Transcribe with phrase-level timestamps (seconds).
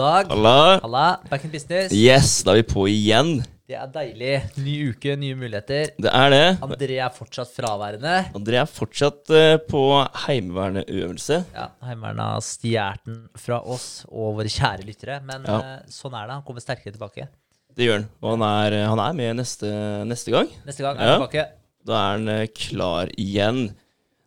[0.00, 0.28] dag.
[0.32, 0.56] Halla.
[0.82, 1.92] Halla, back in business.
[1.94, 3.40] Yes, da er vi på igjen.
[3.70, 4.30] Det er deilig.
[4.58, 5.92] Ny uke, nye muligheter.
[6.02, 6.46] Det er det.
[6.66, 8.14] André er fortsatt fraværende.
[8.34, 9.82] André er fortsatt eh, på
[10.24, 11.36] heimeverneøvelse.
[11.54, 15.20] Ja, Heimevernet har stjålet den fra oss og våre kjære lyttere.
[15.24, 15.58] Men Ja.
[15.60, 16.34] eh, sånn er det.
[16.40, 17.28] Han kommer sterkere tilbake.
[17.76, 18.08] Det gjør han.
[18.22, 18.42] Og han
[18.72, 19.70] er, han er med neste,
[20.04, 20.48] neste gang.
[20.66, 21.12] Neste gang er Ja.
[21.18, 21.46] han tilbake.
[21.86, 23.74] Da er han eh, klar igjen.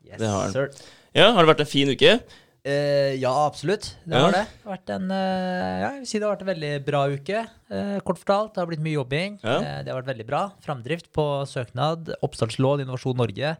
[0.07, 0.51] Yes, Det har han.
[0.53, 0.71] sir.
[1.13, 2.19] Ja, har det vært en fin uke?
[2.63, 3.97] Eh, ja, absolutt.
[4.07, 4.21] Det Ja.
[4.23, 4.47] har det.
[4.63, 7.41] vært en, uh, ja, jeg vil si det har vært en veldig bra uke.
[7.69, 9.39] Uh, kort fortalt, det har blitt mye jobbing.
[9.43, 9.83] Ja.
[9.83, 10.43] Det har vært veldig bra.
[10.63, 13.57] Framdrift på søknad, oppstartslån, Innovasjon Norge.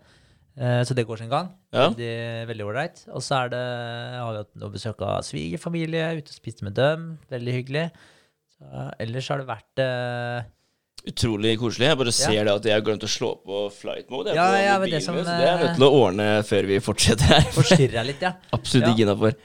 [0.56, 1.48] Så det går sin gang.
[1.74, 3.08] Veldig ålreit.
[3.10, 7.18] Og så det, har vi hatt besøk av svigerfamilie, ute og spist med dem.
[7.32, 7.92] Veldig hyggelig.
[8.54, 9.82] Så, ellers har det vært
[11.04, 11.90] Utrolig koselig.
[11.90, 14.32] Jeg bare ser det at jeg har glemt å slå på flight mode.
[14.38, 16.78] Ja, ja, det som, min, så det er nødt eh, til å ordne før vi
[16.80, 17.48] fortsetter her.
[17.52, 18.32] forstyrra litt, ja.
[18.56, 18.92] Absolutt Ja.
[18.94, 19.36] ikke innafor.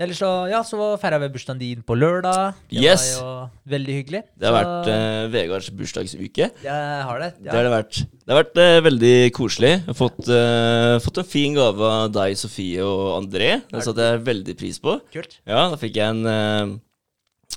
[0.00, 2.54] Ellers så, ja, så feira vi bursdagen din på lørdag.
[2.70, 3.08] Det Yes.
[3.18, 4.20] var jo veldig hyggelig.
[4.38, 6.46] Det har Så- vært uh, Vegards bursdagsuke.
[6.62, 7.30] Jeg har det.
[7.42, 7.98] Det har det vært.
[8.06, 9.72] Det har vært uh, veldig koselig.
[9.80, 13.50] Jeg har fått, uh, fått en fin gave av deg, Sofie og André.
[13.66, 14.94] Det satte jeg veldig pris på.
[15.10, 15.40] Kult.
[15.42, 16.78] Ja, da fikk jeg en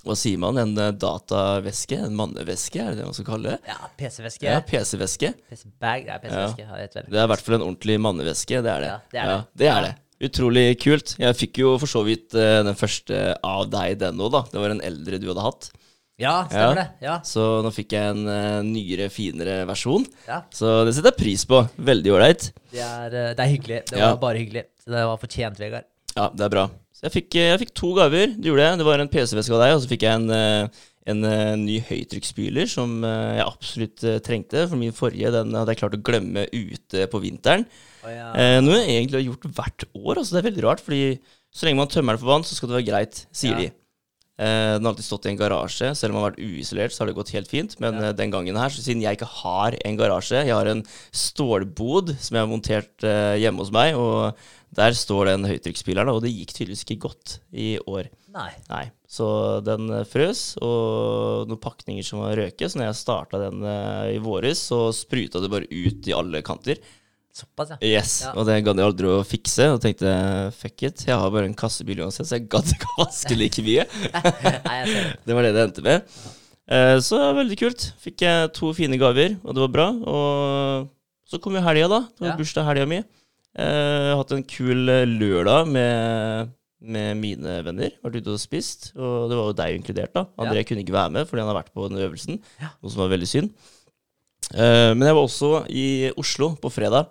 [0.04, 0.58] Hva sier man?
[0.60, 1.98] En eh, dataveske?
[2.10, 3.60] En manneveske, er det det man skal kalle det?
[3.72, 4.48] Ja, PC-veske.
[4.50, 5.30] Ja, PC-veske.
[5.50, 6.08] PC-bag.
[6.10, 6.66] Det er PC-veske.
[6.68, 6.80] Ja.
[7.08, 8.60] Det er i hvert fall en ordentlig manneveske.
[8.66, 8.90] Det er det.
[8.92, 9.38] Ja, det er det.
[9.62, 9.94] det, er det.
[10.28, 11.16] Utrolig kult.
[11.20, 14.44] Jeg fikk jo for så vidt uh, den første av deg, den òg, da.
[14.52, 15.72] Det var en eldre du hadde hatt.
[16.22, 16.84] Ja, stemmer Ja.
[16.84, 16.88] det.
[17.08, 17.16] Ja.
[17.26, 20.06] Så nå fikk jeg en uh, nyere, finere versjon.
[20.28, 20.44] ja.
[20.54, 21.64] Så det setter jeg pris på.
[21.80, 22.52] Veldig ålreit.
[22.76, 23.80] Det, er, eh, det er hyggelig.
[23.90, 24.12] Det Ja.
[24.14, 24.68] var bare hyggelig.
[24.86, 25.88] Det var fortjent, Vegard.
[26.16, 26.68] Ja, det er bra.
[27.04, 28.32] Så jeg fikk, eh, jeg fikk to gaver.
[28.40, 28.80] Det gjorde jeg.
[28.80, 31.82] Det var en PC-veske av deg, og så fikk jeg en, eh, en eh, ny
[31.84, 34.64] høytrykksspyler som jeg absolutt trengte.
[34.72, 37.68] For min forrige den hadde jeg klart å glemme ute på vinteren.
[38.06, 38.32] Oh, ja.
[38.64, 40.16] Noe jeg egentlig har gjort hvert år.
[40.16, 41.20] Altså det er veldig rart, fordi
[41.52, 43.60] så lenge man tømmer den for vann, så skal det være greit, sier Ja.
[43.68, 43.74] de.
[44.34, 45.92] Uh, den har alltid stått i en garasje.
[45.94, 47.76] Selv om den har vært uisolert, så har det gått helt fint.
[47.80, 48.10] Men Ja.
[48.10, 50.82] uh, den gangen her, så siden jeg ikke har en garasje, jeg har en
[51.14, 54.34] stålbod som jeg har montert uh, hjemme hos meg, og
[54.74, 58.08] der står den høytrykksspyleren, og det gikk tydeligvis ikke godt i år.
[58.34, 58.50] Nei.
[58.72, 58.84] Nei.
[59.14, 59.28] Så
[59.66, 62.66] den eh, frøs, og noen pakninger som var røke.
[62.70, 66.42] Så når jeg starta den eh, i våres, så spruta det bare ut i alle
[66.46, 66.82] kanter.
[67.34, 67.78] Såpass, ja.
[67.82, 68.32] Yes, Ja.
[68.38, 69.70] og det gadd jeg aldri å fikse.
[69.74, 70.10] Og tenkte
[70.58, 73.62] fuck it, jeg har bare en kassebil uansett, så jeg gadd ikke å vaske like
[73.66, 73.86] mye.
[74.14, 75.16] Nei, jeg ser det.
[75.30, 76.14] Det var det det endte med.
[76.74, 77.88] Eh, så det var veldig kult.
[78.02, 79.88] Fikk jeg to fine gaver, og det var bra.
[79.94, 80.90] Og
[81.30, 82.02] så kom jo helga, da.
[82.14, 82.38] Det var Ja.
[82.42, 83.02] bursdag helga mi.
[83.54, 86.50] Eh, har hatt en kul eh, lørdag med,
[86.82, 87.94] med mine venner.
[88.04, 88.92] Vært ute og spist.
[88.98, 90.26] Og det var jo deg inkludert, da.
[90.42, 92.72] André kunne ikke være med fordi han har vært på den øvelsen, Ja.
[92.82, 93.54] noe som var veldig synd.
[94.54, 95.88] Eh, Men jeg var også i
[96.18, 97.08] Oslo på fredag.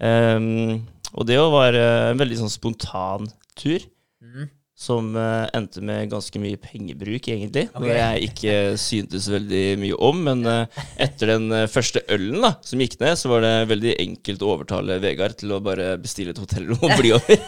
[0.00, 3.26] Um, og det var en veldig sånn spontan
[3.58, 3.80] tur
[4.22, 4.46] Mm.
[4.80, 7.66] Som eh, endte med ganske mye pengebruk, egentlig.
[7.74, 10.22] Noe jeg ikke syntes veldig mye om.
[10.24, 13.92] Men eh, etter den eh, første ølen da, som gikk ned, så var det veldig
[14.06, 17.44] enkelt å overtale Vegard til å bare bestille et hotellrom og bli over.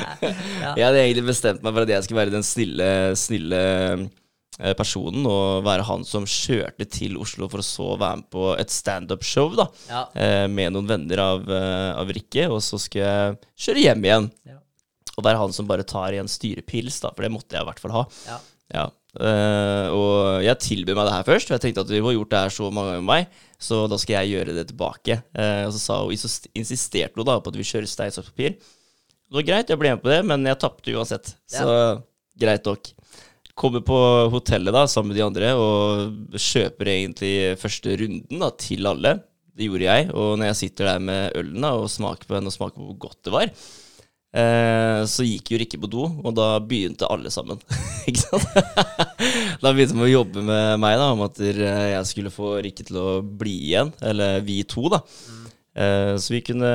[0.80, 2.88] Jeg hadde egentlig bestemt meg for at jeg skulle være den snille,
[3.18, 3.60] snille
[4.78, 8.74] personen, og være han som kjørte til Oslo for å så være med på et
[8.74, 10.02] standup-show da, Ja.
[10.50, 11.46] med noen venner av,
[12.02, 14.28] av Rikke, og så skulle jeg kjøre hjem igjen.
[14.50, 14.58] Ja.
[15.18, 17.68] Og være han som bare tar i en styrepils, da, for det måtte jeg i
[17.68, 18.06] hvert fall ha.
[18.28, 18.40] Ja.
[18.72, 18.88] Ja.
[19.12, 22.30] Uh, og jeg tilbød meg det her først, for jeg tenkte at du har gjort
[22.32, 25.18] det her så mange ganger med meg, så da skal jeg gjøre det tilbake.
[25.36, 28.56] Uh, og så sa hun, insisterte hun da på at vi kjører stein, saks, papir.
[28.56, 31.34] Det var greit, jeg ble med på det, men jeg tapte uansett.
[31.52, 31.76] Så
[32.40, 32.90] greit nok.
[33.56, 33.98] Kommer på
[34.32, 39.18] hotellet da, sammen med de andre, og kjøper egentlig første runden da, til alle.
[39.52, 42.48] Det gjorde jeg, og når jeg sitter der med ølen da, og smaker på den
[42.48, 43.52] og smaker på hvor godt det var,
[44.32, 47.60] eh, så gikk jo Rikke på do, og da begynte alle sammen.
[48.08, 48.48] Ikke sant?
[49.62, 51.62] da begynte de å jobbe med meg da, om at eh,
[51.94, 55.02] jeg skulle få Rikke til å bli igjen, eller vi to, da.
[55.72, 56.72] Eh, så vi kunne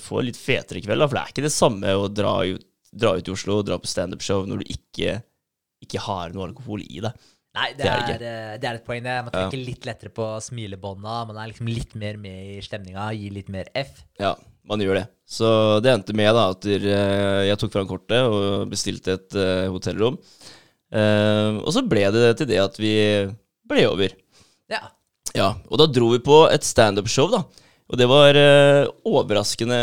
[0.00, 2.66] få en litt fetere kveld, da, for det er ikke det samme å dra ut,
[2.94, 5.20] dra ut i Oslo og dra på standup-show når du ikke,
[5.82, 7.30] ikke har noe alkohol i deg.
[7.54, 8.30] Nei, det, Det er er, det
[8.66, 9.14] eh, er et poeng, det.
[9.28, 11.20] Man trekker litt lettere på smilebånda.
[11.28, 14.00] Man er liksom litt mer med i stemninga, gir litt mer F.
[14.18, 14.32] Ja,
[14.68, 15.06] man gjør det.
[15.28, 15.48] Så
[15.84, 20.18] det endte med da at eh, jeg tok fram kortet og bestilte et uh, hotellrom.
[20.94, 22.94] Uh, og så ble det til det at vi
[23.68, 24.14] ble over.
[24.70, 24.82] Ja.
[25.34, 27.42] Ja, og da dro vi på et standup-show, da.
[27.90, 29.80] Og det var uh, overraskende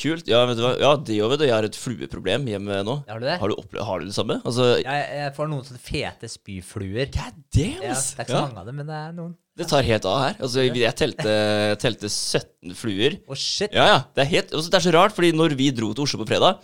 [0.00, 0.28] kult.
[0.30, 0.72] Ja, vet du hva?
[0.80, 1.46] Ja, det òg, vet du.
[1.48, 2.96] Jeg har et flueproblem hjemme nå.
[3.08, 3.36] Har du det?
[3.42, 4.40] Har du, har du det samme?
[4.44, 7.12] Altså, Jeg, jeg får noen sånne fete spyfluer.
[7.14, 9.36] God damn, Ja, det er ikke så mange av dem, men det er noen.
[9.60, 10.36] Det tar helt av her.
[10.40, 11.34] Altså, jeg telte,
[11.82, 13.18] telte 17 fluer.
[13.28, 13.70] Å, shit.
[13.76, 13.98] Ja, ja.
[14.16, 16.28] Det er, helt, altså, det er så rart, fordi når vi dro til Oslo på
[16.32, 16.60] fredag,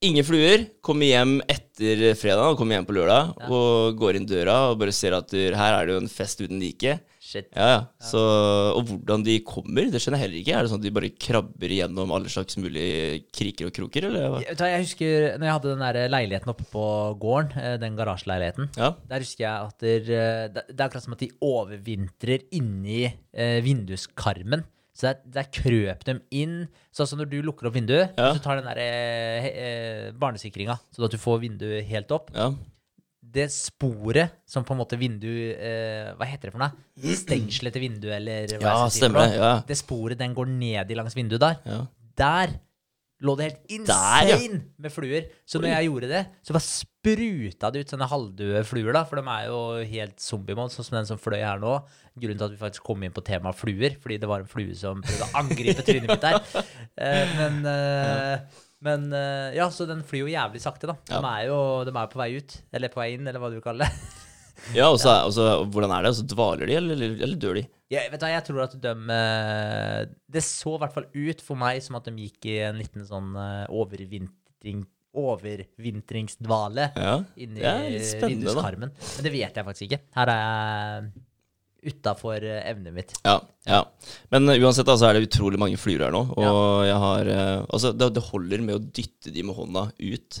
[0.00, 0.62] Ingen fluer.
[0.80, 3.48] Kommer hjem etter fredag, og kommer hjem på lørdag Ja.
[3.52, 6.56] og går inn døra og bare ser at her er det jo en fest uten
[6.58, 6.94] like.
[7.30, 7.46] Shit.
[7.54, 7.80] Ja, ja.
[8.02, 8.18] Så,
[8.74, 10.54] og hvordan de kommer, det skjønner jeg heller ikke.
[10.58, 14.40] Er det sånn at de bare krabber gjennom alle slags mulige kriker og kroker, eller?
[14.50, 16.82] Jeg, husker når jeg hadde den der leiligheten oppe på
[17.22, 18.72] gården, eh, den garasjeleiligheten.
[18.80, 18.90] Ja.
[19.12, 23.60] Der husker jeg at der, eh, det er akkurat som at de overvintrer inni eh,
[23.62, 24.66] vinduskarmen.
[25.00, 26.56] Så der, der krøp dem inn.
[26.92, 28.32] Sånn som når du lukker opp vinduet, Ja.
[28.34, 32.34] så tar den der eh, barnesikringa, sånn at du får vinduet helt opp.
[32.34, 32.50] ja.
[33.30, 37.14] Det sporet som på en måte vindu eh, Hva heter det for noe?
[37.20, 39.52] Stengselet til vinduet, eller hva Ja, jeg skal si Ja.
[39.68, 41.62] Det sporet den går ned i langs vinduet der.
[41.66, 41.84] ja.
[42.20, 42.58] Der
[43.24, 44.58] lå det helt insane Der, ja.
[44.80, 45.26] med fluer.
[45.48, 49.02] Så når jeg gjorde det, så bare spruta det ut sånne halvdøde fluer, da.
[49.08, 49.60] For de er jo
[49.92, 51.74] helt zombie-mode, sånn som den som fløy her nå.
[52.20, 54.76] Grunnen til at vi faktisk kom inn på temaet fluer, fordi det var en flue
[54.78, 56.40] som prøvde å angripe trynet mitt der.
[57.00, 60.94] Eh, men eh, men eh, ja, så den flyr jo jævlig sakte, da.
[61.08, 61.20] De Ja.
[61.36, 62.56] er jo de er på vei ut.
[62.72, 64.16] Eller på vei inn, eller hva du kaller det.
[64.78, 65.14] ja og så
[65.72, 66.14] hvordan er det?
[66.18, 67.66] Så dvaler de, eller, eller, dør de?
[67.90, 70.00] Jeg, vet du, jeg tror at de eh,
[70.30, 73.04] Det så i hvert fall ut for meg som at de gikk i en liten
[73.08, 77.16] sånn eh, overvintring overvintringsdvale Ja.
[77.36, 77.72] inni da.
[78.28, 78.92] vinduskarmen.
[78.94, 79.98] Men det vet jeg faktisk ikke.
[80.14, 81.10] Her er jeg
[81.86, 83.14] utafor evnet mitt.
[83.24, 83.38] Ja,
[83.68, 83.80] ja.
[84.32, 86.22] Men uh, uansett da, så er det utrolig mange fluer her nå.
[86.36, 90.40] Og jeg har uh, Altså, det, det holder med å dytte de med hånda ut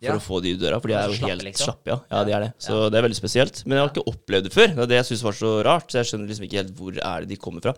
[0.00, 0.14] for Ja.
[0.16, 0.78] å få de i døra.
[0.80, 1.68] For de er jo Slappe, helt liksom.
[1.68, 1.98] slappe, ja.
[2.08, 2.22] ja.
[2.24, 2.50] De er det.
[2.64, 2.88] Så Ja.
[2.88, 3.62] det er veldig spesielt.
[3.66, 4.72] Men jeg har ikke opplevd det før.
[4.72, 5.90] Det er det jeg syns var så rart.
[5.92, 7.74] Så jeg skjønner liksom ikke helt hvor er det de kommer fra.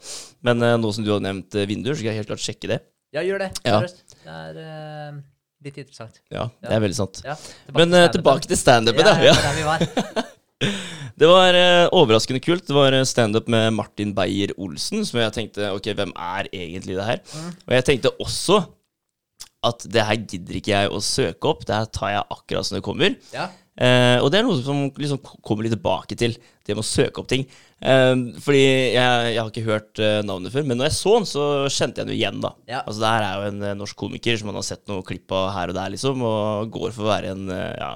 [0.46, 2.70] Men uh, nå som du har nevnt uh, vinduer, så skal jeg helt klart sjekke
[2.76, 2.80] det.
[3.12, 3.50] Ja, gjør det.
[3.66, 3.82] Ja.
[3.82, 5.20] Det er Uh
[5.62, 6.16] litt interessant.
[6.32, 7.20] Ja, det er veldig sant.
[7.22, 7.36] Ja,
[7.76, 9.06] Men uh, tilbake til standupen.
[9.06, 9.34] Ja, Ja.
[9.34, 10.30] ja, der vi var.
[11.22, 12.64] Det var eh, overraskende kult.
[12.66, 17.06] Det var eh, standup med Martin Beyer-Olsen, som jeg tenkte Ok, hvem er egentlig det
[17.06, 17.20] her?
[17.22, 17.50] Mm.
[17.68, 18.62] Og jeg tenkte også
[19.62, 21.62] at det her gidder ikke jeg å søke opp.
[21.68, 23.14] Det her tar jeg akkurat som det kommer.
[23.30, 23.46] Ja.
[23.78, 26.34] Eh, og det er noe som liksom kommer litt tilbake til,
[26.66, 27.46] det med å søke opp ting.
[27.78, 31.28] Eh, fordi jeg, jeg har ikke hørt eh, navnet før, men når jeg så den,
[31.30, 32.56] så kjente jeg den igjen, da.
[32.66, 32.82] Ja.
[32.82, 35.52] Altså, det her er jo en norsk komiker som man har sett noe klipp av
[35.54, 37.92] her og der, liksom, og går for å være en ja,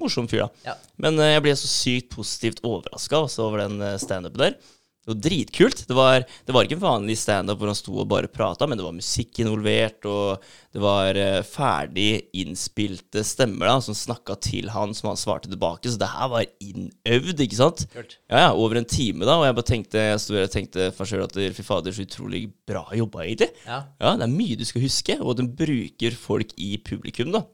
[0.00, 0.72] morsom fyr, da.
[0.72, 0.76] Ja.
[1.00, 4.60] Men uh, jeg ble så sykt positivt overraska over den uh, standupen der.
[5.00, 5.78] Det var dritkult.
[5.88, 8.76] Det var, det var ikke en vanlig standup hvor han sto og bare prata, men
[8.76, 10.44] det var musikk involvert, og
[10.76, 15.88] det var uh, ferdig innspilte stemmer da, som snakka til han, som han svarte tilbake.
[15.88, 17.86] Så det her var innøvd, ikke sant?
[17.94, 18.18] Kult.
[18.28, 19.38] Ja, ja, over en time, da.
[19.40, 22.44] Og jeg bare tenkte jeg stod og tenkte for selv at fy fader, så utrolig
[22.68, 23.48] bra jobba, egentlig.
[23.64, 23.86] Ja.
[23.96, 27.46] Ja, det er mye du skal huske, og den bruker folk i publikum, da.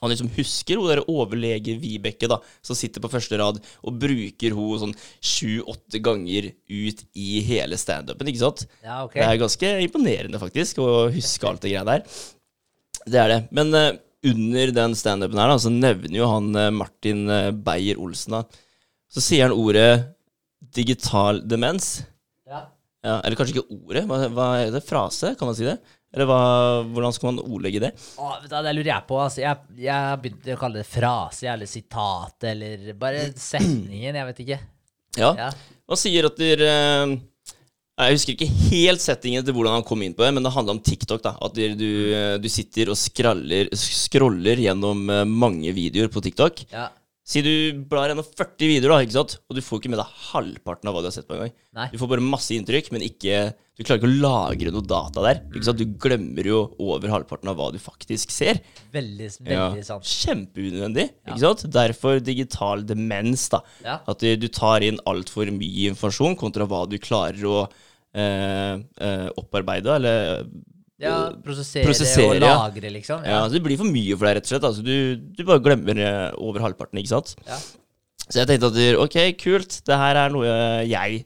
[0.00, 4.56] Han liksom husker hun der overlege Vibeke, da, som sitter på første rad, og bruker
[4.56, 8.64] hun sånn sju-åtte ganger ut i hele standupen, ikke sant?
[8.84, 9.20] ja, okay.
[9.20, 12.06] Det er ganske imponerende, faktisk, å huske alt det greia der.
[13.04, 13.40] Det er det.
[13.56, 13.90] Men uh,
[14.30, 18.64] under den standupen her, da, så nevner jo han uh, Martin uh, Beyer-Olsen, da,
[19.10, 20.14] så sier han ordet
[20.76, 21.98] digital demens.
[22.48, 22.68] Ja.
[23.00, 24.04] Ja, eller kanskje ikke ordet.
[24.08, 24.84] Hva, hva er det?
[24.84, 25.32] Frase?
[25.38, 25.78] Kan man si det?
[26.10, 26.38] Eller hva,
[26.90, 27.90] hvordan skal man ordlegge det?
[28.18, 29.18] Å, vet du, det lurer jeg på.
[29.22, 34.18] Altså, jeg, jeg har begynt å kalle det frase eller sitat eller bare setningen.
[34.18, 34.60] Jeg vet ikke.
[35.18, 35.50] Ja, Ja.
[35.90, 37.12] Han sier at der, eh,
[38.00, 40.76] Jeg husker ikke helt settingen til hvordan han kom inn på det, men det handler
[40.78, 41.20] om TikTok.
[41.22, 46.64] da At du, eh, du sitter og skraller, scroller gjennom eh, mange videoer på TikTok.
[46.72, 46.88] Ja.
[47.30, 47.50] Si du
[47.86, 49.36] blar gjennom 40 videoer, da, ikke sant?
[49.46, 51.52] og du får ikke med deg halvparten av hva du har sett på en gang.
[51.78, 51.84] Nei.
[51.92, 53.42] Du får bare masse inntrykk, men ikke,
[53.78, 55.38] du klarer ikke å lagre noe data der.
[55.54, 55.78] Ikke sant?
[55.78, 58.58] Du glemmer jo over halvparten av hva du faktisk ser.
[58.92, 59.68] Veldig, Ja.
[59.70, 60.02] veldig sant.
[60.10, 61.06] Kjempeunødvendig.
[61.28, 61.62] ikke sant?
[61.70, 63.48] Derfor digital demens.
[63.54, 63.60] da.
[63.84, 64.00] Ja.
[64.08, 67.68] At du- du tar inn altfor mye informasjon kontra hva du klarer å
[68.12, 70.44] eh, eh, opparbeide, eller
[71.00, 72.54] Ja, prosessere, Prosessere, og ja.
[72.60, 73.24] lagre, liksom.
[73.24, 73.40] ja.
[73.48, 74.66] Det blir for mye for deg, rett og slett.
[74.68, 74.96] Altså, du,
[75.36, 77.34] du bare glemmer eh, over halvparten, ikke sant.
[77.48, 77.58] Ja.
[78.26, 80.54] Så jeg tenkte at ok, kult, det her er noe
[80.86, 81.24] jeg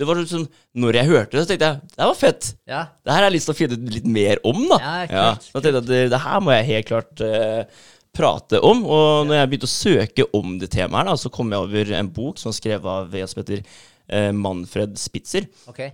[0.00, 2.48] Det var sånn, Når jeg hørte det, så tenkte jeg det var fett.
[2.66, 2.82] Ja.
[3.04, 4.78] Det her har jeg lyst til å finne ut litt mer om, da.
[4.82, 8.60] Ja, kult, så jeg tenkte at det, det her må jeg helt klart uh, prate
[8.64, 8.82] om.
[8.88, 11.92] Og når jeg begynte å søke om det temaet, her, da, så kom jeg over
[12.00, 15.46] en bok som er skrevet av en som heter uh, Manfred Spitzer.
[15.70, 15.84] Ok.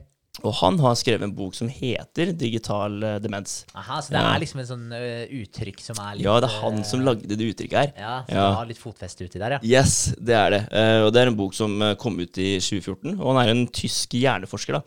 [0.47, 3.65] Og han har skrevet en bok som heter 'Digital eh, demens'.
[3.75, 4.35] Aha, så det Ja.
[4.35, 7.27] er liksom en sånn ø, uttrykk som er litt Ja, det er han som lagde
[7.27, 7.93] det uttrykket her.
[7.99, 8.55] Ja, så Ja.
[8.55, 9.59] har litt fotfeste uti der, ja.
[9.63, 10.69] Yes, det er det.
[10.73, 13.19] Eh, og det er en bok som eh, kom ut i 2014.
[13.21, 14.83] Og han er en tysk hjerneforsker, da.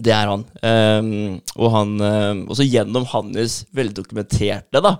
[0.00, 0.44] Det er han.
[0.62, 1.98] Um, og han
[2.48, 4.96] Også gjennom hans veldokumenterte da,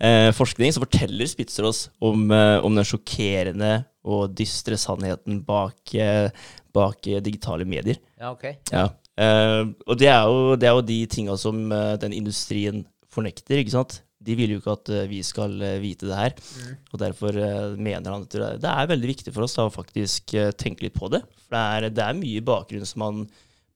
[0.00, 5.94] eh, forskning så forteller Spitzer oss om, eh, om den sjokkerende og dystre sannheten bak,
[5.94, 6.28] eh,
[6.76, 7.98] bak eh, digitale medier.
[8.20, 8.48] Ja, ok.
[8.72, 8.88] Ja.
[9.16, 13.62] Uh, og det er, jo, det er jo de tinga som uh, den industrien fornekter,
[13.62, 14.02] ikke sant?
[14.26, 16.32] de vil jo ikke at uh, vi skal vite det her.
[16.90, 17.36] Og derfor
[17.78, 21.06] mener han at det er veldig viktig for oss da, å faktisk tenke litt på
[21.12, 21.20] det.
[21.44, 23.20] For det er, det er mye bakgrunn som man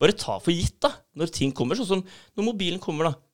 [0.01, 1.79] bare tar for gitt da, når ting kommer.
[1.79, 2.03] Sånn som
[2.35, 3.30] når mobilen kommer, da.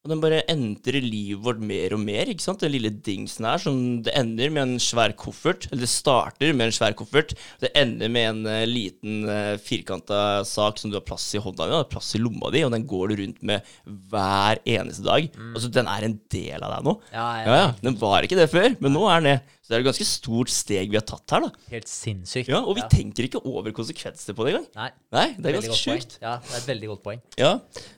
[0.00, 2.30] Og den bare entrer livet vårt mer og mer.
[2.32, 2.62] ikke sant?
[2.64, 3.74] Den lille dingsen her som
[4.06, 5.66] det ender med en svær koffert.
[5.68, 7.34] Eller det starter med en svær koffert.
[7.60, 11.68] Det ender med en uh, liten uh, firkanta sak som du har plass i hånda
[11.68, 15.28] di, plass i lomma di, og den går du rundt med hver eneste dag.
[15.52, 16.96] Altså, den er en del av deg nå.
[17.12, 17.70] Ja, ja, Ja, ja.
[17.84, 19.58] Den var ikke det før, men nå er den det.
[19.70, 21.66] Så det er et ganske stort steg vi har tatt her, da.
[21.70, 22.48] Helt sinnssykt.
[22.50, 24.64] Ja, Og vi tenker ikke over konsekvenser på det engang.
[24.74, 26.16] Nei, Nei, det er veldig ganske sjukt.
[26.18, 27.20] Ja, det er et veldig godt poeng.
[27.38, 27.52] Ja,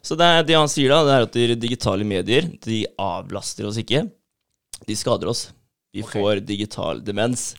[0.05, 3.81] så det, det han sier da, det er at de digitale medier, de avlaster oss
[3.81, 4.05] ikke.
[4.85, 5.47] De skader oss.
[5.97, 6.21] Vi okay.
[6.21, 7.55] får digital demens.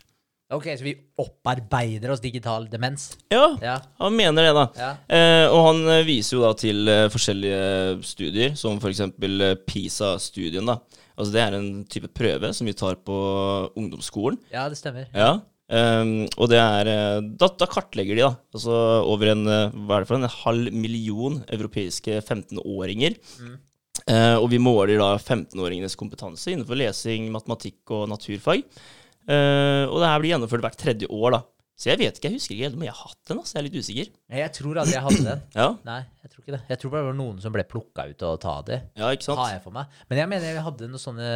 [0.54, 3.16] Ok, så vi opparbeider oss digital demens.
[3.34, 3.80] Ja, Ja.
[3.98, 4.68] han mener det, da.
[4.78, 4.90] Ja.
[5.10, 9.00] Eh, og han eh, viser jo da til eh, forskjellige studier, som f.eks.
[9.10, 10.70] Uh, PISA-studien.
[10.70, 10.78] da.
[11.14, 13.16] Altså Det er en type prøve som vi tar på
[13.78, 14.38] ungdomsskolen.
[14.52, 15.10] ja, det stemmer.
[15.14, 15.40] Ja.
[15.64, 18.74] Um, og det er eh, da, da kartlegger de da altså
[19.08, 23.16] over en, eh, hva er det for en, en halv million europeiske 15-åringer.
[24.04, 28.66] Eh, og vi måler da 15-åringenes kompetanse innenfor lesing, matematikk og naturfag.
[29.24, 31.38] Uh, og det her blir gjennomført hvert tredje år, da.
[31.74, 33.38] Så jeg vet ikke, jeg husker ikke helt om jeg har hatt den.
[33.42, 33.56] Altså.
[33.56, 34.10] Jeg er litt usikker.
[34.30, 35.40] Nei, Jeg tror aldri jeg hadde den.
[35.58, 36.60] Ja, Nei, jeg tror ikke det.
[36.70, 38.80] Jeg tror bare det var noen som ble plukka ut og ta det.
[39.00, 39.40] ja ikke sant?
[39.42, 39.96] Har jeg for meg.
[40.10, 41.30] Men jeg mener jeg hadde noe sånne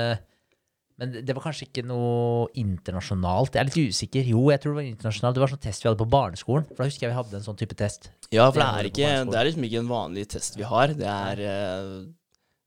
[0.98, 3.54] Men det var kanskje ikke noe internasjonalt.
[3.54, 4.30] Jeg er litt usikker.
[4.30, 5.36] Jo, jeg tror det var internasjonalt.
[5.36, 6.64] Det var sånn test vi hadde på barneskolen.
[6.70, 8.08] For da husker jeg vi hadde en sånn type test.
[8.34, 10.94] Ja, for Det det er, ikke, det er liksom ikke en vanlig test vi har.
[10.98, 11.92] Det er eh,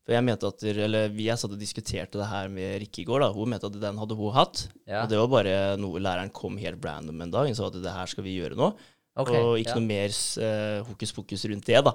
[0.02, 3.06] For jeg mente at Eller vi jeg satt og diskuterte det her med Rikke i
[3.06, 3.22] går.
[3.22, 4.64] da Hun mente at den hadde hun hatt.
[4.86, 5.04] Ja.
[5.04, 7.94] Og det var bare noe læreren kom helt random en dag og sa at det
[7.94, 8.72] her skal vi gjøre nå.
[9.12, 9.76] Okay, og ikke ja.
[9.76, 11.92] noe mer uh, hokus pokus rundt det, da.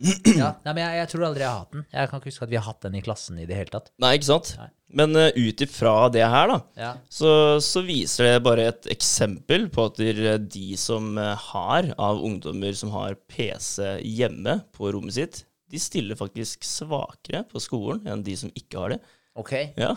[0.00, 1.84] Ja, nei, men jeg, jeg tror aldri jeg har hatt den.
[1.92, 3.90] Jeg kan ikke huske at vi har hatt den i klassen i det hele tatt.
[4.02, 4.50] Nei, ikke sant?
[4.58, 4.66] Nei.
[4.98, 6.90] Men uh, ut ifra det her, da, Ja.
[7.12, 7.32] så,
[7.62, 12.74] så viser det bare et eksempel på at de, de som eh, har av ungdommer
[12.74, 18.36] som har PC hjemme på rommet sitt, de stiller faktisk svakere på skolen enn de
[18.38, 19.00] som ikke har det.
[19.38, 19.52] Ok.
[19.78, 19.94] Ja,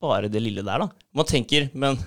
[0.00, 0.90] bare det lille der, da.
[1.16, 1.98] Man tenker, men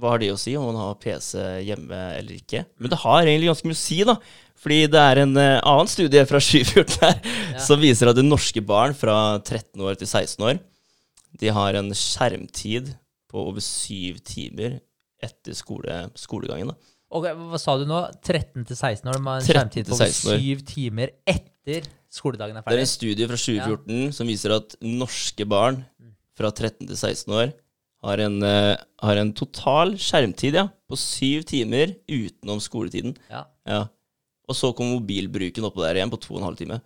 [0.00, 2.64] hva har det å si om man har PC hjemme eller ikke?
[2.80, 4.16] Men det har egentlig ganske mye å si, da.
[4.62, 8.96] Fordi det er en uh, annen studie fra 2014 her som viser at norske barn
[8.98, 10.62] fra 13 år til 16 år,
[11.40, 12.92] de har en skjermtid
[13.32, 14.80] på over syv timer
[15.22, 16.72] etter skole, skolegangen.
[16.72, 16.90] da.
[17.12, 18.02] Ok, Hva sa du nå?
[18.24, 19.16] 13 til 16 år?
[19.18, 21.51] De har en skjermtid på over syv timer etter
[22.12, 25.82] skoledagen er Det er en studie fra 2014 som viser at norske barn
[26.38, 27.52] fra 13 til 16 år
[28.02, 28.74] har en, uh,
[29.06, 33.14] har en total skjermtid ja, på syv timer utenom skoletiden.
[33.30, 33.44] Ja.
[33.68, 33.84] Ja.
[34.50, 36.80] Og så kommer mobilbruken oppå der igjen på to og en halv time.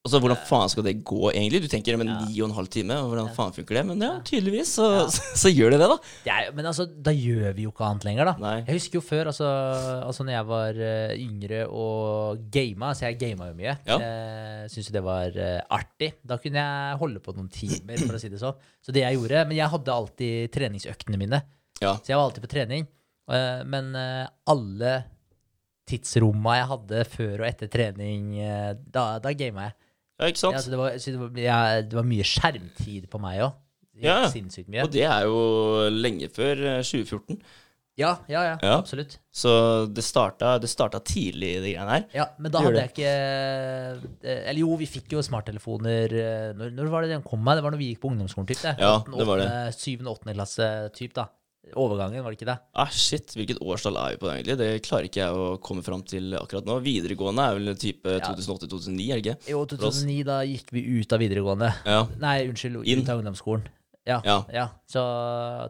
[0.00, 1.58] Altså, Hvordan faen skal det gå, egentlig?
[1.60, 2.14] Du tenker men Ja.
[2.24, 3.82] ni og en halv time, hvordan faen funker det?
[3.84, 5.02] Men ja, tydeligvis så, Ja.
[5.12, 5.96] så, så gjør det det, da.
[6.24, 8.34] Det er, men altså, da gjør vi jo ikke annet lenger, da.
[8.40, 8.54] Nei.
[8.64, 9.44] Jeg husker jo før, altså,
[10.06, 13.98] altså når jeg var eh, yngre og gama, altså jeg gama jo mye, Ja.
[14.72, 16.14] syntes jo det var eh, artig.
[16.24, 18.56] Da kunne jeg holde på noen timer, for å si det sånn.
[18.80, 21.42] Så det jeg gjorde, men jeg hadde alltid treningsøktene mine,
[21.84, 21.92] Ja.
[22.00, 22.88] så jeg var alltid på trening.
[23.30, 25.04] eh, men eh, alle
[25.86, 29.74] tidsromma jeg hadde før og etter trening, eh, da, da gama jeg.
[30.20, 30.58] Ja, ikke sant?
[30.58, 33.56] Ja, så det, var, så det, var, jeg, det var mye skjermtid på meg òg.
[34.00, 34.20] Ja.
[34.32, 34.84] Sinnssykt mye.
[34.86, 35.40] Og det er jo
[35.92, 37.40] lenge før eh, 2014.
[38.00, 38.76] Ja, ja, ja, Ja.
[38.78, 39.18] absolutt.
[39.34, 39.50] Så
[39.92, 42.04] det starta, det starta tidlig, de greiene her.
[42.16, 46.72] Ja, men da hadde jeg ikke eh, Eller jo, vi fikk jo smarttelefoner eh, når,
[46.78, 47.58] når var det den kom meg?
[47.58, 48.72] Det var når vi gikk på ungdomsskolen, typ det.
[48.80, 49.50] Ja, 8, det var det.
[49.50, 51.26] åttende, Syvende, åttende klasse, typ da.
[51.78, 52.58] Overgangen, var det ikke det?
[52.74, 54.56] Ah, shit, hvilket årstall er vi på egentlig?
[54.58, 56.78] Det klarer ikke jeg å komme fram til akkurat nå.
[56.82, 58.20] Videregående er vel type Ja.
[58.30, 59.50] 2008-2009, er det ikke?
[59.54, 61.72] Jo, 2009, da gikk vi ut av videregående.
[61.86, 62.06] Ja.
[62.18, 63.02] Nei, unnskyld, Inn.
[63.04, 63.68] ut av ungdomsskolen.
[64.10, 64.38] Ja, Ja.
[64.58, 64.66] ja.
[64.90, 65.02] Så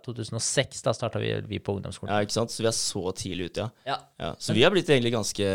[0.06, 2.12] 2006, da starta vi, vi på ungdomsskolen.
[2.14, 2.52] ja, ikke sant?
[2.54, 3.98] Så vi er så tidlig ute, ja.
[4.20, 4.30] Ja.
[4.40, 5.48] Så vi har blitt egentlig ganske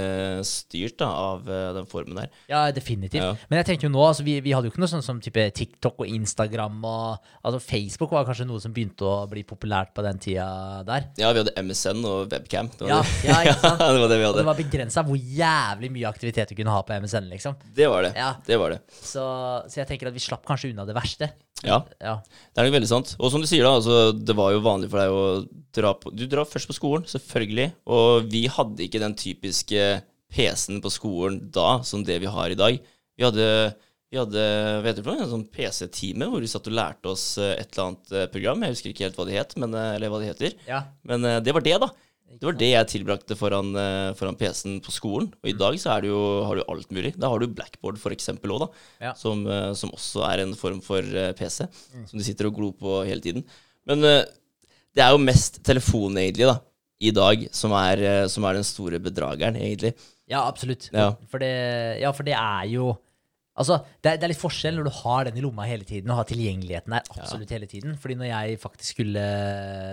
[0.46, 2.30] styrt da, av eh, den formen der.
[2.50, 3.42] ja definitivt.
[3.50, 5.44] Men jeg tenker jo nå, altså, vi, vi hadde jo ikke noe sånn som type
[5.58, 10.01] TikTok og Instagram og Altså, Facebook var kanskje noe som begynte å bli populært på
[10.06, 10.46] den tida
[10.88, 11.10] der.
[11.22, 12.70] Ja, vi hadde MSN og webcam.
[12.74, 13.30] Det var, Ja, det.
[13.30, 13.82] ja, ikke sant?
[13.82, 14.34] det, var det vi hadde.
[14.34, 17.58] Og det var begrensa hvor jævlig mye aktivitet du kunne ha på MSN, liksom.
[17.77, 18.13] Det var det.
[18.18, 18.32] Ja.
[18.46, 18.82] Det var det.
[18.98, 19.25] Så,
[19.70, 21.32] så jeg tenker at vi slapp kanskje unna det verste.
[21.63, 22.18] Ja, Ja.
[22.25, 23.13] det er nok veldig sant.
[23.20, 25.24] Og som du sier, da, altså, det var jo vanlig for deg å
[25.75, 27.72] dra på Du drar først på skolen, selvfølgelig.
[27.91, 29.88] Og vi hadde ikke den typiske
[30.36, 32.77] PC-en på skolen da som det vi har i dag.
[33.15, 33.48] Vi hadde,
[34.12, 34.46] vi hadde
[34.86, 38.15] heter det en sånn PC-time hvor vi satt og lærte oss eh, et eller annet
[38.15, 38.65] eh, program.
[38.65, 40.58] Jeg husker ikke helt hva det het, men, eh, eller hva det heter.
[40.67, 40.84] ja.
[41.08, 41.91] Men det var det, da.
[42.36, 45.29] Det var det jeg tilbrakte foran, eh, foran PC-en på skolen.
[45.44, 47.13] Og i dag så er det jo, har du alt mulig.
[47.15, 48.65] Da har du Blackboard eksempel òg.
[49.00, 49.13] Ja.
[49.13, 51.67] Som, eh, som også er en form for PC, PC.
[52.10, 53.46] Som du sitter og glor på hele tiden.
[53.88, 54.25] Men eh,
[54.96, 56.60] det er jo mest telefonen, egentlig, da.
[57.00, 59.94] I dag, som er, eh, som er den store bedrageren, egentlig.
[60.27, 60.89] Ja, absolutt.
[60.91, 61.13] Ja.
[61.29, 62.96] For, det, ja, for det er jo
[63.55, 66.12] Altså, det er, det er litt forskjell når du har den i lomma hele tiden
[66.12, 67.94] og har tilgjengeligheten der absolutt hele tiden.
[67.96, 69.22] Fordi når jeg faktisk skulle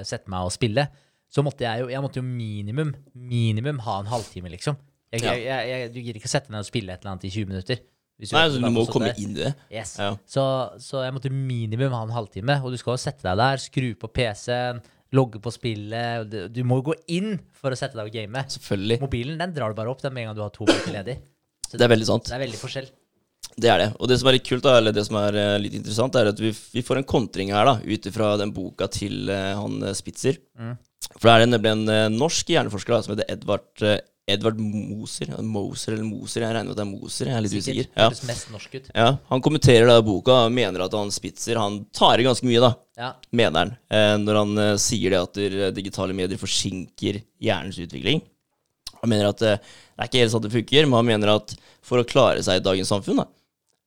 [0.03, 0.89] sette meg og spille,
[1.33, 4.77] så måtte jeg jo, jeg måtte jo minimum, minimum ha en halvtime, liksom.
[5.13, 5.33] Jeg, Ja.
[5.37, 7.33] jeg, jeg, du gidder ikke å sette deg ned og spille et eller annet i
[7.33, 7.81] 20 minutter.
[8.21, 9.19] hvis Nei, altså, bare du må komme der.
[9.21, 9.53] inn i det.
[9.73, 9.97] Yes.
[9.99, 10.11] Ja.
[10.29, 10.45] Så,
[10.81, 13.89] så jeg måtte minimum ha en halvtime, og du skal jo sette deg der, skru
[13.99, 14.81] på PC-en,
[15.13, 16.23] logge på spillet.
[16.23, 18.45] og Du, du må jo gå inn for å sette deg og game.
[18.55, 19.01] Selvfølgelig.
[19.03, 21.19] Mobilen den drar du bare opp den med en gang du har to minutter ledig.
[21.69, 22.29] Så Det er veldig sant.
[22.31, 22.89] det er veldig forskjell.
[23.53, 23.89] Det er det.
[24.01, 26.31] Og det som er litt kult, da, eller det som er eh, litt interessant, er
[26.31, 29.83] at vi, vi får en kontring her, da, ut ifra den boka til eh, han
[29.83, 30.39] eh, Spitzer.
[31.19, 34.01] For det er nemlig en eh, norsk hjerneforsker da, som heter Edvard, eh,
[34.33, 35.33] Edvard Moser.
[35.43, 37.31] Moser eller Moser, jeg regner med at det er Moser.
[37.31, 37.89] Jeg er litt usikker.
[37.91, 38.09] Ja.
[38.09, 38.91] høres mest norsk ut.
[38.95, 42.63] ja, Han kommenterer da boka og mener at han Spitzer han tar i ganske mye,
[42.63, 42.73] da.
[43.01, 43.13] Ja.
[43.35, 43.75] Mener han.
[43.91, 48.23] Eh, når han eh, sier det at digitale medier forsinker hjernens utvikling.
[49.03, 51.55] Han mener at eh, det er ikke helt sånn det funker, men han mener at
[51.83, 53.27] for å klare seg i dagens samfunn, da,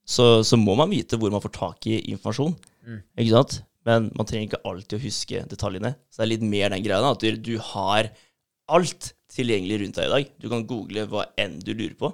[0.05, 2.53] så, så må man vite hvor man får tak i informasjon.
[2.85, 2.99] Mm.
[3.23, 3.55] Ikke sant?
[3.85, 5.93] Men man trenger ikke alltid å huske detaljene.
[6.09, 8.09] Så det er litt mer den greia at du, har
[8.73, 10.31] alt tilgjengelig rundt deg i dag.
[10.41, 12.09] Du kan google hva enn du lurer på.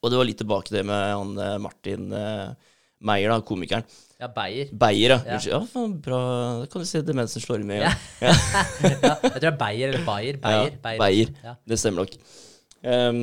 [0.00, 2.72] Og det var litt tilbake til det med han eh, Martin eh,
[3.06, 3.84] Meyer, da, komikeren.
[4.16, 4.70] Ja, Beyer.
[4.72, 5.18] Beyer, ja.
[5.28, 5.40] Ja.
[5.44, 6.20] Ja, faen, bra.
[6.62, 7.84] Da kan du se demensen slår med.
[7.84, 7.92] Ja.
[8.24, 8.32] Ja.
[8.32, 10.38] ja, jeg tror det er Beyer eller Bayer.
[10.40, 10.70] Beyer.
[10.70, 11.02] Ja, Beyer.
[11.02, 11.34] Beyer.
[11.44, 11.52] Ja.
[11.68, 12.16] Det stemmer nok.
[12.80, 13.20] Um,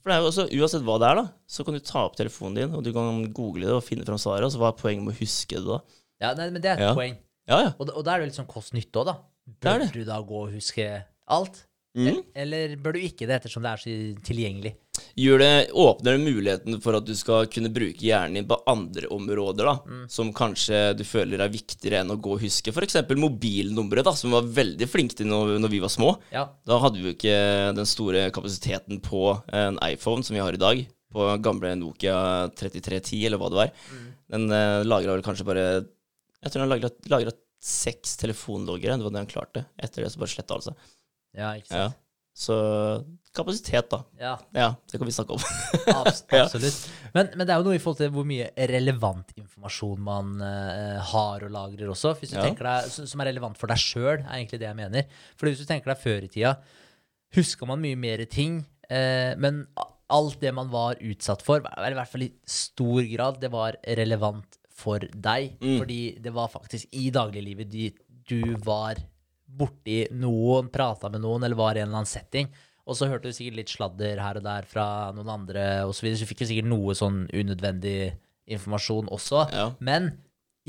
[0.00, 2.16] for det er jo også, Uansett hva det er, da, så kan du ta opp
[2.16, 4.48] telefonen din, og du kan google det og finne fram svaret.
[4.48, 5.78] Og så hva er poenget med å huske det da?
[6.24, 6.94] Ja, nei, men det er et Ja.
[6.96, 7.16] poeng.
[7.48, 7.70] Ja, ja.
[7.78, 9.16] Og, og da er det jo litt sånn kost-nytte òg, da.
[9.44, 9.92] Det er Bør det.
[9.92, 10.88] du da gå og huske
[11.28, 11.64] alt?
[11.94, 12.24] Mm.
[12.34, 13.92] Eller bør du ikke det, ettersom det er så
[14.26, 14.72] tilgjengelig?
[15.14, 19.06] Gjør det, åpner det muligheten for at du skal kunne bruke hjernen din på andre
[19.14, 20.08] områder, da, Mm.
[20.10, 22.72] som kanskje du føler er viktigere enn å gå og huske.
[22.74, 22.96] F.eks.
[23.14, 26.16] mobilnummeret, da, som vi var veldig flinke til når, når vi var små.
[26.34, 26.48] Ja.
[26.66, 27.38] Da hadde vi jo ikke
[27.78, 29.22] den store kapasiteten på
[29.54, 30.82] en iPhone som vi har i dag.
[31.14, 33.70] På gamle Nokia 3310, eller hva det var.
[33.92, 34.06] Mm.
[34.34, 35.66] Den eh, lagra vel kanskje bare
[36.44, 36.72] Jeg tror han
[37.10, 37.32] lagra
[37.64, 38.98] seks telefonloggere.
[39.00, 39.64] Det var det han klarte.
[39.80, 40.88] Etter det så bare sletta alle seg.
[41.40, 41.84] ja, ikke Ja.
[41.88, 42.00] sant?
[42.34, 42.54] Så
[43.32, 44.00] kapasitet, da.
[44.18, 45.42] Ja, Ja, det kan vi snakke om.
[45.94, 46.42] abs Ja.
[46.44, 46.80] absolutt.
[47.14, 50.98] Men, men det er jo noe i forhold til hvor mye relevant informasjon man uh,
[51.12, 52.16] har og lagrer også.
[52.18, 52.42] Hvis du Ja.
[52.48, 55.06] tenker deg, som som er relevant for deg sjøl, er egentlig det jeg mener.
[55.38, 56.56] For hvis du tenker deg før i tida,
[57.38, 58.64] huska man mye mer ting.
[58.90, 59.66] uh, men
[60.10, 64.58] alt det man var utsatt for, i hvert fall i stor grad, det var relevant
[64.74, 65.56] for deg.
[65.62, 65.78] Mm.
[65.80, 69.00] Fordi det var faktisk i dagliglivet du, du var
[69.54, 72.50] borti noen, prata med noen, eller var i en eller annen setting.
[72.84, 75.96] Og så hørte du sikkert litt sladder her og der fra noen andre osv.
[75.96, 77.98] Så, videre, så du fikk jo sikkert noe sånn unødvendig
[78.54, 79.46] informasjon også.
[79.54, 79.68] Ja.
[79.84, 80.10] Men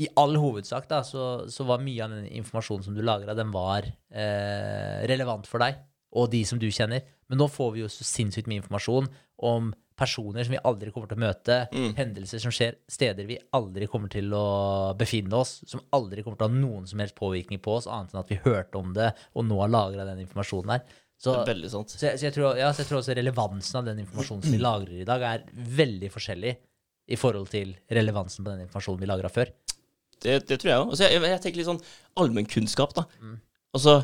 [0.00, 3.52] i all hovedsak da, så, så var mye av den informasjonen som du lagra, den
[3.52, 5.78] var eh, relevant for deg
[6.16, 7.04] og de som du kjenner.
[7.28, 9.08] Men nå får vi jo så sinnssykt mye informasjon
[9.44, 11.94] om personer som vi aldri kommer til å møte, Mm.
[11.96, 16.46] hendelser som skjer, steder vi aldri kommer til å befinne oss, som aldri kommer til
[16.46, 19.10] å ha noen som helst påvirkning på oss, annet enn at vi hørte om det,
[19.34, 20.84] og nå har lagra den informasjonen der.
[21.16, 24.02] Så, er så, jeg, så, jeg tror, ja, så jeg tror også relevansen av den
[24.04, 25.46] informasjonen som vi lagrer i dag, er
[25.80, 26.52] veldig forskjellig
[27.08, 29.48] i forhold til relevansen på den informasjonen vi lagra før.
[30.20, 30.90] Det, det tror jeg òg.
[30.92, 31.80] Altså, jeg, jeg tenker litt sånn
[32.20, 33.06] allmennkunnskap, da.
[33.22, 33.38] Mm.
[33.76, 33.96] Altså,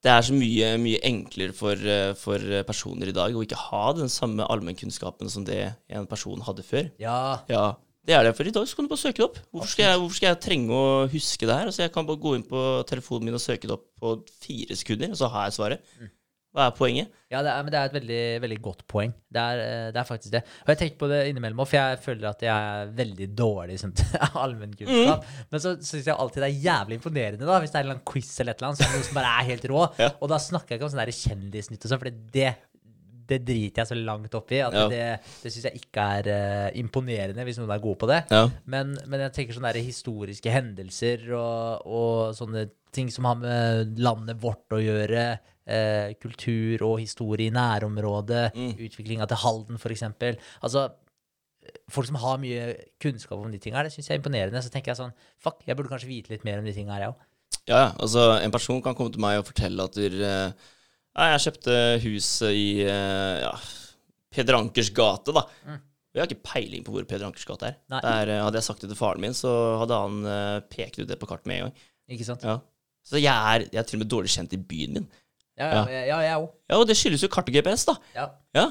[0.00, 3.92] det er så mye, mye enklere for, eh, for personer i dag å ikke ha
[3.98, 6.90] den samme allmennkunnskapen som det en person hadde før.
[7.02, 7.74] Ja, Ja,
[8.06, 8.36] det er det.
[8.36, 9.38] For i dag så kan du bare søke det opp.
[9.52, 11.68] Hvorfor skal jeg, hvorfor skal jeg trenge å huske det her?
[11.68, 14.78] Altså, jeg kan bare gå inn på telefonen min og søke det opp på fire
[14.80, 15.84] sekunder, og så har jeg svaret.
[16.00, 16.10] Mm.
[16.50, 17.10] Hva er poenget?
[17.30, 19.12] ja det er, men det er et veldig, veldig godt poeng.
[19.30, 20.40] Det er, eh, det er faktisk det.
[20.64, 23.82] Og jeg tenker på det innimellom, for jeg føler at jeg er veldig dårlig i
[23.84, 24.02] sånt
[24.42, 25.28] allmennkunnskap.
[25.52, 28.32] Men så syns jeg alltid det er jævlig imponerende da, hvis det er en quiz
[28.42, 29.84] eller et eller annet, så er det noe som bare er helt rå.
[30.00, 30.08] Ja.
[30.24, 32.50] Og da snakker jeg ikke om sånn kjendisnytt og sånn, for det,
[33.30, 34.60] det driter jeg så langt opp i.
[34.64, 34.84] At Ja.
[34.90, 35.02] det,
[35.44, 38.20] det syns jeg ikke er uh, imponerende hvis noen er god på det.
[38.32, 38.42] Ja.
[38.66, 44.00] Men, men jeg tenker sånne der historiske hendelser og, og sånne ting som har med
[44.02, 45.28] landet vårt å gjøre,
[45.66, 48.72] eh, kultur og historie i nærområdet, Mm.
[48.78, 50.02] utviklinga til Halden f.eks.
[50.62, 50.88] Altså,
[51.92, 52.62] folk som har mye
[53.02, 54.62] kunnskap om de tinga det syns jeg er imponerende.
[54.64, 57.04] Så tenker jeg sånn, fuck, jeg burde kanskje vite litt mer om de tinga her,
[57.08, 57.26] jeg òg.
[57.68, 57.90] Ja, ja.
[58.00, 60.52] Altså, en person kan komme til meg og fortelle at eh,
[61.12, 63.52] ja, jeg kjøpte hus i eh, ja,
[64.30, 65.44] Peder Ankers gate, da.
[65.66, 65.78] Mm.
[66.14, 67.76] Jeg har ikke peiling på hvor Peder Ankers gate er.
[67.92, 69.50] Der, eh, hadde jeg sagt det til faren min, så
[69.82, 71.84] hadde han eh, pekt ut det på kartet med en gang.
[72.10, 72.42] Ikke sant?
[72.46, 72.56] Ja.
[73.06, 75.06] Så jeg er, jeg er til og med dårlig kjent i byen min.
[75.60, 76.46] Ja, ja, ja, jeg òg.
[76.72, 77.96] Ja, og det skyldes jo kart og GPS, da.
[78.16, 78.28] Ja.
[78.56, 78.68] Ja,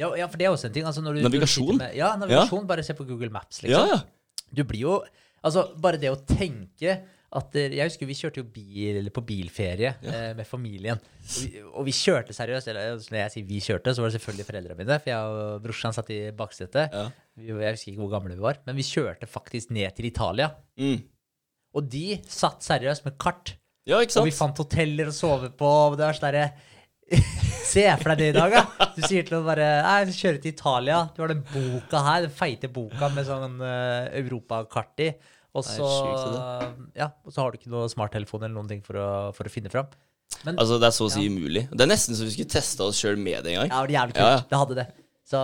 [0.00, 0.86] Ja, ja, for det er også en ting.
[0.88, 1.66] Altså, når du, Navigasjon.
[1.68, 2.66] Når du med, ja, navigasjon.
[2.70, 3.90] Bare se på Google Maps, liksom.
[3.90, 3.98] ja.
[3.98, 4.46] ja.
[4.52, 4.94] Du blir jo
[5.42, 7.00] Altså, bare det å tenke
[7.32, 11.00] at Jeg husker vi kjørte jo bil eller på bilferie eh, med familien.
[11.00, 12.68] Og vi, og vi kjørte seriøst.
[12.68, 14.98] Eller altså, når jeg sier vi kjørte, så var det selvfølgelig foreldrene mine.
[15.00, 16.92] For jeg og brorsan satt i baksetet.
[16.92, 17.06] Ja.
[17.40, 18.60] Jeg husker ikke hvor gamle vi var.
[18.68, 20.50] Men vi kjørte faktisk ned til Italia.
[20.78, 21.00] Mm.
[21.72, 23.54] Og de satt seriøst med kart.
[23.88, 25.72] Ja ikke Og vi fant hoteller å sove på.
[25.92, 26.46] Og det var sånn derre
[27.72, 28.86] Se for deg det i dag, da.
[28.96, 31.02] Du sier til noen bare Nei, vi kjører til Italia.
[31.14, 35.12] Du har den boka her, den feite boka med sånn uh, europakart i.
[35.52, 35.84] Og så,
[36.96, 39.52] ja, og så har du ikke noe smarttelefon eller noen ting for å, for å
[39.52, 39.90] finne fram.
[40.46, 41.66] Men Altså, det er så å si umulig.
[41.68, 43.68] Det er nesten så vi skulle testa oss sjøl med det en gang.
[43.68, 44.24] ja, det var jævlig kult.
[44.24, 44.44] Ja, ja.
[44.48, 44.86] Det hadde det.
[45.32, 45.40] Så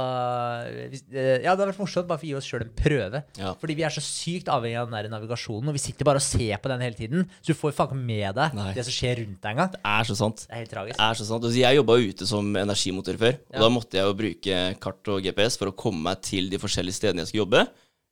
[0.92, 3.22] hvis- eh, ja, det hadde vært morsomt bare for å gi oss sjøl en prøve.
[3.40, 3.54] Ja.
[3.56, 6.26] Fordi vi er så sykt avhengig av den der navigasjonen, og vi sitter bare og
[6.26, 7.24] ser på den hele tiden.
[7.40, 8.72] Så du får faen ikke med deg Nei.
[8.76, 9.72] det som skjer rundt deg engang.
[9.72, 10.44] Det er så sant.
[10.44, 10.96] Det er helt tragisk.
[11.00, 11.42] Det er så sant.
[11.48, 13.58] Altså, jeg jobba ute som energimotor før, og Ja.
[13.64, 16.98] da måtte jeg jo bruke kart og GPS for å komme meg til de forskjellige
[17.00, 17.68] stedene jeg skulle jobbe.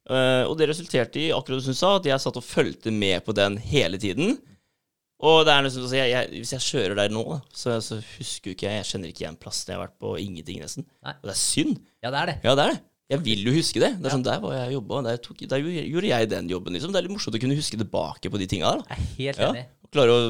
[0.09, 3.25] Eh, og det resulterte i akkurat som du sa, at jeg satt og fulgte med
[3.27, 4.39] på den hele tiden.
[5.25, 7.23] Og det er liksom, altså, jeg, jeg, hvis jeg kjører der nå,
[7.57, 10.11] så, så husker ikke jeg Jeg kjenner ikke igjen plassen jeg har vært på.
[10.21, 10.85] Ingenting, nesten.
[11.07, 11.15] Nei.
[11.23, 11.79] Og det er synd.
[12.05, 12.35] Ja, det er det.
[12.45, 12.83] Ja, det er det.
[13.15, 13.93] Jeg vil jo huske det.
[13.97, 14.17] Det er Ja.
[14.17, 16.73] sånn, Der var jeg jobba, der, tok, der gjorde jeg den jobben.
[16.75, 16.93] liksom.
[16.93, 18.83] Det er litt morsomt å kunne huske tilbake på de tinga der.
[18.83, 18.85] da.
[18.93, 19.49] Jeg er helt Ja.
[19.53, 19.65] enig.
[19.87, 20.23] Og klare å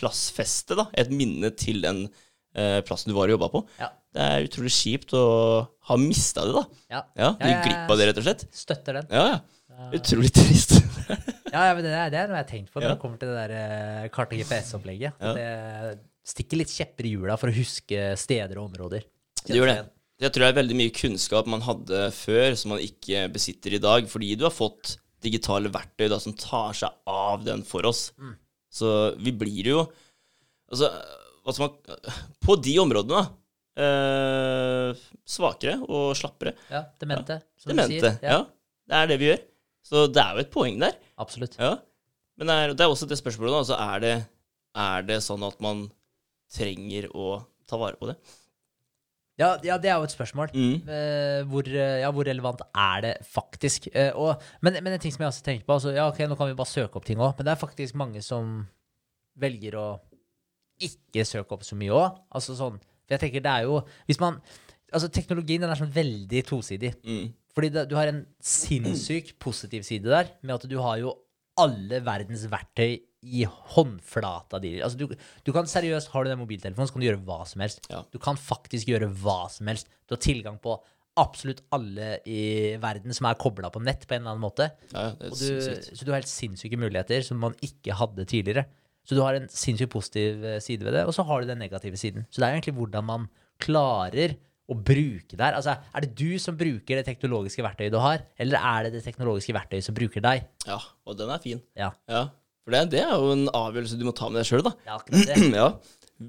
[0.00, 2.04] plassfeste da, et minne til den
[2.56, 3.62] eh, plassen du var og jobba på.
[3.78, 3.90] Ja.
[4.16, 5.24] Det er utrolig kjipt å
[5.90, 6.64] ha mista det, da.
[6.90, 7.02] Ja.
[7.20, 8.44] Ja, du ja, glipp av det, rett og slett.
[8.56, 9.06] Støtter den.
[9.14, 9.40] Ja, ja.
[9.96, 10.76] Utrolig trist.
[11.50, 12.90] Ja, ja men det er, det er noe jeg har tenkt på når Ja.
[12.94, 15.16] det kommer til det der eh, kart- og GPS-opplegget.
[15.18, 15.32] Ja.
[15.34, 19.02] Det stikker litt kjepper i hjula for å huske steder og områder.
[19.48, 19.80] Det gjør det.
[20.22, 23.82] Jeg tror det er veldig mye kunnskap man hadde før, som man ikke besitter i
[23.82, 24.94] dag, fordi du har fått
[25.26, 28.12] digitale verktøy da, som tar seg av den for oss.
[28.20, 28.36] Mm.
[28.70, 29.80] Så vi blir jo
[30.70, 30.86] Altså,
[31.42, 31.98] hva som man
[32.46, 33.40] På de områdene, da.
[33.82, 36.54] Eh, svakere og slappere.
[36.70, 38.12] Ja, demente, som du sier.
[38.22, 38.36] Ja.
[38.36, 38.42] Ja.
[38.86, 39.40] Det er det vi gjør.
[39.90, 40.98] Så det er jo et poeng der.
[41.20, 41.56] Absolutt.
[41.58, 41.76] Ja.
[42.38, 43.62] Men det er, det er også det spørsmålet, da.
[43.64, 44.12] Altså, er, det,
[44.86, 45.88] er det sånn at man
[46.54, 48.16] trenger å ta vare på det?
[49.40, 50.52] Ja, ja, det er jo et spørsmål.
[50.52, 50.84] Mm.
[50.84, 53.88] Uh, hvor, ja, hvor relevant er det faktisk?
[53.94, 56.36] Uh, og, men, men en ting som jeg også tenker på altså, Ja, ok, nå
[56.36, 58.60] kan vi bare søke opp ting òg, men det er faktisk mange som
[59.40, 59.86] velger å
[60.80, 62.20] ikke søke opp så mye òg.
[62.36, 64.38] Altså sånn For jeg tenker det er jo Hvis man
[64.90, 66.88] Altså, teknologien den er sånn veldig tosidig.
[67.06, 67.28] Mm.
[67.56, 71.14] Fordi det, du har en sinnssyk positiv side der, med at du har jo
[71.60, 74.78] alle verdens verktøy i håndflata di.
[74.80, 75.10] Altså du,
[75.44, 77.84] du kan seriøst, Har du den mobiltelefonen, så kan du gjøre hva som helst.
[77.90, 78.04] Ja.
[78.12, 79.90] Du kan faktisk gjøre hva som helst.
[80.08, 80.78] Du har tilgang på
[81.20, 84.70] absolutt alle i verden som er kobla på nett på en eller annen måte.
[84.94, 88.64] Ja, du, så du har helt sinnssyke muligheter som man ikke hadde tidligere.
[89.04, 91.60] Så du har en sinnssykt positiv eh, side ved det, og så har du den
[91.60, 92.28] negative siden.
[92.30, 93.26] Så det er egentlig hvordan man
[93.60, 94.36] klarer
[94.70, 95.56] å bruke der?
[95.58, 99.04] Altså, er det du som bruker det teknologiske verktøyet du har, eller er det det
[99.06, 100.44] teknologiske verktøyet som bruker deg?
[100.68, 101.62] Ja, og den er fin.
[101.78, 102.28] Ja, Ja.
[102.60, 104.74] For det, det er jo en avgjørelse du må ta med deg sjøl, da.
[104.76, 105.46] det er akkurat det.
[105.62, 105.68] ja.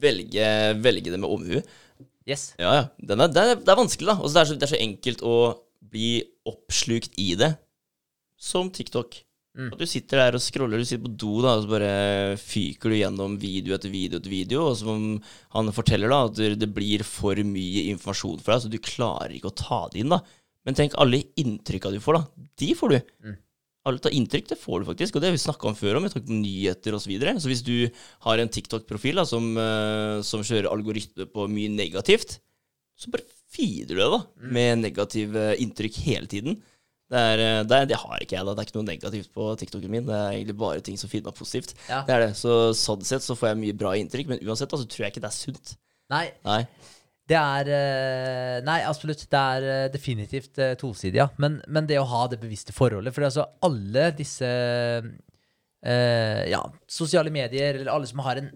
[0.02, 0.46] Velge,
[0.80, 1.58] velge det med omhu.
[2.30, 2.46] Yes.
[2.62, 2.86] Ja, ja.
[2.98, 4.16] Den er, det, er, det er vanskelig, da.
[4.22, 5.36] Og det, er så, det er så enkelt å
[5.92, 7.52] bli oppslukt i det.
[8.42, 9.20] Som TikTok.
[9.58, 9.74] Mm.
[9.74, 12.94] At du sitter der og scroller, du sitter på do, da, og så bare fyker
[12.94, 15.02] du gjennom video etter video etter video, og som
[15.58, 19.52] han forteller, da, at det- blir for mye informasjon for deg, så du klarer ikke
[19.52, 20.22] å ta det inn, da.
[20.66, 22.28] Men tenk alle inntrykka du får, da.
[22.56, 23.02] De får du.
[23.28, 23.38] Mm.
[23.84, 26.04] Alle tar inntrykk, det får du faktisk, og det har vi snakka om før om,
[26.04, 27.02] vi tok nyheter osv.
[27.04, 27.36] Så, videre.
[27.42, 32.40] så hvis du har en TikTok-profil da, som, eh, som kjører algoritme på mye negativt,
[32.96, 34.52] så bare feeder du det da, Mm.
[34.54, 36.62] med negative inntrykk hele tiden.
[37.12, 38.54] Det, er, eh, det, det har ikke jeg, da.
[38.56, 40.06] Det er ikke noe negativt på TikToken min.
[40.08, 41.74] Det er egentlig bare ting som finner meg positivt.
[41.90, 42.02] Ja.
[42.08, 42.32] Det er det.
[42.40, 45.14] Så sånn sett så får jeg mye bra inntrykk, men uansett altså, så tror jeg
[45.16, 45.74] ikke det er sunt.
[46.12, 46.62] Nei, Nei.
[47.32, 49.26] det er eh, Nei, absolutt.
[49.32, 51.28] Det er eh, definitivt tosidig, ja.
[51.40, 54.48] Men, men det å ha det bevisste forholdet For altså, alle disse
[55.84, 58.52] eh, ja, sosiale medier, eller alle som har en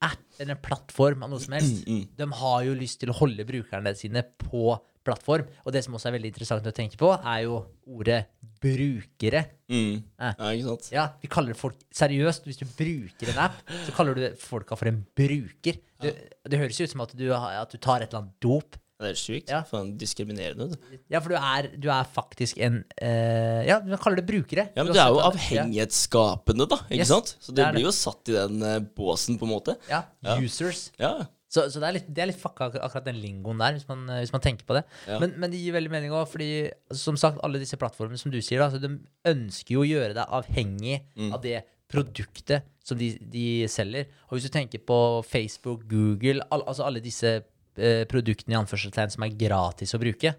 [0.00, 2.04] app eller en plattform av noe som helst, Mm.
[2.16, 5.46] de har jo lyst til å holde brukerne sine på plattform.
[5.64, 8.24] Og det som også er veldig interessant å tenke på, er jo ordet
[8.60, 9.44] brukere.
[9.70, 10.02] Mm.
[10.20, 10.90] Ja, ikke sant?
[10.92, 14.90] Ja, vi kaller folk Seriøst, hvis du bruker en app, så kaller du folka for
[14.90, 15.80] en bruker.
[16.00, 16.14] Det,
[16.48, 18.76] det høres jo ut som at du, at du tar et eller annet dop.
[19.00, 19.48] Det er sjukt.
[19.48, 19.62] Ja.
[19.64, 20.76] Faen, diskriminerende.
[21.08, 24.66] Ja, for du er, du er faktisk en uh, Ja, vi kaller det brukere.
[24.76, 26.82] Ja, men du er jo avhengighetsskapende, da.
[26.90, 27.32] Ikke Yes, sant?
[27.40, 27.74] Så det du det.
[27.78, 29.76] blir jo satt i den uh, båsen, på en måte.
[29.88, 30.36] Ja, Ja.
[30.44, 30.90] users.
[31.00, 31.14] Ja.
[31.50, 34.04] Så, så det er litt, det er litt fucka akkurat den lingoen der, hvis man,
[34.14, 34.84] eh, hvis man tenker på det.
[35.10, 35.16] Ja.
[35.18, 36.50] Men, men det gir veldig mening òg, fordi
[36.94, 38.92] som sagt, alle disse plattformene som du sier, da, så de
[39.26, 41.32] ønsker jo å gjøre deg avhengig Mm.
[41.34, 41.58] av det
[41.90, 44.06] produktet som de, de selger.
[44.30, 49.10] Og hvis du tenker på Facebook, Google, al altså alle disse eh, produktene i anførselstegn
[49.16, 50.32] som er gratis å bruke,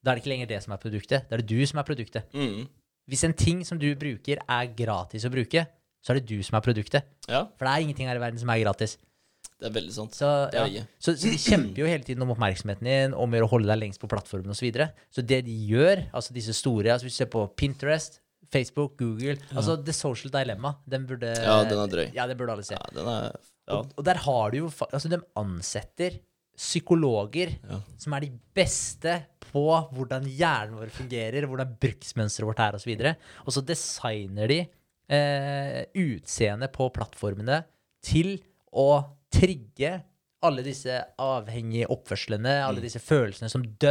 [0.00, 1.24] da er det ikke lenger det som er produktet.
[1.28, 2.28] Da er det du som er produktet.
[2.36, 2.66] Mm.
[3.10, 5.64] Hvis en ting som du bruker, er gratis å bruke,
[6.04, 7.08] så er det du som er produktet.
[7.28, 8.94] Ja, For det er ingenting her i verden som er gratis.
[9.60, 10.16] Det er veldig sant.
[10.16, 10.84] Så, ja.
[10.96, 14.00] så, så de kjemper jo hele tiden om oppmerksomheten din, om å holde deg lengst
[14.00, 14.62] på plattformen osv.
[14.62, 14.86] Så, videre.
[15.12, 18.20] så det de gjør, altså disse store altså Hvis du ser på Pinterest,
[18.50, 22.06] Facebook, Google altså The Social Dilemma, den burde Ja, den er drøy.
[22.16, 22.74] Ja, den burde alle se.
[22.78, 23.30] Ja, den er
[23.70, 23.76] Ja.
[23.76, 26.16] Og, og der har du jo Altså, de ansetter
[26.58, 27.78] psykologer Ja.
[28.00, 29.14] som er de beste
[29.50, 32.90] på hvordan hjernen vår fungerer, hvordan bruksmønsteret vårt er, osv.
[32.98, 34.58] Og, og så designer de
[35.10, 37.62] eh, utseendet på plattformene
[38.04, 38.38] til
[38.70, 38.90] å
[39.32, 39.92] trigge
[40.40, 43.90] alle disse avhengige oppførslene, alle disse følelsene som de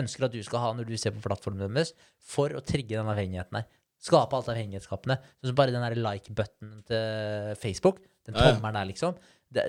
[0.00, 3.10] ønsker at du skal ha når du ser på plattformen deres, for å trigge den
[3.10, 3.66] avhengigheten her.
[4.00, 5.18] Skape alt avhengighetsskapende.
[5.42, 9.18] Sånn som bare den like-buttonen til Facebook, den tommelen der, liksom.
[9.52, 9.66] Det,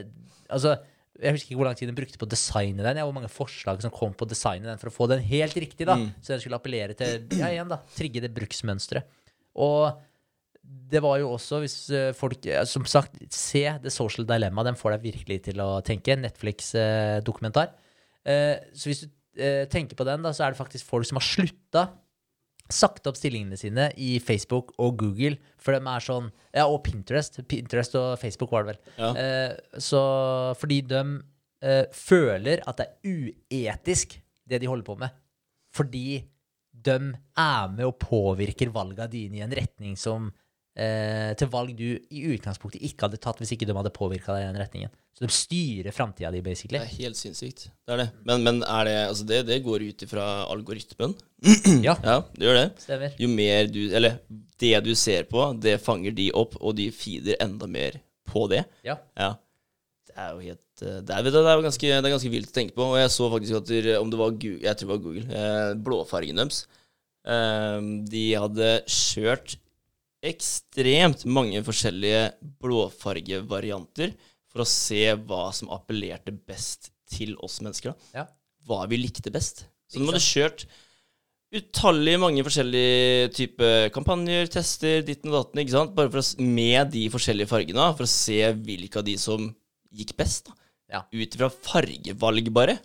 [0.48, 0.78] altså,
[1.20, 3.02] jeg husker ikke hvor lang tid den brukte på å designe den.
[3.02, 5.58] Ja, hvor mange forslag som kom på å designe den for å få den helt
[5.60, 5.98] riktig, da.
[6.24, 9.20] Så den skulle appellere til, ja, igjen da, trigge det bruksmønsteret.
[9.60, 10.00] Og
[10.92, 14.64] det var jo også, hvis eh, folk eh, Som sagt, se The Social Dilemma.
[14.68, 16.18] Den får deg virkelig til å tenke.
[16.20, 17.74] Netflix-dokumentar.
[18.24, 21.28] så hvis du eh, tenker på den, da, så er det faktisk folk som har
[21.28, 21.86] slutta.
[22.72, 27.42] Sagt opp stillingene sine i Facebook og Google, for de er sånn Ja, og Pinterest.
[27.52, 28.84] Pinterest og Facebook var det vel.
[28.98, 29.12] Ja.
[29.20, 30.02] Eh, så
[30.60, 31.02] fordi de
[31.64, 33.18] eh, føler at det er
[33.52, 35.18] uetisk, det de holder på med.
[35.72, 36.22] Fordi
[36.72, 40.32] de er med og påvirker valga dine i en retning som
[40.76, 44.46] eh, Til valg du i utgangspunktet ikke hadde tatt hvis ikke de hadde påvirka deg
[44.46, 44.92] i den retningen.
[45.18, 46.80] Så de styrer framtida di, basically.
[46.80, 47.66] Det er helt sinnssykt.
[47.86, 48.08] Det er det.
[48.26, 51.14] Men, men er det Altså, det, det går ut ifra algoritmen.
[51.88, 52.66] Ja, Ja, det gjør det.
[52.86, 53.16] stemmer.
[53.20, 54.20] Jo mer du Eller
[54.62, 58.64] det du ser på, det fanger de opp, og de feeder enda mer på det.
[58.88, 58.96] Ja.
[59.18, 59.34] Ja.
[60.08, 62.56] Det er jo helt eh, Det er, det er ganske, det er ganske vilt å
[62.56, 62.86] tenke på.
[62.94, 65.26] Og jeg så faktisk at der, om det var Google, jeg tror det var Google,
[65.42, 66.64] eh, blåfargen deres
[67.28, 67.80] eh,
[68.16, 69.58] De hadde kjørt
[70.22, 72.28] ekstremt mange forskjellige
[72.62, 74.14] blåfargevarianter
[74.52, 77.96] for å se hva som appellerte best til oss mennesker.
[78.16, 78.28] Ja.
[78.68, 79.66] Hva vi likte best.
[79.90, 80.68] Så du måtte kjørt
[81.52, 85.96] utallige mange forskjellige typer kampanjer, tester, ditten og datten, ikke sant?
[85.98, 89.50] Bare for å, med de forskjellige fargene, for å se hvilke av de som
[89.92, 90.48] gikk best.
[90.48, 90.56] da.
[90.92, 91.02] Ja.
[91.12, 92.78] Ut ifra fargevalg, bare.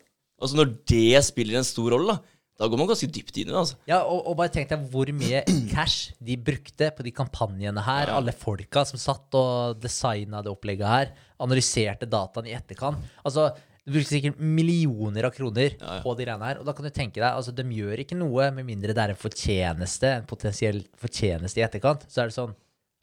[0.42, 3.52] Altså Når det spiller en stor rolle, da, da går man ganske dypt inn i
[3.52, 3.58] det.
[3.60, 3.76] altså.
[3.90, 5.42] Ja, og, og bare tenk deg hvor mye
[5.74, 8.12] cash de brukte på de kampanjene her.
[8.16, 11.10] Alle folka som satt og designa det opplegget her.
[11.44, 13.02] Analyserte dataen i etterkant.
[13.28, 13.50] Altså,
[13.86, 16.00] Du brukte sikkert millioner av kroner Ja, ja.
[16.02, 16.58] på de greiene her.
[16.58, 19.12] Og da kan du tenke deg, altså, de gjør ikke noe med mindre det er
[19.12, 22.02] en fortjeneste, en potensiell fortjeneste i etterkant.
[22.10, 22.56] Så er det sånn,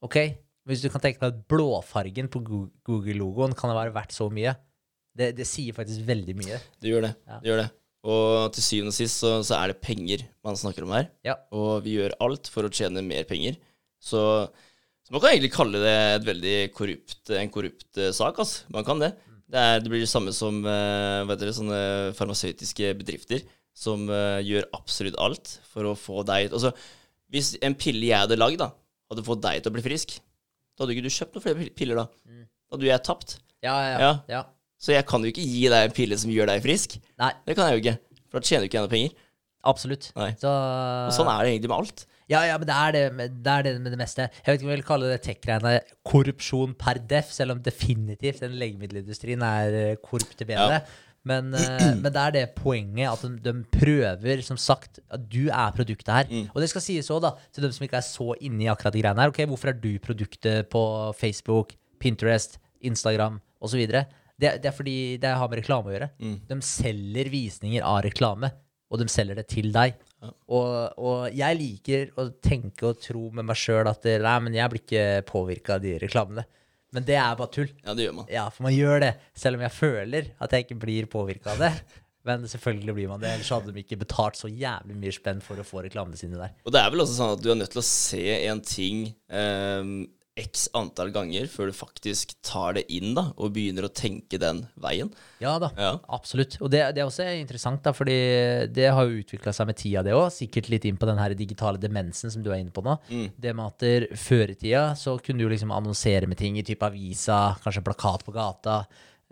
[0.04, 0.18] ok,
[0.68, 2.42] hvis du kan tenke deg at blåfargen på
[2.90, 4.58] Google-logoen kan være verdt så mye.
[5.16, 6.60] Det, det sier faktisk veldig mye.
[6.82, 7.14] Det gjør det.
[7.30, 7.40] Ja.
[7.44, 7.70] det gjør det.
[8.04, 11.08] Og til syvende og sist så, så er det penger man snakker om her.
[11.24, 11.38] Ja.
[11.56, 13.56] Og vi gjør alt for å tjene mer penger.
[14.04, 14.20] Så,
[15.08, 15.80] så man kan egentlig kalle
[16.44, 18.42] det korrupt, en korrupt eh, sak.
[18.44, 18.66] Altså.
[18.76, 19.14] Man kan det.
[19.54, 21.80] Det, er, det blir det samme som eh, hva heter sånne
[22.18, 23.44] farmasøytiske bedrifter
[23.78, 26.74] som eh, gjør absolutt alt for å få deg Altså,
[27.34, 28.70] hvis en pille jeg hadde lagd, da,
[29.12, 30.18] hadde fått deg til å bli frisk,
[30.74, 32.06] da hadde ikke du kjøpt noen flere piller, da.
[32.68, 33.38] Da hadde jeg tapt.
[33.64, 34.12] Ja, ja, Ja.
[34.30, 34.44] ja.
[34.84, 36.98] Så jeg kan jo ikke gi deg en pille som gjør deg frisk.
[37.22, 37.98] Nei, Det kan jeg jo ikke.
[38.34, 39.14] For da tjener du ikke noe penger.
[39.64, 40.10] absolutt.
[40.42, 42.02] Så, Og sånn er det egentlig med alt.
[42.32, 44.26] Ja, ja, men det er det, med- det er det med det meste.
[44.28, 45.74] Jeg vet ikke om jeg vil kalle det tech-greiene
[46.08, 50.80] korrupsjon per def, selv om definitivt den legemiddelindustrien er eh, korrupt til bedre.
[50.82, 51.10] Ja.
[51.24, 55.46] Men, eh, men det er det poenget at de, de prøver, som sagt, at du
[55.48, 56.28] er produktet her.
[56.32, 56.50] Mm.
[56.56, 58.92] Og det skal sies òg, da, til dem som ikke er så inne i akkurat
[58.96, 59.32] de greiene her.
[59.32, 60.84] Ok, Hvorfor er du produktet på
[61.16, 63.80] Facebook, Pinterest, Instagram osv.?
[64.44, 66.10] Det, det er fordi det har med reklame å gjøre.
[66.20, 66.36] Mm.
[66.50, 68.52] De selger visninger av reklame,
[68.92, 69.96] og de selger det til deg.
[70.24, 74.72] Og, og jeg liker å tenke og tro med meg sjøl at nei, men jeg
[74.72, 76.46] blir ikke påvirka av de reklamene.
[76.94, 77.72] Men det er bare tull.
[77.82, 78.30] Ja, det gjør man.
[78.32, 81.64] Ja, for man gjør det, selv om jeg føler at jeg ikke blir påvirka av
[81.66, 81.74] det.
[82.24, 85.60] Men selvfølgelig blir man det, ellers hadde de ikke betalt så jævlig mye spenn for
[85.60, 86.54] å få reklamene sine der.
[86.64, 89.02] Og det er vel også sånn at du er nødt til å se en ting
[89.28, 89.90] eh,
[90.40, 94.64] x antall ganger før du faktisk tar det inn da, og begynner å tenke den
[94.82, 95.12] veien.
[95.44, 95.92] Ja da, Ja.
[96.10, 96.58] absolutt.
[96.60, 98.16] Og det, det er også interessant, da, fordi
[98.74, 100.32] det har jo utvikla seg med tida, det òg.
[100.34, 102.98] Sikkert litt inn på den her digitale demensen som du er inne på nå.
[103.38, 106.66] Det med at der, før i tida så kunne du liksom annonsere med ting i
[106.66, 108.82] type avisa, kanskje plakat på gata.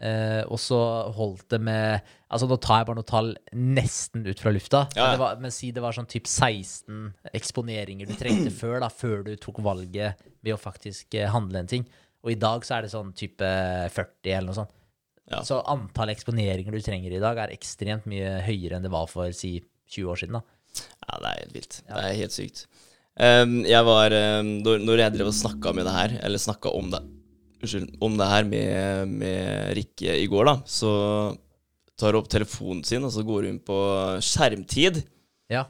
[0.01, 0.79] Eh, og så
[1.13, 4.85] holdt det med Altså Nå tar jeg bare noen tall nesten ut fra lufta.
[4.95, 5.03] Ja, ja.
[5.03, 8.89] Men, det var, men si det var sånn typ 16 eksponeringer du trengte før, da,
[8.89, 11.85] før du tok valget ved å faktisk eh, handle en ting.
[12.23, 13.51] Og i dag så er det sånn type
[13.91, 14.73] 40 eller noe sånt.
[15.31, 15.43] Ja.
[15.47, 19.31] Så antall eksponeringer du trenger i dag, er ekstremt mye høyere enn det var for
[19.35, 19.57] si
[19.91, 20.39] 20 år siden.
[20.39, 20.87] da.
[21.07, 21.81] Ja, det er helt vilt.
[21.83, 22.65] Det er helt sykt.
[23.19, 26.93] Um, jeg var um, når jeg drev og snakka med det her, eller snakka om
[26.93, 27.01] det
[27.61, 30.93] Unnskyld, om det her med, med Rikke i går, da, så
[31.99, 33.77] tar hun opp telefonen sin, og så går hun på
[34.25, 35.03] skjermtid.
[35.51, 35.67] Ja.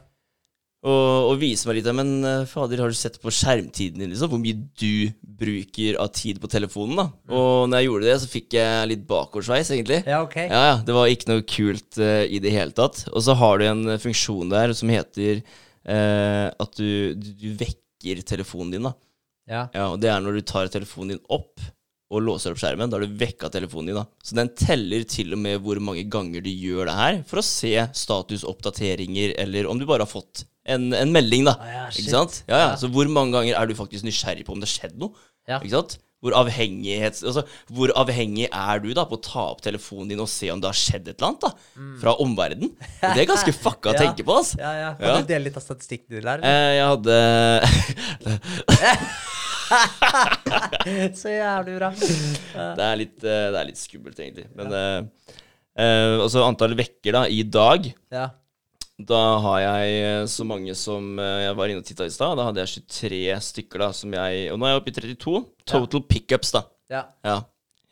[0.82, 4.32] Og, og viser meg litt Men eh, fader, har du sett på skjermtiden din, liksom?
[4.32, 7.04] Hvor mye du bruker av tid på telefonen, da?
[7.30, 10.00] Og når jeg gjorde det, så fikk jeg litt bakoversveis, egentlig.
[10.10, 10.36] ja, ok.
[10.42, 10.74] Ja, ja.
[10.86, 13.04] Det var ikke noe kult uh, i det hele tatt.
[13.12, 17.48] Og så har du en eh, funksjon der som heter uh, at du, du, du
[17.62, 18.96] vekker telefonen din, da.
[19.46, 19.62] Ja.
[19.74, 21.62] Ja, og det er når du tar telefonen din opp
[22.12, 22.90] og låser opp skjermen.
[22.92, 24.04] Da har du vekka telefonen din, da.
[24.22, 27.46] Så den teller til og med hvor mange ganger du gjør det her, for å
[27.46, 27.72] se
[28.04, 31.56] statusoppdateringer, eller om du bare har fått en, en melding, da.
[31.58, 32.42] Ah, ja, ikke sant?
[32.46, 32.70] Ja, ja.
[32.78, 35.16] Så hvor mange ganger er du faktisk nysgjerrig på om det har skjedd noe?
[35.50, 35.58] Ja.
[35.58, 35.98] Ikke sant?
[36.22, 37.42] Hvor, altså,
[37.74, 40.68] hvor avhengig er du da på å ta opp telefonen din og se om det
[40.70, 41.50] har skjedd et eller annet da,
[41.98, 42.70] fra omverdenen?
[43.00, 43.98] Det er ganske fucka å Mm.
[43.98, 44.04] Ja.
[44.04, 44.60] tenke på, altså.
[44.62, 44.92] Ja, ja.
[45.00, 45.16] Kan Ja.
[45.18, 46.44] du dele litt av statistikken din der?
[46.46, 47.16] Eh, jeg hadde
[51.20, 51.90] Så jævlig bra.
[51.96, 54.46] det, er litt, eh, det er litt skummelt, egentlig.
[54.58, 54.84] Men ja.
[55.78, 58.30] eh, altså antall vekker da, i dag Ja.
[59.02, 62.36] Da har jeg eh, så mange som jeg var inne og titta i stad.
[62.38, 65.40] Da hadde jeg 23 stykker, da, som jeg Og nå er jeg oppe i 32.
[65.72, 66.66] Total pickups, da.
[66.92, 67.06] Ja.
[67.24, 67.40] Ja,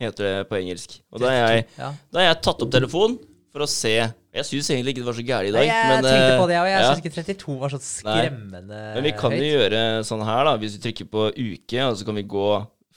[0.03, 1.01] heter det på engelsk.
[1.11, 1.91] Og da har jeg, ja.
[2.13, 3.19] da har jeg tatt opp telefonen
[3.51, 5.67] for å se Jeg syns egentlig ikke det var så gærent i dag.
[5.67, 6.91] Jeg men, tenkte eh, på det, og jeg ja.
[6.91, 8.95] syns ikke 32 var så skremmende høyt.
[8.95, 10.53] Men vi kan jo gjøre sånn her, da.
[10.63, 12.47] Hvis vi trykker på uke, og så kan vi gå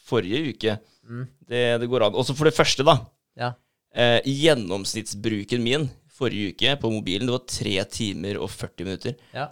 [0.09, 0.77] forrige uke.
[1.09, 1.25] Mm.
[1.49, 2.21] Det, det går an.
[2.21, 2.99] Også for det første, da.
[3.39, 3.49] Ja.
[3.97, 9.19] Eh, gjennomsnittsbruken min forrige uke på mobilen, det var 3 timer og 40 minutter.
[9.33, 9.49] ja.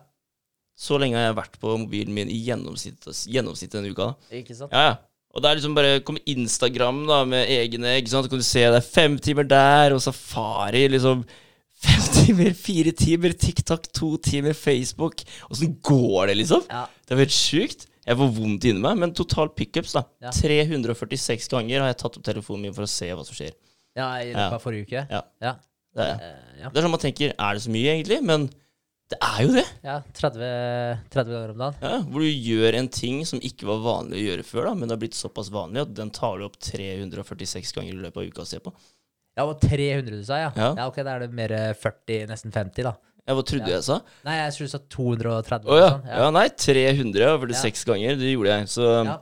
[0.81, 4.07] Så lenge har jeg vært på mobilen min i gjennomsnitt, gjennomsnitt denne uka.
[4.15, 4.37] da.
[4.39, 4.71] Ikke sant?
[4.73, 4.95] Ja, ja.
[5.31, 8.25] Og det er liksom bare Kom Instagram da med egne ikke sant?
[8.27, 11.23] Så kan du se det er fem timer der, og Safari liksom
[11.81, 15.23] Fem timer, fire timer, TikTok, to timer, Facebook.
[15.49, 16.61] Åssen går det, liksom?
[16.69, 16.83] Ja.
[17.07, 17.87] Det er helt sjukt.
[18.05, 20.03] Jeg får vondt inni meg, men total pickups, da.
[20.21, 20.29] Ja.
[20.35, 23.55] 346 ganger har jeg tatt opp telefonen min for å se hva som skjer.
[23.97, 25.03] Ja, i løpet av forrige uke?
[25.09, 25.23] Ja.
[25.41, 25.55] Ja.
[25.97, 26.69] Det er, Eh, ja.
[26.69, 28.21] det er sånn man tenker, er det så mye, egentlig?
[28.29, 28.45] Men
[29.12, 29.65] det er jo det.
[29.84, 30.50] ja 30,
[31.13, 31.78] 30 ganger om dagen.
[31.84, 34.88] Ja, hvor du gjør en ting som ikke var vanlig å gjøre før, da, men
[34.88, 38.32] det har blitt såpass vanlig at den tar du opp 346 ganger i løpet av
[38.32, 38.74] uka å se på.
[39.38, 40.52] Ja, og 300 du sa, ja.
[40.56, 40.74] Ja.
[40.80, 40.88] ja.
[40.91, 42.95] ok, da er det mer eh, 40, nesten 50, da.
[43.28, 43.78] Ja, hva trodde Ja.
[43.78, 44.00] jeg sa?
[44.26, 45.69] Nei, jeg trodde du sa 230.
[45.71, 45.86] Å ja.
[45.86, 46.08] eller sånn.
[46.17, 46.32] ja.
[46.36, 48.17] Nei, 346 ganger.
[48.19, 48.71] Det gjorde jeg.
[48.74, 49.17] Så Ja.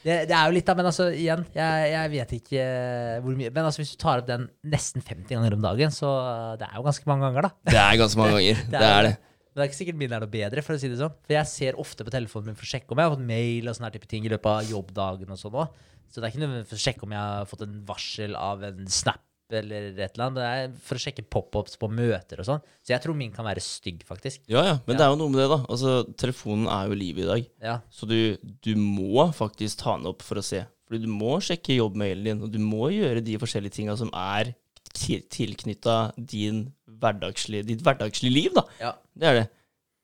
[0.00, 3.34] Det, det er jo litt da, men altså, igjen, jeg, jeg vet ikke eh, hvor
[3.36, 6.54] mye Men altså, hvis du tar opp den nesten 50 ganger om dagen, så eh,
[6.62, 7.72] det er jo ganske mange ganger, da.
[7.74, 8.62] det er ganske mange ganger.
[8.72, 9.12] det er det.
[9.50, 11.16] Men det er ikke sikkert min er noe bedre, for å si det sånn.
[11.26, 13.68] For jeg ser ofte på telefonen min for å sjekke om jeg har fått mail
[13.68, 15.80] og sånne type ting i løpet av jobbdagen og sånn òg.
[16.10, 18.64] Så det er ikke nødvendig for å sjekke om jeg har fått en varsel av
[18.70, 19.24] en snap
[19.58, 20.40] eller et eller annet.
[20.74, 22.62] Det for å sjekke pop-ups på møter og sånn.
[22.86, 24.42] Så jeg tror min kan være stygg, faktisk.
[24.48, 24.74] Ja, ja.
[24.86, 24.98] Men Ja.
[24.98, 25.58] det er jo noe med det, da.
[25.68, 27.50] Altså, telefonen er jo livet i dag.
[27.62, 27.76] Ja.
[27.90, 30.62] Så du, du må faktisk ta den opp for å se.
[30.88, 34.54] Fordi du må sjekke jobbmailen din, og du må gjøre de forskjellige tinga som er
[34.94, 38.64] til, tilknytta ditt hverdagslige liv, da.
[38.80, 38.92] Ja.
[39.16, 39.46] Det er det.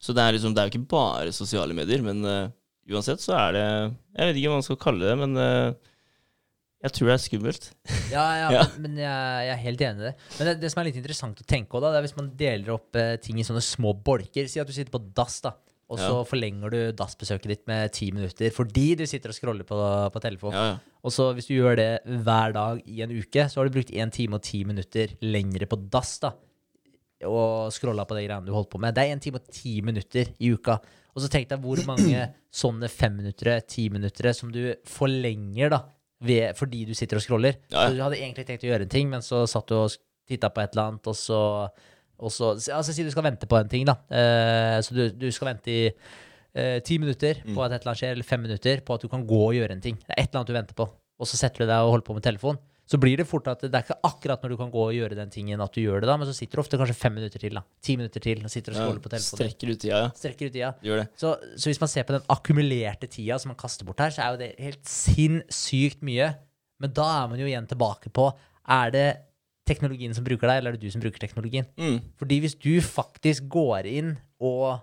[0.03, 2.49] Så det er liksom, det er jo ikke bare sosiale medier, men uh,
[2.93, 3.65] uansett så er det
[4.17, 5.93] Jeg vet ikke hva man skal kalle det, men eh,
[6.87, 7.69] jeg tror det er skummelt.
[8.17, 8.65] Ja, ja, Ja.
[8.79, 10.15] men, jeg, jeg er helt enig i det.
[10.39, 12.33] Men det, det som er litt interessant å tenke på, da, det er hvis man
[12.39, 14.47] deler opp eh, ting i sånne små bolker.
[14.51, 15.53] Si at du sitter på dass, da.
[15.87, 19.77] Og så forlenger du dassbesøket ditt med ti minutter fordi du sitter og scroller på,
[20.11, 20.81] på telefonen.
[21.07, 21.91] Og så hvis du gjør det
[22.27, 25.69] hver dag i en uke, så har du brukt én time og ti minutter lengre
[25.71, 26.33] på dass, da.
[27.31, 28.97] Og scrolla på de greiene du holdt på med.
[28.99, 30.81] Det er én time og ti minutter i uka.
[31.15, 32.27] Og så tenk deg hvor mange
[32.63, 35.81] sånne femminuttere, timinuttere som du forlenger, da.
[36.25, 37.59] Ved, fordi du sitter og scroller.
[37.71, 37.89] Ja.
[37.91, 39.93] Så du hadde egentlig tenkt å gjøre en ting, men så satt du og
[40.27, 41.41] titta på et eller annet, og så,
[42.19, 43.99] og så Altså si du skal vente på en ting, da.
[44.11, 45.83] Uh, så du, du skal vente i
[46.57, 47.53] eh, ti minutter Mm.
[47.55, 49.55] på at et eller annet skjer, eller fem minutter på at du kan gå og
[49.55, 49.99] gjøre en ting.
[50.01, 50.87] Det er et eller annet du venter på.
[51.21, 52.57] Og så setter du deg og holder på med telefon.
[52.87, 55.17] Så blir det fort at det er ikke akkurat når du kan gå og gjøre
[55.19, 57.43] den tingen at du gjør det, da, men så sitter du ofte kanskje fem minutter
[57.43, 57.65] til, da.
[57.83, 59.41] Ti minutter til, og sitter og scroller på telefonen.
[59.41, 60.11] Strekker ut tida, ja.
[60.15, 60.73] Strekker ut tida.
[60.87, 61.07] Gjør det.
[61.19, 64.23] Så, så hvis man ser på den akkumulerte tida som man kaster bort her, så
[64.23, 66.29] er jo det helt sinnssykt mye.
[66.83, 68.29] Men da er man jo igjen tilbake på
[68.77, 69.07] Er det
[69.67, 71.67] teknologien som bruker deg, eller er det du som bruker teknologien?
[71.81, 71.99] Mm.
[72.21, 74.79] Fordi hvis du faktisk går inn og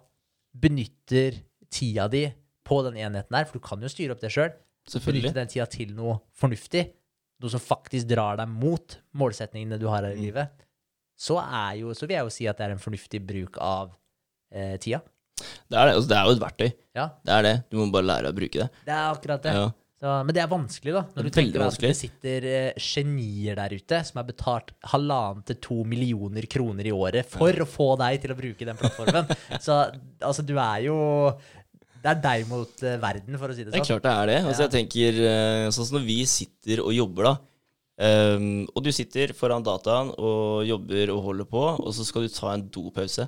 [0.59, 1.39] benytter
[1.71, 2.25] tida di
[2.67, 4.51] på den enheten der, for du kan jo styre opp det sjøl,
[5.07, 6.85] benytte den tida til noe fornuftig,
[7.43, 10.25] noe som faktisk drar deg mot målsetningene du har her i Mm.
[10.29, 10.49] livet,
[11.19, 11.37] så,
[11.77, 13.91] jo, så vil jeg jo si at det er en fornuftig bruk av
[14.53, 15.01] eh, tida.
[15.69, 15.93] Det er det.
[15.97, 16.67] Altså, det er jo et verktøy.
[16.95, 17.55] Ja, Det er det.
[17.69, 18.69] Du må bare lære å bruke det.
[18.85, 19.53] det er akkurat det.
[19.57, 19.71] Ja.
[20.03, 21.01] Så, men det er vanskelig, da.
[21.15, 25.45] Når du er tenker at det sitter eh, genier der ute som er betalt halvannen
[25.47, 29.31] til to millioner kroner i året for å få deg til å bruke den plattformen.
[29.63, 29.77] Så
[30.19, 30.97] altså, du er jo
[32.03, 33.77] Det er deg mot eh, verden, for å si det sånn.
[33.77, 34.01] Det er sånn.
[34.01, 34.37] klart det er det.
[34.43, 37.35] Altså, jeg tenker, eh, sånn som når vi sitter og jobber, da.
[38.03, 42.33] Um, og du sitter foran dataen og jobber og holder på, og så skal du
[42.33, 43.27] ta en dopause.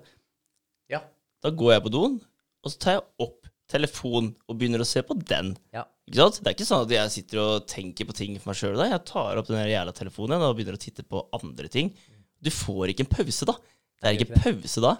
[0.91, 1.03] Ja.
[1.45, 2.17] Da går jeg på doen,
[2.65, 5.53] og så tar jeg opp telefonen og begynner å se på den.
[5.73, 5.85] Ja.
[6.05, 6.41] Ikke sant?
[6.41, 8.83] Det er ikke sånn at jeg sitter og tenker på ting for meg sjøl.
[8.89, 11.93] Jeg tar opp den jævla telefonen og begynner å titte på andre ting.
[12.41, 13.55] Du får ikke en pause da.
[14.01, 14.97] Det er ikke pause da.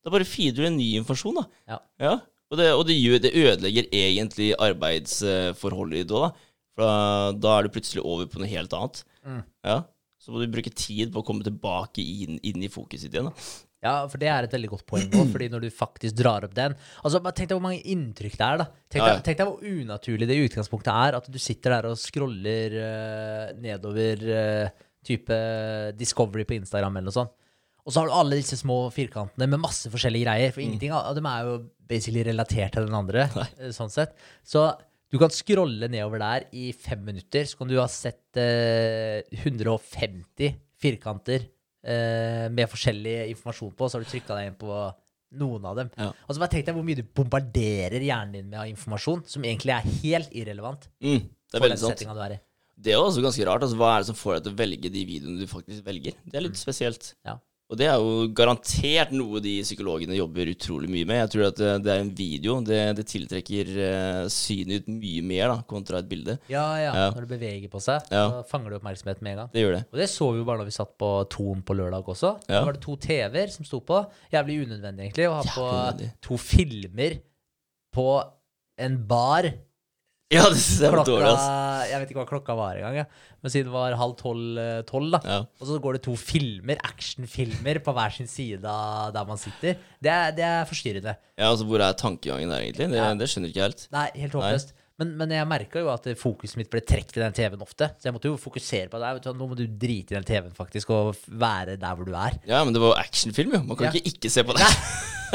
[0.00, 1.44] Da bare feeder du en ny informasjon, da.
[1.68, 1.78] Ja.
[2.02, 2.14] Ja.
[2.50, 6.46] Og, det, og det, gjør, det ødelegger egentlig arbeidsforholdet ditt òg, da.
[6.74, 9.02] For da, er du plutselig over på noe helt annet.
[9.26, 9.40] Mm.
[9.66, 9.78] Ja.
[10.20, 13.30] Så må du bruke tid på å komme tilbake inn, inn i fokuset ditt igjen.
[13.30, 13.50] da.
[13.80, 16.52] Ja, for det er et veldig godt poeng også, fordi når du faktisk drar opp
[16.52, 18.66] den Altså, Tenk deg hvor mange inntrykk det er, da.
[18.92, 21.96] Tenk deg, tenk deg hvor unaturlig det i utgangspunktet er at du sitter der og
[22.02, 25.38] scroller uh, nedover uh, type
[25.96, 27.32] Discovery på Instagram eller noe sånt.
[27.80, 30.54] Og så har du alle disse små firkantene med masse forskjellige greier, Mm.
[30.58, 31.54] for ingenting av dem er jo
[31.90, 33.26] basically relatert til den andre.
[33.36, 33.70] Nei.
[33.76, 34.14] sånn sett.
[34.46, 34.64] Så
[35.10, 40.52] du kan scrolle nedover der i fem minutter, så kan du ha sett eh, 150
[40.80, 41.48] firkanter
[41.82, 44.76] eh, med forskjellig informasjon på, så har du trykka deg inn på
[45.40, 45.90] noen av dem.
[45.98, 46.10] Ja.
[46.26, 49.74] Og så bare tenk deg hvor mye du bombarderer hjernen din med informasjon som egentlig
[49.76, 52.06] er helt irrelevant Mm, det er veldig sant.
[52.06, 52.40] du er i.
[52.80, 53.64] Det er jo også ganske rart.
[53.66, 56.14] Altså, hva er det som får deg til å velge de videoene du faktisk velger?
[56.24, 57.10] Det er litt spesielt.
[57.28, 57.34] Ja.
[57.70, 61.20] Og det er jo garantert noe de psykologene jobber utrolig mye med.
[61.20, 62.56] Jeg tror at det, det er en video.
[62.66, 66.34] Det, det tiltrekker uh, synet ut mye mer da, kontra et bilde.
[66.50, 67.06] Ja, ja, Ja.
[67.14, 68.24] Når det beveger på seg, Ja.
[68.32, 69.52] så fanger du oppmerksomhet med en gang.
[69.54, 69.84] Det gjør det.
[69.92, 72.34] Og det så vi jo bare når vi satt på Ton på lørdag også.
[72.48, 72.58] Ja.
[72.58, 74.02] Da var det to TV-er som sto på.
[74.34, 77.20] Jævlig unødvendig, egentlig, å ha på to filmer
[77.94, 78.08] på
[78.80, 79.46] en bar
[80.36, 81.46] Ja, det synes jeg var klokka dårlig, ass.
[81.90, 83.32] Jeg vet ikke hva klokka var engang, ja.
[83.42, 85.20] men siden det var halv tolv, eh, tolv da.
[85.26, 85.38] Ja.
[85.58, 89.80] Og så går det to filmer, actionfilmer, på hver sin side der man sitter.
[89.98, 91.16] Det er, det er forstyrrende.
[91.34, 92.92] ja, altså hvor er tankegangen der, egentlig?
[92.94, 93.88] Det, det skjønner jeg ikke helt.
[93.96, 94.72] Nei, helt håpløst.
[95.00, 97.86] Men, men jeg merka jo at fokuset mitt ble trukket i den TV-en ofte.
[97.96, 99.12] Så jeg måtte jo fokusere på det.
[99.16, 102.12] Vet du, nå må du drite i den TV-en faktisk, og være der hvor du
[102.12, 102.36] er.
[102.50, 103.62] Ja, men det var jo actionfilm, jo.
[103.70, 103.94] Man kan Ja.
[103.96, 104.68] ikke ikke se på det.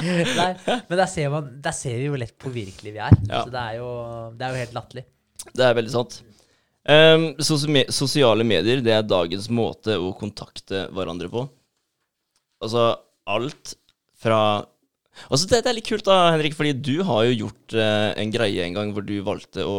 [0.00, 0.50] Nei,
[0.88, 3.16] men der ser, man, der ser vi jo lett hvor virkelig vi er.
[3.28, 3.42] Ja.
[3.44, 3.88] Så det er, jo,
[4.38, 5.04] det er jo helt latterlig.
[5.52, 6.20] Det er veldig sant.
[6.90, 11.42] Um, sosi- sosiale medier det er dagens måte å kontakte hverandre på.
[12.64, 12.86] Altså
[13.28, 13.74] alt
[14.20, 14.40] fra
[15.28, 18.32] Altså Det, det er litt kult, da, Henrik, fordi du har jo gjort eh, en
[18.34, 19.78] greie en gang hvor du valgte å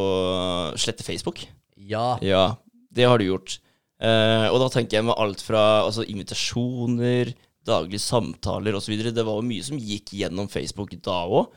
[0.79, 1.45] slette Facebook.
[1.75, 2.17] Ja.
[2.23, 2.45] Ja,
[2.93, 3.57] det har du gjort.
[4.01, 7.33] Eh, og da tenker jeg med alt fra altså, invitasjoner,
[7.67, 8.95] daglige samtaler osv.
[9.07, 11.51] Det var jo mye som gikk gjennom Facebook da òg.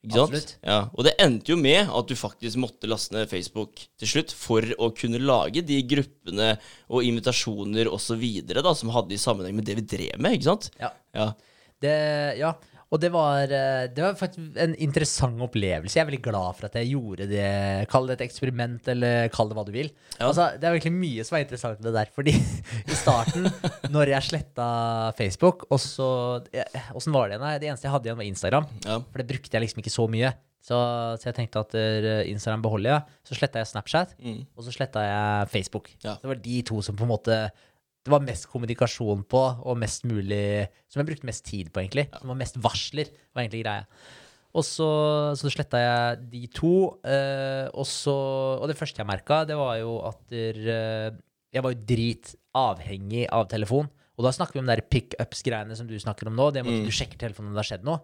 [0.00, 0.54] Absolutt.
[0.64, 4.32] Ja, og det endte jo med at du faktisk måtte laste ned Facebook til slutt
[4.32, 6.54] for å kunne lage de gruppene
[6.88, 8.24] og invitasjoner osv.
[8.80, 10.38] som hadde i sammenheng med det vi drev med.
[10.38, 10.70] ikke sant?
[10.80, 10.94] Ja.
[11.12, 11.28] Ja.
[11.80, 11.92] Det,
[12.40, 12.54] ja.
[12.90, 15.94] Og det var, eh, det var faktisk en interessant opplevelse.
[15.94, 17.44] Jeg er veldig glad for at jeg gjorde det.
[17.92, 19.92] Kall det et eksperiment, eller kall det hva du vil.
[20.18, 20.26] Ja.
[20.26, 22.10] Altså, det er virkelig mye som er interessant med det der.
[22.16, 22.34] Fordi
[22.90, 23.46] i starten,
[23.94, 24.66] når jeg sletta
[25.14, 26.10] Facebook, og så
[26.98, 27.60] Åssen var det igjen?
[27.62, 28.66] Det eneste jeg hadde igjen, var Instagram.
[28.84, 28.98] ja.
[29.06, 30.34] For det brukte jeg liksom ikke så mye.
[30.60, 30.76] Så,
[31.16, 33.18] så jeg tenkte at eh, Instagram beholder jeg.
[33.30, 34.42] Så sletta jeg Snapchat, Mm.
[34.58, 35.88] og så sletta jeg Facebook.
[36.04, 36.18] Ja.
[36.20, 37.38] Det var de to som på en måte
[38.04, 42.06] det var mest kommunikasjon på, og mest mulig Som jeg brukte mest tid på, egentlig.
[42.16, 43.84] Som var mest varsler, var egentlig greia.
[44.50, 44.86] Og så,
[45.38, 46.72] så sletta jeg de to.
[47.06, 48.14] eh, og, så,
[48.58, 51.10] og det første jeg merka, det var jo at der, eh,
[51.54, 53.90] jeg var jo dritavhengig av telefon.
[54.18, 56.50] Og da snakker vi om de pickups-greiene som du snakker om nå.
[56.52, 58.02] Det med at du sjekker telefonen om det har skjedd noe.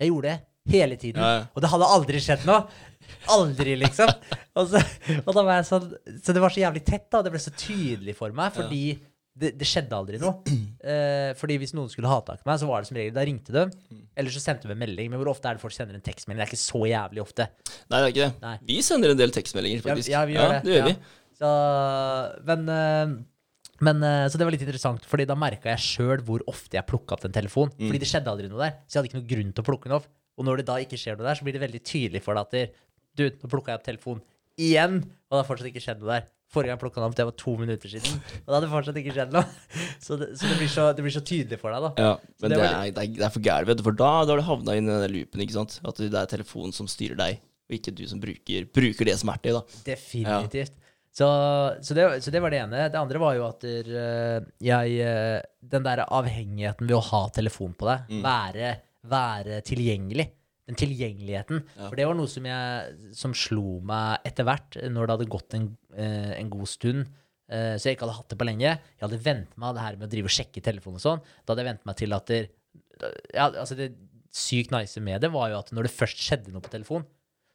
[0.00, 1.20] Jeg gjorde det hele tiden.
[1.20, 1.42] Ja, ja.
[1.56, 2.62] Og det hadde aldri skjedd noe.
[3.34, 4.12] Aldri, liksom.
[4.60, 4.80] Og, så,
[5.22, 5.84] og da var jeg sånn
[6.24, 7.20] Så det var så jævlig tett, da.
[7.22, 8.80] Det ble så tydelig for meg, fordi
[9.38, 10.42] det, det skjedde aldri noe.
[10.80, 13.20] Eh, fordi hvis noen skulle ha tak i meg, så var det som regel Da
[13.28, 13.66] ringte de,
[14.16, 15.10] eller så sendte de en melding.
[15.12, 16.40] Men hvor ofte er det folk sender en tekstmelding?
[16.40, 17.46] Det er ikke så jævlig ofte.
[17.92, 18.30] Nei, det er ikke det.
[18.46, 18.54] Nei.
[18.70, 20.08] Vi sender en del tekstmeldinger, faktisk.
[20.08, 20.62] ja, vi gjør det.
[20.64, 20.88] det gjør ja.
[20.88, 21.18] vi.
[21.40, 21.50] Så,
[22.48, 23.12] men, eh,
[23.88, 26.88] men eh, Så det var litt interessant, Fordi da merka jeg sjøl hvor ofte jeg
[26.88, 27.76] plukka opp den telefonen.
[27.76, 27.86] Mm.
[27.90, 28.80] Fordi det skjedde aldri noe der.
[28.86, 30.10] Så jeg hadde ikke noe grunn til å plukke den opp.
[30.40, 32.48] Og når det da ikke skjer noe der, så blir det veldig tydelig for deg
[32.48, 32.76] at
[33.20, 34.24] du, nå plukka jeg opp telefonen
[34.60, 36.28] igjen, og det har fortsatt ikke skjedd noe der.
[36.50, 39.12] Forrige gang plukka han opp, det var to minutter siden, og det hadde fortsatt ikke
[39.14, 39.44] skjedd noe.
[40.04, 41.90] Så det, så det, blir, så, det blir så tydelig for deg, da.
[42.02, 43.84] Ja, men det det, var er, det, er, for gærent, vet du.
[43.86, 45.76] For da, da har du havna inn i den loopen, ikke sant.
[45.86, 47.38] At det er telefonen som styrer deg,
[47.70, 49.62] og ikke du som bruker, bruker det som verktøy, da.
[49.86, 50.74] Definitivt.
[51.14, 51.26] Så,
[51.86, 52.82] så, det, så det var det ene.
[52.90, 55.40] Det andre var jo at eh, jeg eh,
[55.74, 58.20] Den der avhengigheten ved å ha telefon på deg, Mm.
[58.26, 58.68] være,
[59.10, 60.26] være tilgjengelig.
[60.70, 61.64] Den tilgjengeligheten.
[61.76, 61.88] Ja.
[61.90, 65.58] For det var noe som, jeg, som slo meg etter hvert, når det hadde gått
[65.58, 65.66] en,
[65.96, 67.10] eh, en god stund.
[67.50, 68.70] eh, Så jeg ikke hadde hatt det på lenge.
[68.78, 71.24] Jeg hadde vent meg det her med å drive og sjekke telefonen og sånn.
[71.44, 72.50] Da hadde jeg vent meg til at der,
[73.34, 73.90] ja, altså det
[74.30, 77.02] sykt nice med det var jo at når det først skjedde noe på telefon,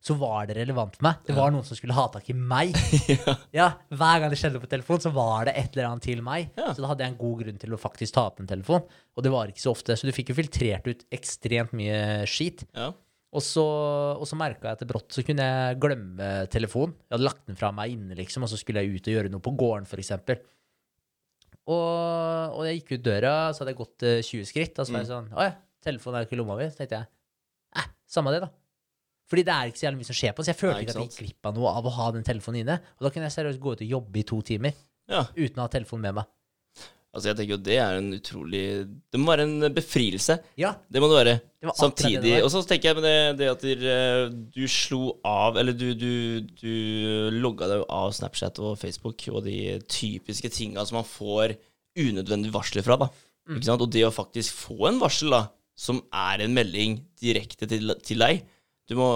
[0.05, 1.22] så var det relevant for meg.
[1.26, 2.76] Det var noen som skulle ha tak i meg.
[3.57, 6.51] ja, Hver gang det skjedde på telefon, så var det et eller annet til meg.
[6.59, 6.68] Ja.
[6.76, 8.84] Så da hadde jeg en god grunn til å faktisk ta opp en telefon.
[9.18, 9.95] Og det var ikke så ofte.
[9.97, 11.97] Så du fikk jo filtrert ut ekstremt mye
[12.30, 12.68] skit.
[12.78, 12.91] Ja.
[13.36, 13.63] Og så,
[14.15, 16.95] og så merka jeg etter brått så kunne jeg glemme telefonen.
[17.03, 19.31] Jeg hadde lagt den fra meg inne, liksom, og så skulle jeg ut og gjøre
[19.33, 20.13] noe på gården, f.eks.
[21.65, 24.93] Og, og jeg gikk ut døra, så hadde jeg gått eh, 20 skritt, og så
[24.93, 26.67] var jeg sånn Å ja, telefonen er ikke i lomma mi.
[26.69, 27.09] Så tenkte jeg
[27.81, 28.51] eh, samme det, da.
[29.25, 30.93] Fordi det er ikke så jævlig mye som skjer på, så jeg følte Nei, ikke
[30.93, 32.77] ikke at jeg gikk glipp av noe av å ha den telefonen inne.
[32.99, 34.75] Og da kunne jeg seriøst gå ut og jobbe i to timer
[35.09, 35.23] ja.
[35.33, 36.29] uten å ha telefonen med meg.
[37.16, 38.63] Altså, jeg tenker jo det er en utrolig
[39.11, 40.36] Det må være en befrielse.
[40.59, 41.36] Ja, Det må det være.
[41.63, 42.34] det var Samtidig.
[42.43, 43.93] Og så tenker jeg med det, det at dere,
[44.26, 49.45] eh, du slo av Eller du, du, du logga deg av Snapchat og Facebook og
[49.47, 51.55] de typiske tinga som man får
[51.95, 52.99] unødvendige varsler fra.
[53.05, 53.09] da
[53.45, 53.59] Mm.
[53.59, 53.84] Ikke sant?
[53.86, 55.43] Og det å faktisk få en varsel da
[55.78, 58.39] som er en melding direkte til, til deg
[58.89, 59.09] du må,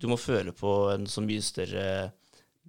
[0.00, 2.10] du må føle på en så mye større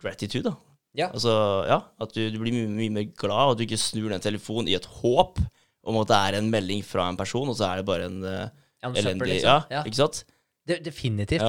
[0.02, 0.52] gratitude.
[0.52, 0.56] da
[0.96, 1.10] Ja.
[1.12, 1.32] Altså,
[1.68, 4.24] ja, At du, du blir mye, mye mer glad, og at du ikke snur den
[4.24, 5.42] telefonen i et håp
[5.86, 8.22] om at det er en melding fra en person, og så er det bare en
[8.24, 8.46] uh,
[8.82, 9.50] Ja, elendig liksom.
[9.50, 9.84] ja, Ja.
[9.86, 10.24] ikke sant?
[10.66, 11.44] De, definitivt.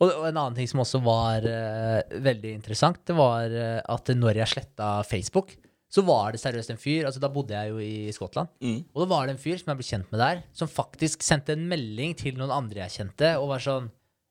[0.00, 4.12] Og, og en annen ting som også var uh, veldig interessant, det var uh, at
[4.14, 5.56] når jeg sletta Facebook,
[5.90, 8.46] så var det seriøst en fyr altså Da bodde jeg jo i Skottland.
[8.62, 8.84] Mm.
[8.94, 11.56] Og da var det en fyr som jeg ble kjent med der, som faktisk sendte
[11.56, 13.88] en melding til noen andre jeg kjente, og var sånn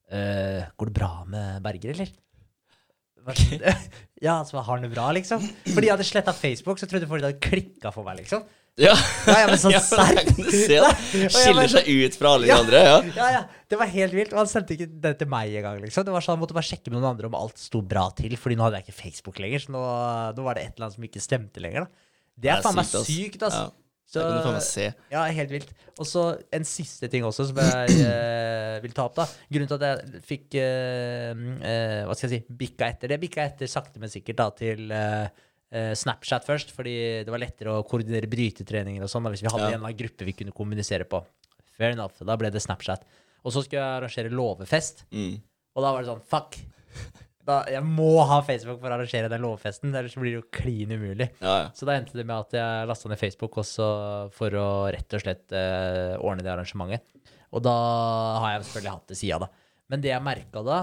[0.09, 2.13] «Øh, Går det bra med Berger, eller?
[4.21, 5.39] Ja, så har han det bra, liksom?
[5.73, 8.43] Fordi jeg hadde sletta Facebook, så trodde folk det hadde klikka for meg, liksom.
[8.79, 8.93] Ja,
[9.27, 10.19] Ja, men sånn ja, serr.
[11.31, 12.59] Skiller seg ut fra alle de Ja.
[12.63, 12.81] andre.
[12.85, 12.99] Ja.
[13.15, 13.41] Ja, ja.
[13.69, 14.31] Det var helt vilt.
[14.35, 15.81] Og han sendte ikke det til meg engang.
[15.83, 16.05] Liksom.
[16.07, 18.35] Det var sånn, Han måtte bare sjekke med noen andre om alt sto bra til,
[18.39, 19.65] Fordi nå hadde jeg ikke Facebook lenger.
[19.65, 19.81] Så nå,
[20.37, 21.87] nå var det et eller annet som ikke stemte lenger.
[21.87, 22.07] Da.
[22.39, 23.59] Det Det er er faen meg sykt, ass.
[24.15, 24.85] Ja, Det kan du se.
[25.11, 25.69] Ja, helt vilt.
[25.99, 26.23] Og så
[26.55, 29.15] en siste ting også som jeg eh, vil ta opp.
[29.19, 33.19] da Grunnen til at jeg fikk eh, eh, Hva skal jeg si bikka etter det.
[33.21, 35.27] Bikka etter sakte, men sikkert da til eh,
[35.69, 36.95] eh, Snapchat først, fordi
[37.27, 39.73] det var lettere å koordinere brytetreninger og sånn hvis vi hadde Ja.
[39.75, 41.21] en eller annen gruppe vi kunne kommunisere på.
[41.77, 42.17] Fair enough.
[42.25, 43.05] Da ble det Snapchat.
[43.45, 45.37] Og så skulle jeg arrangere låvefest, Mm.
[45.75, 46.57] og da var det sånn Fuck.
[47.49, 50.91] Da, jeg må ha Facebook for å arrangere den lovfesten, ellers blir det jo klin
[50.93, 51.29] umulig.
[51.41, 51.67] Ja, ja.
[51.73, 53.87] Så da endte det med at jeg lasta ned Facebook også
[54.35, 57.09] for å rett og slett eh, ordne det arrangementet.
[57.49, 57.73] Og da
[58.43, 59.49] har jeg selvfølgelig hatt det sida, da.
[59.89, 60.79] Men det jeg merka da,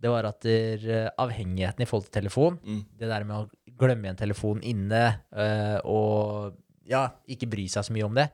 [0.00, 2.82] det var at der, eh, avhengigheten i forhold til telefon, Mm.
[2.98, 6.56] det der med å glemme igjen telefonen inne eh, og
[6.90, 8.26] ja, ikke bry seg så mye om det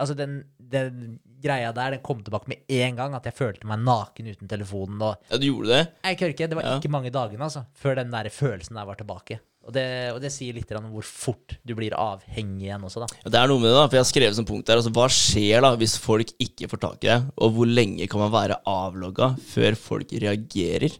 [0.00, 3.82] Altså, den, den greia der, den kom tilbake med en gang, at jeg følte meg
[3.84, 5.00] naken uten telefonen.
[5.02, 5.82] og ja, du gjorde det?
[6.04, 6.48] jeg kødder ikke.
[6.48, 6.78] Det var Ja.
[6.78, 9.40] ikke mange dagene altså, før den der følelsen der var tilbake.
[9.66, 9.84] Og det,
[10.14, 13.08] og det sier litt om hvor fort du blir avhengig igjen også, da.
[13.24, 14.80] Ja, Det er noe med det, da, for jeg har skrevet som punkt der.
[14.80, 17.26] Altså, hva skjer da hvis folk ikke får tak i deg?
[17.36, 20.96] Og hvor lenge kan man være avlogga før folk reagerer?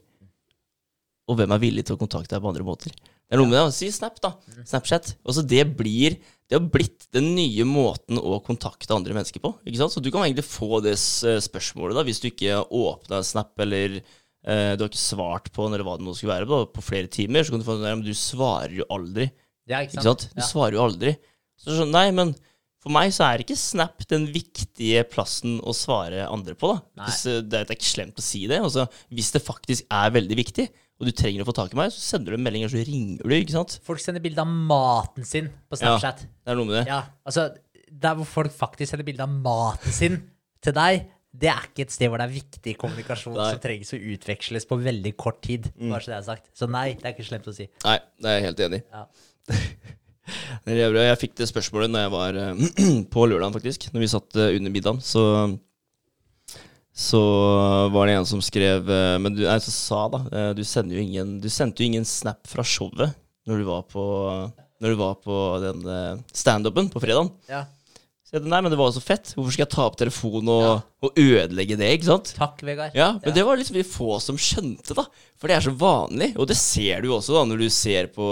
[1.30, 2.92] Og hvem er villig til å kontakte deg på andre måter?
[2.92, 3.74] Det er noe med det.
[3.76, 4.32] Si Snap, da.
[4.66, 5.12] Snapchat.
[5.24, 6.16] Også det blir
[6.50, 9.52] Det har blitt den nye måten å kontakte andre mennesker på.
[9.62, 9.94] Ikke sant?
[9.94, 14.72] Så du kan egentlig få det spørsmålet da, hvis du ikke åpna Snap, eller eh,
[14.74, 17.46] du har ikke svart på eller hva det nå skulle være, på, på flere timer,
[17.46, 19.28] så kan du få den der, men du svarer jo aldri.
[19.70, 20.02] Ja, ikke sant?
[20.02, 20.26] Ikke sant?
[20.34, 20.48] Du Ja.
[20.50, 21.14] svarer jo aldri.
[21.60, 22.34] Så sånn, nei, men
[22.82, 27.04] for meg så er ikke Snap den viktige plassen å svare andre på, da.
[27.06, 28.58] Hvis, eh, det er det er ikke slemt å si det.
[28.58, 30.66] Altså, hvis det faktisk er veldig viktig,
[31.00, 32.84] og du trenger å få tak i meg, så sender du en melding, eller så
[32.84, 33.78] ringer du, ikke sant?
[33.86, 36.26] Folk sender bilde av maten sin på Snapchat.
[36.26, 36.82] Ja, Det er noe med det.
[36.90, 37.46] Ja, altså,
[37.90, 40.20] Der hvor folk faktisk sender bilde av maten sin
[40.62, 41.06] til deg,
[41.40, 43.46] det er ikke et sted hvor det er viktig kommunikasjon Nei.
[43.54, 45.70] som trengs å utveksles på veldig kort tid.
[45.78, 46.50] Bare så det er sagt.
[46.58, 47.68] Så nei, det er ikke slemt å si.
[47.86, 48.84] Nei, det er jeg helt enig i.
[48.92, 49.06] Ja.
[50.70, 52.60] Jeg fikk det spørsmålet når jeg var eh,
[53.14, 53.88] på lørdagen, faktisk.
[53.90, 55.00] Når vi satt eh, under middagen.
[55.02, 55.22] Så,
[57.00, 57.20] så
[57.94, 61.00] var det en som skrev eh, Men du, nei, så sa da eh, Du, jo
[61.00, 63.16] ingen, sendte jo ingen snap fra showet
[63.48, 64.02] når du var på,
[64.84, 67.32] når du var på den eh, standupen på fredagen.
[67.48, 67.64] Ja.
[68.30, 69.32] Så nei, men det var jo så fett.
[69.34, 72.28] Hvorfor skal jeg ta opp telefonen og, og ødelegge det, ikke sant?
[72.36, 72.94] Takk, Vegard.
[72.94, 75.02] Ja, men det var liksom de få som skjønte, da.
[75.40, 76.28] For det er så vanlig.
[76.38, 78.28] Og det ser du jo også da når du ser på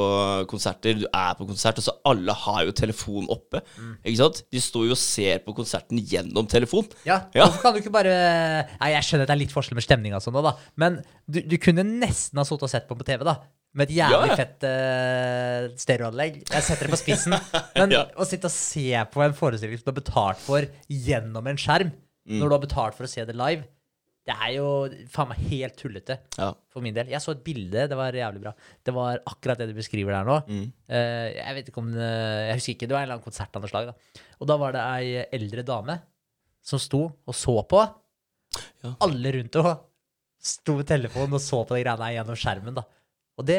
[0.52, 1.00] konserter.
[1.02, 3.64] Du er på konsert, og så alle har jo telefonen oppe.
[3.74, 3.92] Mm.
[4.04, 4.42] Ikke sant?
[4.54, 6.86] De står jo og ser på konserten gjennom telefon.
[7.08, 7.48] Ja, Ja.
[7.48, 8.14] Hvorfor kan du ikke bare
[8.78, 10.54] Nei, Jeg skjønner at det er litt forskjell med stemninga, sånn, da.
[10.78, 13.40] men du, du kunne nesten ha sittet og sett på på TV, da.
[13.78, 16.36] Med et jævlig Ja, fett uh, stereoanlegg.
[16.50, 17.34] Jeg setter det på spissen.
[17.78, 18.04] Men Ja.
[18.18, 21.94] å sitte og se på en forestilling som du har betalt for gjennom en skjerm,
[22.28, 22.42] Mm.
[22.42, 23.62] når du har betalt for å se det live,
[24.28, 24.64] det er jo
[25.08, 26.18] faen meg helt tullete.
[26.36, 26.50] Ja.
[26.68, 27.08] For min del.
[27.08, 28.52] Jeg så et bilde, det var jævlig bra.
[28.84, 30.34] Det var akkurat det du beskriver der nå.
[30.44, 30.66] Mm.
[30.92, 33.56] Uh, jeg vet ikke om eh, Jeg husker ikke, det var en eller annen konsert
[33.56, 33.88] av noe slag.
[33.88, 34.20] Da.
[34.42, 35.96] Og da var det ei eldre dame
[36.68, 37.80] som sto og så på.
[38.84, 38.92] Ja.
[39.08, 39.74] Alle rundt henne
[40.52, 42.76] sto med telefonen og så på de greiene gjennom skjermen.
[42.76, 42.84] da.
[43.38, 43.58] Og det,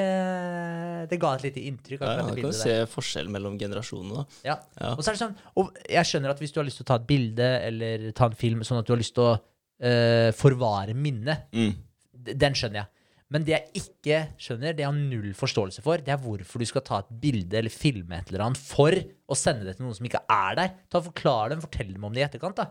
[1.12, 2.02] det ga et lite inntrykk.
[2.04, 2.90] Ja, ja, da kan du se der.
[2.92, 4.26] forskjellen mellom generasjonene.
[4.44, 4.58] Ja.
[4.76, 4.92] Ja.
[4.96, 6.90] Og så er det sånn, og jeg skjønner at hvis du har lyst til å
[6.92, 10.30] ta et bilde eller ta en film sånn at du har lyst til å uh,
[10.36, 11.78] forvare minnet, Mm.
[12.20, 12.90] Den skjønner jeg.
[13.32, 16.66] Men det jeg ikke skjønner, det jeg har null forståelse for, det er hvorfor du
[16.68, 19.96] skal ta et bilde eller filme et eller annet for å sende det til noen
[19.96, 20.74] som ikke er der.
[20.92, 22.60] Ta og Forklar dem, fortell dem om det i etterkant.
[22.60, 22.66] da.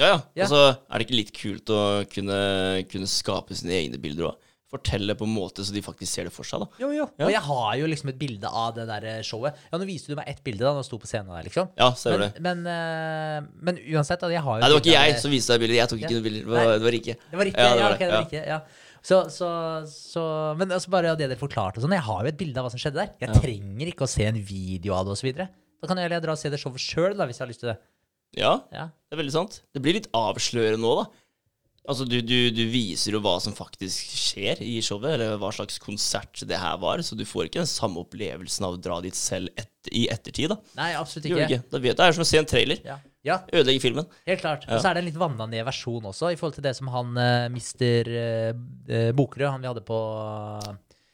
[0.00, 0.18] Ja, ja.
[0.38, 0.46] Ja.
[0.46, 2.38] Og så er det ikke litt kult å kunne,
[2.88, 4.47] kunne skape sine egne bilder òg.
[4.68, 6.66] Fortelle på en måte så de faktisk ser det for seg, da.
[6.82, 7.06] Jo, jo.
[7.16, 7.24] Ja.
[7.24, 9.56] Og jeg har jo liksom et bilde av det der eh, showet.
[9.72, 11.70] Ja, nå viste du meg ett bilde da når du sto på scenen der, liksom.
[11.80, 12.42] Ja, ser Men, det.
[12.44, 15.54] men, eh, men uansett, da, jeg har jo Nei, det var ikke jeg som viste
[15.56, 15.78] deg bildet.
[15.80, 16.18] Jeg tok ikke Ja.
[16.20, 16.44] noe bilder.
[16.44, 17.16] Det var, det var Rikke.
[17.30, 17.64] Det var riktig.
[17.64, 18.24] Ja, det var det det, var ja.
[18.26, 18.42] riktig.
[18.52, 18.60] Ja.
[19.08, 19.48] Så, så,
[19.88, 20.22] så
[20.58, 22.72] Men altså bare det dere forklarte og sånn, jeg har jo et bilde av hva
[22.74, 23.14] som skjedde der.
[23.24, 25.30] Jeg trenger ikke å se en video av det osv.
[25.38, 27.72] Da kan jeg heller dra og se det showet sjøl, hvis jeg har lyst til
[27.72, 27.78] det.
[28.36, 28.90] Ja, Ja.
[29.08, 29.62] det er veldig sant.
[29.72, 31.06] Det blir litt avslørende nå, da.
[31.88, 35.78] Altså, du, du, du viser jo hva som faktisk skjer i showet, eller hva slags
[35.80, 39.16] konsert det her var, så du får ikke den samme opplevelsen av å dra dit
[39.16, 40.58] selv et, i ettertid, da.
[40.76, 41.46] Nei, absolutt ikke.
[41.46, 41.60] ikke.
[41.72, 42.82] Da vet du, det er som å se en trailer.
[42.84, 42.98] Ja.
[43.24, 44.10] ja, Ødelegge filmen.
[44.28, 44.66] helt klart.
[44.68, 44.76] Ja.
[44.76, 46.92] Og så er det en litt vanna ned versjon også, i forhold til det som
[46.92, 50.02] han uh, mister uh, Bokerød, han vi hadde på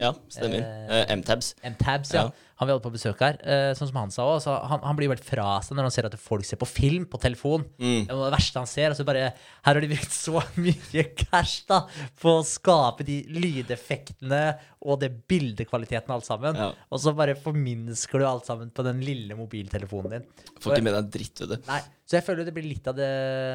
[0.02, 0.58] Ja, stemmer.
[0.58, 1.54] Uh, Eh, M-tabs.
[1.62, 2.26] M-Tabs, ja.
[2.26, 2.50] Ja.
[2.60, 3.38] Han vi hadde på besøk her.
[3.42, 4.44] eh, sånn som han sa òg.
[4.70, 7.04] Han, han blir jo helt fra seg når han ser at folk ser på film
[7.10, 7.64] på telefon.
[7.82, 8.04] Mm.
[8.06, 8.90] Det er det verste han ser.
[8.94, 9.24] Og så bare
[9.64, 11.80] Her har de brukt så mye cash da
[12.22, 14.44] på å skape de lydeffektene
[14.84, 16.54] og det bildekvaliteten alt sammen.
[16.60, 16.70] Ja.
[16.92, 20.26] Og så bare forminsker du alt sammen på den lille mobiltelefonen din.
[20.60, 21.60] Får ikke med deg dritt ved det.
[21.68, 23.08] Nei, Så jeg føler det blir litt av det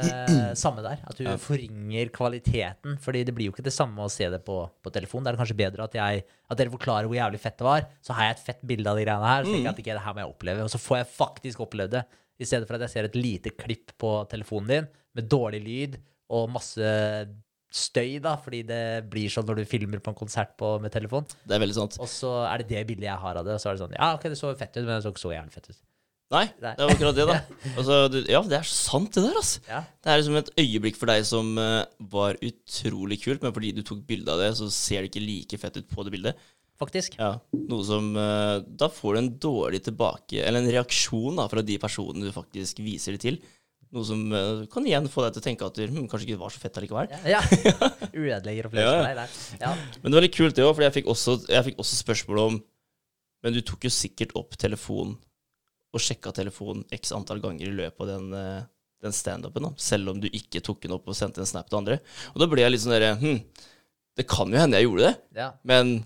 [0.64, 1.04] samme der.
[1.06, 1.38] At du Ja.
[1.38, 2.98] forringer kvaliteten.
[3.00, 5.24] Fordi det blir jo ikke det samme å se det på, på telefon.
[5.24, 7.86] Det er kanskje bedre at, jeg, at dere forklarer hvor jævlig fett det var.
[8.06, 9.46] Så har jeg et fett bilde av de greiene her.
[9.46, 10.66] Så tenker jeg at ikke det her må jeg oppleve.
[10.66, 12.06] Og så får jeg faktisk opplevd det.
[12.40, 16.00] I stedet for at jeg ser et lite klipp på telefonen din med dårlig lyd
[16.34, 16.90] og masse
[17.70, 18.82] støy, da, fordi det
[19.12, 21.28] blir sånn når du filmer på en konsert på, med telefon.
[21.46, 22.00] Det er veldig sant.
[22.02, 23.58] Og så er det det bildet jeg har av det.
[23.58, 25.26] Og så er det sånn Ja, OK, det så fett ut, men det så ikke
[25.28, 25.80] så jævlig fett ut.
[26.30, 27.40] Nei, det er akkurat det, da.
[27.80, 29.64] Altså, du, ja, det er sant, det der, altså.
[29.66, 29.82] Ja.
[29.98, 33.82] Det er liksom et øyeblikk for deg som uh, var utrolig kult, men fordi du
[33.86, 36.50] tok bilde av det, så ser det ikke like fett ut på det bildet.
[36.80, 37.18] Faktisk.
[37.20, 41.60] Ja, noe som uh, Da får du en dårlig tilbake Eller en reaksjon da fra
[41.60, 43.40] de personene du faktisk viser det til.
[43.92, 46.44] Noe som uh, kan igjen få deg til å tenke at hm, kanskje ikke det
[46.46, 47.12] var så fett allikevel.
[47.28, 47.42] Ja.
[48.14, 48.78] Ødelegger opplevelsen.
[48.86, 49.08] Ja, ja.
[49.10, 49.40] deg der.
[49.66, 49.74] Ja.
[49.98, 52.44] Men det var litt kult, det òg, for jeg fikk, også, jeg fikk også spørsmål
[52.46, 52.62] om
[53.44, 55.18] Men du tok jo sikkert opp telefonen
[55.94, 58.68] og sjekka telefonen x antall ganger i løpet av den, eh,
[59.02, 62.00] den standupen, selv om du ikke tok den opp og sendte en snap til andre.
[62.34, 63.42] Og da ble jeg litt sånn derre Hm,
[64.20, 65.52] det kan jo hende jeg gjorde det, ja.
[65.64, 66.00] men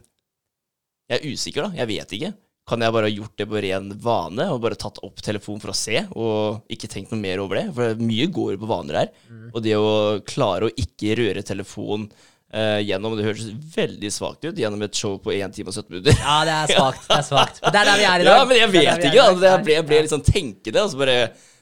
[1.09, 1.77] jeg er usikker, da.
[1.81, 2.33] Jeg vet ikke.
[2.69, 5.73] Kan jeg bare ha gjort det på ren vane og bare tatt opp telefonen for
[5.73, 7.65] å se, og ikke tenkt noe mer over det?
[7.75, 9.09] For mye går på vaner her.
[9.51, 12.07] Og det å klare å ikke røre telefonen
[12.53, 15.89] eh, gjennom Det høres veldig svakt ut gjennom et show på 1 time og 17
[15.89, 16.15] minutter.
[16.19, 17.07] ja, det er svakt.
[17.09, 17.61] Det er svakt.
[17.63, 18.37] Men det er der vi er i dag.
[18.39, 19.15] Ja, men jeg vet ikke.
[19.17, 19.27] da.
[19.31, 20.83] Altså, jeg ble, jeg ble litt sånn tenkende.
[20.85, 21.17] Altså bare,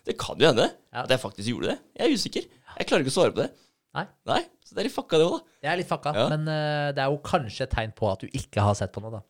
[0.05, 1.03] det kan jo hende Ja.
[1.05, 1.77] at jeg faktisk gjorde det.
[1.99, 2.47] Jeg er usikker.
[2.77, 3.49] Jeg klarer ikke å svare på det.
[3.95, 4.05] Nei.
[4.27, 5.55] Nei, Så det er litt fucka, det òg, da.
[5.61, 6.27] Det er litt fucka, Ja.
[6.31, 9.01] men uh, det er jo kanskje et tegn på at du ikke har sett på
[9.03, 9.21] noe, da.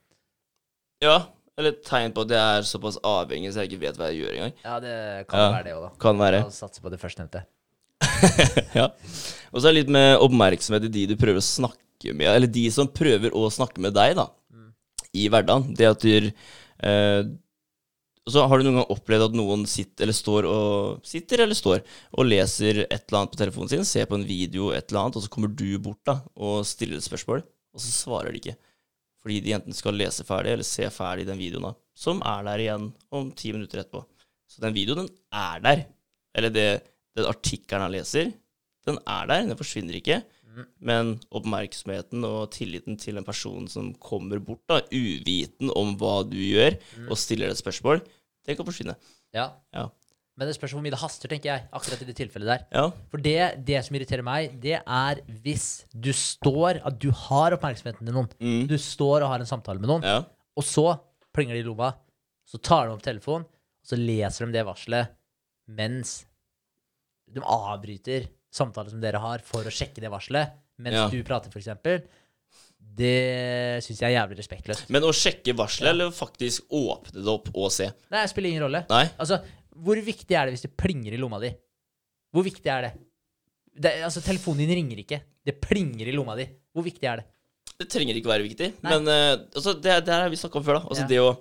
[1.01, 1.16] Ja,
[1.57, 4.22] eller et tegn på at jeg er såpass avhengig så jeg ikke vet hva jeg
[4.22, 4.53] gjør engang.
[4.64, 4.93] Ja, det
[5.32, 5.47] kan Ja.
[5.55, 5.89] være det òg, da.
[6.05, 6.43] Kan være.
[6.45, 7.41] La satse på det førstnevnte.
[8.80, 8.88] ja.
[9.51, 12.49] Og så er det litt med oppmerksomhet i de du prøver å snakke med, eller
[12.49, 14.30] de som prøver å snakke med deg, da,
[15.17, 15.74] i hverdagen.
[15.76, 17.24] Det at du eh,
[18.32, 21.82] Så har du noen gang opplevd at noen sitter eller står og Sitter eller står
[22.15, 25.19] og leser et eller annet på telefonen sin, ser på en video, et eller annet,
[25.19, 27.43] og så kommer du bort da og stiller et spørsmål,
[27.76, 28.57] og så svarer de ikke.
[29.22, 32.63] Fordi de enten skal lese ferdig eller se ferdig den videoen, da, som er der
[32.63, 34.05] igjen om ti minutter etterpå.
[34.49, 35.84] Så den videoen, den er der.
[36.36, 36.67] Eller det,
[37.18, 38.32] den artikkelen han leser,
[38.88, 40.22] den er der, den forsvinner ikke.
[40.84, 46.38] Men oppmerksomheten og tilliten til en person som kommer bort, da, uviten om hva du
[46.39, 46.76] gjør,
[47.07, 48.01] og stiller deg et spørsmål,
[48.47, 48.97] det kan forsvinne.
[49.36, 49.51] Ja.
[49.76, 49.88] Ja.
[50.39, 52.66] Men det spørs hvor mye det haster, tenker jeg, akkurat i det tilfellet der.
[52.74, 52.86] Ja.
[53.12, 53.38] For det,
[53.68, 58.30] det som irriterer meg, det er hvis du står At du har oppmerksomheten til noen.
[58.41, 58.64] Mm.
[58.72, 60.24] Du står og har en samtale med noen, ja.
[60.57, 60.95] og så
[61.36, 61.93] plinger de i lomma.
[62.47, 65.14] Så tar de opp telefonen, og så leser de det varselet
[65.72, 66.24] mens
[67.34, 71.06] de avbryter samtalen som dere har, for å sjekke det varselet mens Ja.
[71.12, 71.70] du prater, f.eks.
[72.98, 74.88] det syns jeg er jævlig respektløst.
[74.92, 77.88] Men å sjekke varselet, eller faktisk åpne det opp og se?
[78.12, 78.82] Nei, det spiller ingen rolle.
[78.90, 79.04] Nei?
[79.22, 79.38] Altså,
[79.82, 81.52] hvor viktig er det hvis det plinger i lomma di?
[82.34, 82.92] Hvor viktig er det?
[83.82, 85.22] det altså, telefonen din ringer ikke.
[85.46, 86.48] Det plinger i lomma di.
[86.74, 87.30] Hvor viktig er det?
[87.82, 88.68] Det trenger ikke være viktig.
[88.84, 88.92] Nei.
[88.92, 90.90] Men uh, altså, det, det her har vi snakka om før, da.
[90.92, 91.10] Altså, Ja.
[91.14, 91.32] Det å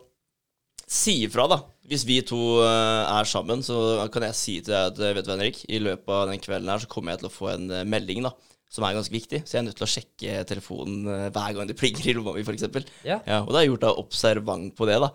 [0.90, 1.60] si ifra, da.
[1.90, 5.26] Hvis vi to eh, er sammen, så kan jeg si til deg at eh, vet
[5.26, 7.66] du Henrik, i løpet av den kvelden her så kommer jeg til å få en
[7.74, 8.30] eh, melding da,
[8.70, 9.42] som er ganske viktig.
[9.42, 12.46] Så jeg er nødt til å sjekke telefonen hver gang det plinger i lomma mi,
[12.46, 12.68] f.eks.
[13.02, 13.18] Ja.
[13.26, 15.10] Ja, og da har jeg gjort deg observant på det, da.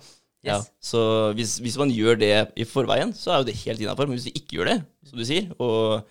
[0.45, 0.99] Ja, så
[1.33, 4.11] hvis, hvis man gjør det i forveien, så er jo det helt innafor.
[4.11, 4.75] Men hvis du ikke gjør det,
[5.07, 6.03] som du sier, og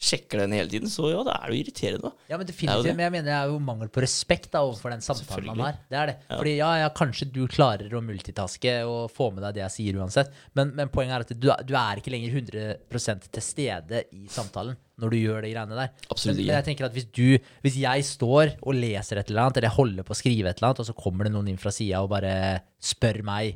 [0.00, 2.10] sjekker den hele tiden, så ja, da er det jo irriterende.
[2.30, 2.86] Ja, men Det definitivt.
[2.86, 2.92] det.
[2.96, 5.76] Men jeg mener det er jo mangel på respekt da, overfor den samtalen man har.
[5.92, 6.14] Det er det.
[6.30, 6.36] Ja.
[6.40, 9.98] Fordi ja, ja, kanskje du klarer å multitaske og få med deg det jeg sier
[10.00, 14.24] uansett, men, men poenget er at du, du er ikke lenger 100 til stede i
[14.32, 15.92] samtalen når du gjør de greiene der.
[16.12, 16.48] Absolutt men, ikke.
[16.48, 19.68] men jeg tenker at hvis du, hvis jeg står og leser et eller annet, eller
[19.70, 21.72] jeg holder på å skrive et eller annet, og så kommer det noen inn fra
[21.72, 22.34] sida og bare
[22.80, 23.54] spør meg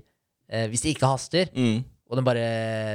[0.49, 1.83] eh, Hvis det ikke haster, Mm.
[2.09, 2.47] og den bare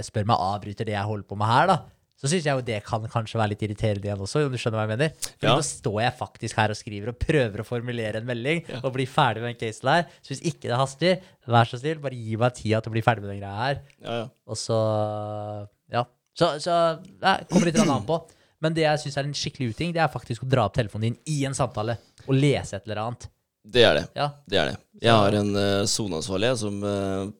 [0.06, 1.78] spør meg avbryter det jeg holder på med her, da,
[2.20, 4.82] så syns jeg jo det kan kanskje være litt irriterende igjen også, om du skjønner
[4.82, 5.14] hva jeg mener.
[5.40, 5.54] For Ja.
[5.56, 9.06] da står jeg faktisk her og skriver og prøver å formulere en melding og bli
[9.08, 10.04] ferdig med den casen her.
[10.22, 13.06] Så hvis ikke det haster, vær så snill, bare gi meg tida til å bli
[13.06, 13.80] ferdig med den greia her.
[14.04, 14.28] Ja, ja.
[14.48, 14.80] Og så
[15.96, 16.04] Ja.
[16.36, 16.76] Så, så
[17.22, 18.20] ja, kommer litt an på.
[18.60, 21.14] Men det jeg syns er en skikkelig uting, det er faktisk å dra opp telefonen
[21.14, 21.96] din i en samtale
[22.28, 23.30] og lese et eller annet.
[23.64, 24.06] Det er det.
[24.20, 24.28] Ja.
[24.48, 24.78] Det er det.
[25.04, 27.32] Jeg har en uh, soneansvarlig som uh,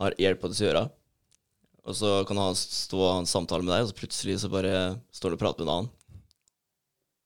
[0.00, 0.86] har hjelp på disse øra.
[1.86, 4.50] Og så kan han stå og ha en samtale med deg, og så plutselig så
[4.50, 4.72] bare
[5.14, 5.92] står du og prater med en annen.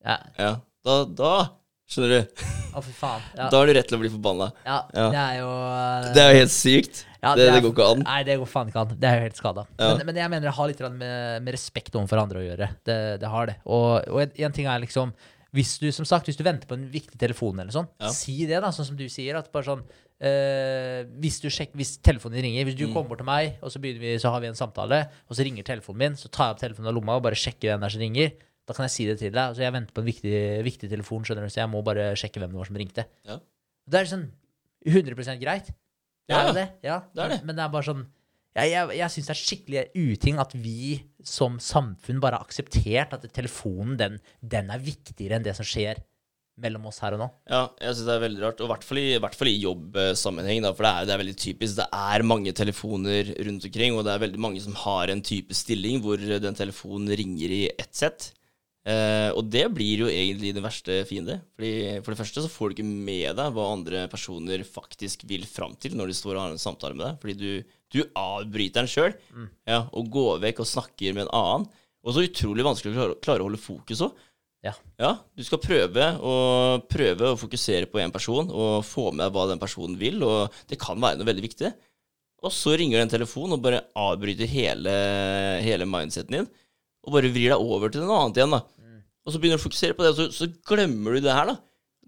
[0.05, 0.17] Ja.
[0.41, 0.51] Ja,
[0.87, 1.33] da, da
[1.91, 2.43] skjønner du.
[2.77, 3.25] Å, fy faen.
[3.37, 3.49] Ja.
[3.53, 4.51] Da har du rett til å bli forbanna.
[4.69, 4.77] ja.
[4.95, 5.07] Ja.
[5.11, 7.03] Det er jo uh, Det er jo helt sykt.
[7.21, 8.05] Ja, det, det, er- går ikke an.
[8.07, 8.95] Nei, det går faen ikke an.
[9.01, 9.67] Det er jo helt skada.
[9.81, 12.71] Men, men jeg mener det har litt med, med respekt overfor andre å gjøre.
[12.89, 13.57] Det, det har det.
[13.69, 15.13] Og, en ting er liksom
[15.53, 18.09] hvis du som sagt, hvis du venter på en viktig telefon, eller sånn, Ja.
[18.15, 19.35] si det, da, sånn som du sier.
[19.37, 19.83] at bare sånn,
[20.21, 22.93] eh, hvis, du sjekker, hvis telefonen din ringer Hvis du Mm.
[22.95, 25.65] kommer bort til meg, og så, vi, så har vi en samtale, og så ringer
[25.65, 27.91] telefonen min, så tar jeg opp telefonen av lomma og bare sjekker hvem det er
[27.91, 28.33] som ringer.
[28.67, 29.41] Da kan jeg si det til deg.
[29.51, 32.39] Altså, jeg venter på en viktig, viktig telefon, skjønner du, så jeg må bare sjekke
[32.39, 33.05] hvem det var som ringte.
[33.27, 33.39] Ja.
[33.89, 34.31] Det er sånn
[34.87, 35.67] 100 greit.
[35.67, 35.75] Det
[36.37, 36.69] Ja, er jo det.
[36.85, 37.01] Ja.
[37.13, 37.45] Det er det.
[37.45, 38.07] Men det er bare sånn
[38.59, 43.13] Jeg, jeg, jeg syns det er skikkelig uting at vi som samfunn bare har akseptert
[43.15, 46.01] at telefonen, den, den er viktigere enn det som skjer
[46.61, 47.29] mellom oss her og nå.
[47.49, 48.59] Ja, jeg syns det er veldig rart.
[48.61, 51.37] Og i hvert fall i, hvert fall i jobbsammenheng, for det er, det er veldig
[51.41, 51.79] typisk.
[51.79, 55.57] Det er mange telefoner rundt omkring, og det er veldig mange som har en type
[55.57, 58.33] stilling hvor den telefonen ringer i ett sett.
[58.91, 61.39] Eh, og det blir jo egentlig det verste fiende.
[61.57, 65.45] Fordi For det første så får du ikke med deg hva andre personer faktisk vil
[65.49, 67.21] fram til når de står og har en samtale med deg.
[67.23, 69.15] Fordi du, du avbryter den sjøl,
[69.69, 71.69] ja, og går vekk og snakker med en annen.
[72.01, 74.27] Og så utrolig vanskelig å klare, klare å holde fokus òg.
[74.65, 74.75] Ja.
[75.01, 76.33] Ja, du skal prøve å,
[76.91, 80.57] prøve å fokusere på én person og få med deg hva den personen vil, og
[80.69, 81.71] det kan være noe veldig viktig.
[82.45, 84.93] Og så ringer det en telefon og bare avbryter hele,
[85.65, 86.51] hele mindseten din,
[87.05, 88.61] og bare vrir deg over til noe annet igjen, da.
[89.31, 91.53] Og så begynner du å fokusere på det, og så, så glemmer du det her,
[91.53, 91.61] da.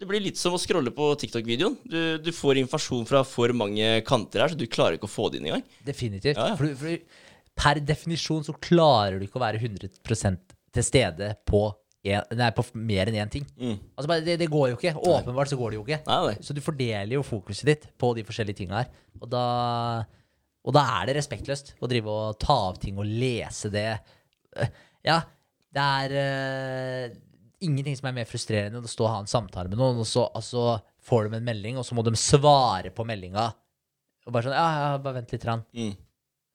[0.02, 1.76] Det blir litt som å scrolle på TikTok-videoen.
[1.86, 5.28] Du, du får informasjon fra for mange kanter her, så du klarer ikke å få
[5.30, 5.62] det inn engang.
[5.86, 6.34] Definitivt.
[6.40, 6.56] Ja, ja.
[6.58, 9.92] For, for per definisjon så klarer du ikke å være 100
[10.72, 11.60] til stede på,
[12.08, 13.46] en, nei, på mer enn én ting.
[13.60, 13.76] Mm.
[13.94, 14.96] Altså det, det går jo ikke.
[15.12, 16.00] Åpenbart så går det jo ikke.
[16.08, 16.34] Nei, nei.
[16.42, 18.90] Så du fordeler jo fokuset ditt på de forskjellige tinga her.
[19.20, 19.44] Og da,
[20.66, 23.92] og da er det respektløst å drive og ta av ting og lese det.
[24.58, 25.16] Eh, Ja,
[25.72, 27.18] det er uh,
[27.64, 30.08] ingenting som er mer frustrerende enn å stå og ha en samtale med noen, og
[30.08, 33.50] så altså, får de en melding, og så må de svare på meldinga.
[34.26, 35.46] Og bare sånn Ja, ja, bare vent litt.
[35.48, 35.64] Rann.
[35.74, 35.94] Mm.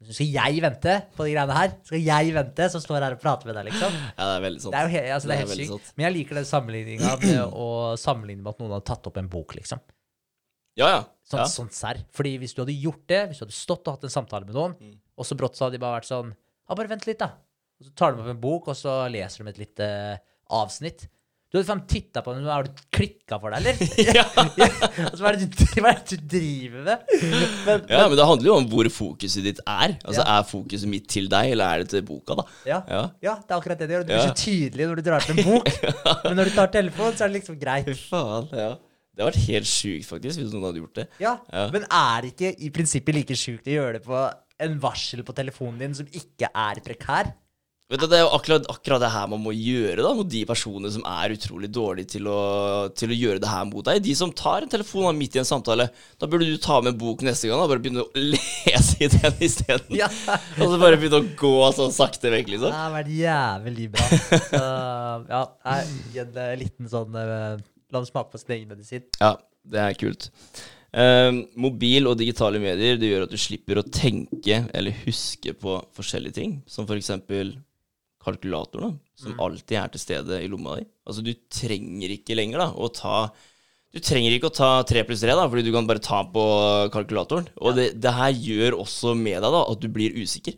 [0.06, 1.72] Så skal jeg vente på de greiene her?
[1.88, 3.96] Skal jeg vente, som står her og prater med deg, liksom?
[4.20, 4.76] Ja, det er veldig sant.
[4.76, 5.94] Det er jo he altså, det er Det er helt sykt.
[5.98, 9.32] Men jeg liker den sammenligninga med å sammenligne med at noen har tatt opp en
[9.34, 9.82] bok, liksom.
[10.78, 11.02] Ja, ja.
[11.26, 11.48] Sånn, ja.
[11.50, 12.04] sånn serr.
[12.14, 14.54] Fordi hvis du hadde gjort det, hvis du hadde stått og hatt en samtale med
[14.56, 14.94] noen, Mm.
[15.18, 16.30] og så brått så hadde de bare vært sånn
[16.70, 17.32] Ja, bare vent litt, da.
[17.80, 19.88] Og så tar de opp en bok, og så leser de et lite
[20.50, 21.06] avsnitt.
[21.48, 23.78] Du hadde faen titta på den, har du klikka for deg, eller?
[24.18, 24.24] Ja.
[25.08, 27.06] altså, hva er det du, hva er det du driver med?
[27.68, 29.94] Men, Ja, men det handler jo om hvor fokuset ditt er.
[30.04, 32.46] Altså, Er fokuset mitt til deg, eller er det til boka, da?
[32.68, 32.82] ja.
[32.92, 33.04] Ja.
[33.30, 34.04] ja, det er akkurat det det gjør.
[34.10, 34.28] Du blir Ja.
[34.28, 35.72] så tydelig når du drar til en bok.
[36.26, 37.88] Men når du tar telefonen, så er det liksom greit.
[37.94, 38.70] Fy faen, ja.
[39.18, 41.08] Det hadde vært helt sjukt, faktisk, hvis noen hadde gjort det.
[41.24, 41.64] Ja, Ja.
[41.74, 44.20] Men er det ikke i prinsippet like sjukt å gjøre det på
[44.68, 47.32] en varsel på telefonen din som ikke er prekær?
[47.88, 50.42] Vet du, Det er jo akkurat, akkurat det her man må gjøre da, mot de
[50.48, 52.40] personene som er utrolig dårlige til å,
[52.92, 54.02] til å gjøre det her mot deg.
[54.04, 55.86] De som tar en telefon da, midt i en samtale.
[56.20, 59.08] Da burde du ta med en bok neste gang og bare begynne å lese i
[59.14, 59.96] den isteden.
[59.96, 60.10] Ja.
[60.60, 62.74] Og så bare begynne å gå sånn sakte vekk, liksom.
[62.74, 64.08] Det har vært jævlig bra.
[64.50, 64.64] Så,
[65.32, 65.42] ja,
[65.78, 69.06] en liten sånn eh, La dem smake på sin egen medisin.
[69.22, 70.28] Ja, det er kult.
[70.92, 75.78] Uh, mobil og digitale medier det gjør at du slipper å tenke eller huske på
[75.96, 77.14] forskjellige ting, som f.eks.
[78.28, 80.86] kalkulatoren, da, som alltid er til stede i lomma di.
[81.08, 83.20] Altså, du trenger ikke lenger da, å ta
[83.96, 86.42] Du trenger ikke å ta tre pluss tre, fordi du kan bare ta på
[86.94, 87.48] kalkulatoren.
[87.64, 90.58] Og det, det her gjør også med deg da, at du blir usikker.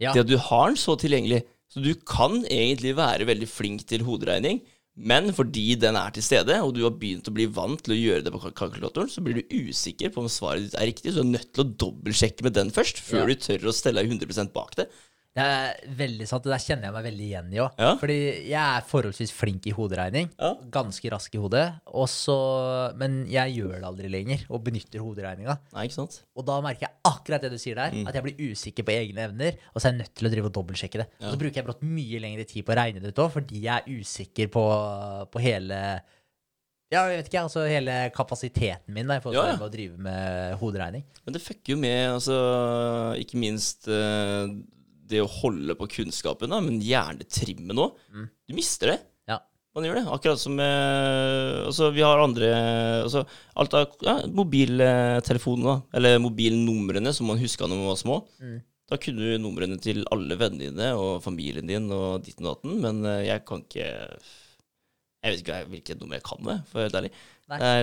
[0.00, 0.14] Ja.
[0.16, 1.42] Det at du har den så tilgjengelig.
[1.70, 4.62] Så du kan egentlig være veldig flink til hoderegning,
[4.96, 8.00] men fordi den er til stede, og du har begynt å bli vant til å
[8.00, 11.20] gjøre det på kalkulatoren, så blir du usikker på om svaret ditt er riktig, så
[11.22, 13.28] du er nødt til å dobbeltsjekke med den først, før Ja.
[13.30, 14.88] du tør å stelle deg 100 bak det.
[15.30, 16.42] Det er veldig sant.
[16.42, 17.76] Det der kjenner jeg meg veldig igjen i òg.
[17.78, 17.90] Ja.
[18.00, 18.16] Fordi
[18.50, 20.26] jeg er forholdsvis flink i hoderegning.
[20.40, 20.48] Ja.
[20.74, 21.62] Ganske rask i hodet.
[21.86, 25.56] Og så- men jeg gjør det aldri lenger, og benytter hoderegninga.
[25.72, 26.22] Nei, ikke sant?
[26.34, 29.28] Og da merker jeg akkurat det du sier der, at jeg blir usikker på egne
[29.30, 31.06] evner, og så er jeg nødt til å drive og dobbeltsjekke det.
[31.22, 33.62] Og så bruker jeg brått mye lengre tid på å regne det ut òg, fordi
[33.62, 36.02] jeg er usikker på, på hele
[36.90, 39.62] ja, jeg vet ikke, altså hele kapasiteten min da, i forhold til Ja, ja.
[39.62, 41.04] å drive med hoderegning.
[41.24, 44.48] Men det fucker jo med, altså, ikke minst eh,
[45.10, 48.26] det å holde på kunnskapen, da, men hjernetrimmet nå mm.
[48.50, 48.96] Du mister det.
[49.30, 49.38] Ja.
[49.76, 50.06] Man gjør det.
[50.16, 52.50] Akkurat som eh, Altså, vi har andre
[53.04, 53.22] altså,
[53.60, 55.98] Alt av ja, mobiltelefonene, da.
[55.98, 58.18] Eller mobilnumrene som man huska når man var små.
[58.90, 62.80] Da kunne du numrene til alle vennene dine og familien din og ditt og datten,
[62.82, 63.90] men eh, jeg kan ikke
[65.20, 67.12] Jeg vet ikke hvilket nummer jeg kan med, for å være ærlig.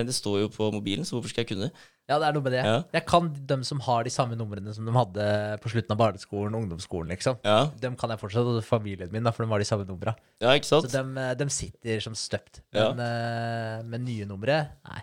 [0.08, 1.86] Det står jo på mobilen, så hvorfor skal jeg kunne det?
[2.08, 2.62] Ja, det er noe med det.
[2.64, 2.76] Ja.
[2.96, 5.26] Jeg kan dem som har de samme numrene som de hadde
[5.60, 7.36] på slutten av barneskolen ungdomsskolen, liksom.
[7.44, 10.14] Ja, Dem kan jeg fortsatt, og familien min, da, for de har de samme numra.
[10.40, 10.88] ja ikke sant?
[10.88, 12.62] Så dem, eh, dem sitter som støpt.
[12.72, 12.88] Ja.
[12.96, 14.56] Men eh, med nye numre,
[14.88, 15.02] nei.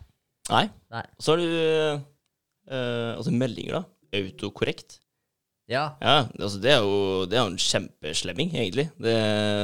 [0.50, 0.66] Nei.
[0.94, 1.06] Nei.
[1.22, 1.48] Så har du
[2.74, 3.84] eh, altså meldinger, da.
[4.16, 5.00] Autokorrekt.
[5.72, 8.86] Ja, Ja, altså det er jo, det er jo en kjempeslemming, egentlig.
[9.02, 9.16] Det,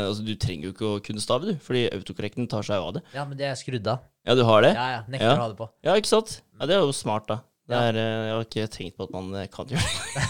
[0.08, 3.04] altså du trenger jo ikke å kunne stave, du, fordi autokorrekten tar seg av det.
[3.14, 4.02] ja, men det er skrudd av.
[4.26, 4.74] Ja, du har det?
[4.78, 5.02] Ja, ja.
[5.08, 5.36] Nekter Ja.
[5.38, 5.70] å ha det på.
[5.86, 6.40] Ja, ikke sant?
[6.60, 7.40] Ja, det er jo smart, da.
[7.70, 10.26] Det er, eh, jeg har ikke tenkt på at man eh, kan gjøre det.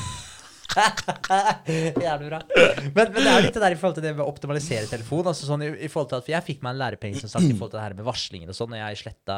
[2.06, 2.40] Jævlig bra.
[2.96, 5.26] Men, men det er litt det der i forhold til det med å optimalisere telefon.
[5.32, 7.48] Altså sånn, i, i forhold til at, for Jeg fikk meg en lærepenge som sagt,
[7.48, 9.38] i forhold til det her med varslinger og sånn, når jeg sletta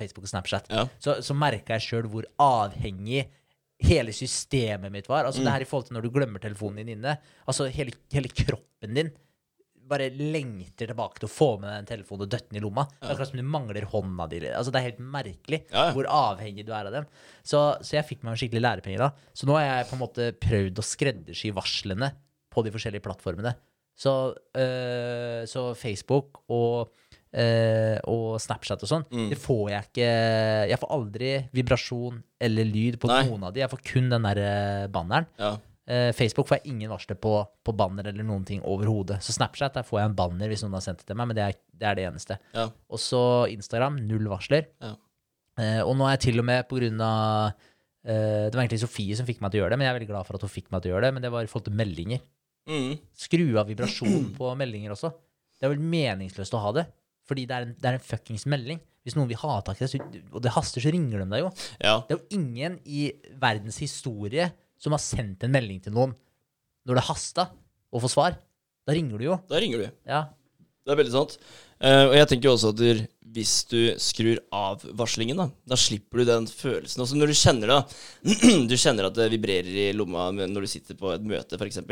[0.00, 0.70] Facebook og Snapchat.
[0.72, 0.86] Ja.
[1.02, 3.26] Så, så merka jeg sjøl hvor avhengig
[3.82, 5.26] hele systemet mitt var.
[5.26, 7.16] Altså det her i forhold til når du glemmer telefonen din inne.
[7.48, 9.12] Altså hele, hele kroppen din
[9.92, 12.84] bare lengter tilbake til å få med deg en telefon og døtte den i lomma.
[12.94, 14.40] Det er akkurat som du mangler hånda di.
[14.48, 15.88] Altså Det er helt merkelig ja.
[15.96, 17.08] hvor avhengig du er av dem.
[17.42, 19.10] Så, så jeg fikk meg en skikkelig lærepenge da.
[19.36, 22.12] Så nå har jeg på en måte prøvd å skreddersy varslene
[22.52, 23.54] på de forskjellige plattformene.
[23.98, 24.12] Så,
[24.58, 26.92] øh, så Facebook og,
[27.34, 29.28] øh, og Snapchat og sånn, Mm.
[29.30, 30.08] det får jeg ikke
[30.70, 33.22] Jeg får aldri vibrasjon eller lyd på Nei.
[33.28, 33.60] noen av de.
[33.60, 35.26] Jeg får kun den der banneren.
[35.38, 35.56] Ja.
[35.88, 39.18] Eh, Facebook får jeg ingen varsler på, på banner eller noen ting overhodet.
[39.22, 41.36] Så Snapchat der får jeg en banner hvis noen har sendt det til meg, men
[41.36, 42.38] det er det, er det eneste.
[42.54, 42.68] Ja.
[42.88, 44.66] Og så Instagram, null varsler.
[44.80, 44.94] Ja.
[45.58, 47.52] Eh, og nå er jeg til og med på grunn av
[48.02, 49.98] Uh, Det var egentlig Sofie som fikk meg til å gjøre det, men jeg er
[50.00, 51.10] veldig glad for at hun fikk meg til å gjøre det.
[51.14, 52.18] Men det var i forhold til meldinger.
[52.66, 52.96] Mm.
[53.14, 55.12] Skru av vibrasjon på meldinger også.
[55.60, 56.84] Det er vel meningsløst å ha det.
[57.28, 58.80] Fordi det er en, det er en fuckings melding.
[59.02, 61.50] Hvis noen vil ha tak i det, og det haster, så ringer de deg jo.
[61.82, 61.96] ja.
[62.06, 63.08] Det er jo ingen i
[63.40, 64.50] verdens historie
[64.82, 66.14] som har sendt en melding til noen
[66.86, 67.48] når det hasta
[67.92, 68.38] å få svar.
[68.86, 69.38] Da ringer du jo.
[69.50, 69.90] Da ringer du.
[70.08, 70.24] Ja.
[70.82, 71.36] Det er veldig sant.
[71.82, 73.02] Uh, og jeg tenker jo også at du,
[73.34, 77.02] hvis du skrur av varslingen, da, da slipper du den følelsen.
[77.04, 77.80] Også når du kjenner det.
[78.70, 81.82] Du kjenner at det vibrerer i lomma når du sitter på et møte, f.eks.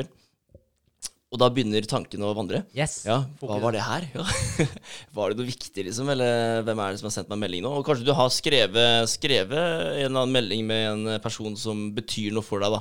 [1.30, 2.64] Og da begynner tankene å vandre.
[2.74, 3.04] Yes.
[3.06, 4.06] Ja, hva var det her?
[4.16, 4.24] Ja.
[5.16, 6.08] Var det noe viktig, liksom?
[6.10, 7.70] Eller hvem er det som har sendt meg melding nå?
[7.78, 12.34] Og kanskje du har skrevet, skrevet en eller annen melding med en person som betyr
[12.34, 12.80] noe for deg, da.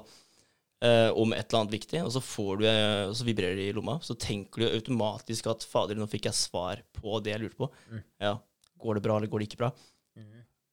[0.82, 3.76] eh, om et eller annet viktig, og så, får du, eh, så vibrerer det i
[3.78, 4.00] lomma.
[4.02, 7.70] Så tenker du automatisk at 'fader, nå fikk jeg svar på det jeg lurte på'.
[8.26, 8.38] Ja,
[8.80, 9.70] Går det bra, eller går det ikke bra?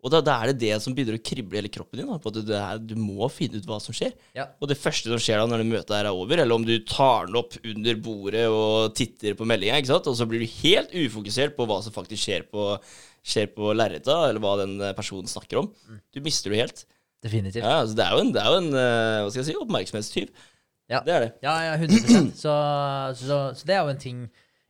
[0.07, 2.07] Og da, da er det det som begynner å krible i hele kroppen din.
[2.07, 4.14] Da, på at det er, du må finne ut hva som skjer.
[4.38, 4.46] Ja.
[4.62, 6.76] Og det første som skjer da når det møtet her er over, eller om du
[6.86, 11.59] tar den opp under bordet og titter på meldinga, og så blir du helt ufokusert
[11.59, 12.68] på hva som faktisk skjer på,
[13.26, 15.72] skjer på lerretet, eller hva den personen snakker om.
[16.14, 16.86] Du mister det helt.
[17.26, 17.64] Definitivt.
[17.64, 19.59] Ja, altså det er jo en, det er jo en eh, hva skal jeg si,
[19.59, 20.46] oppmerksomhetstyv.
[20.86, 21.00] Ja.
[21.02, 21.30] Det er det.
[21.42, 22.54] Ja, ja 100 så,
[23.18, 24.26] så, så det er jo en ting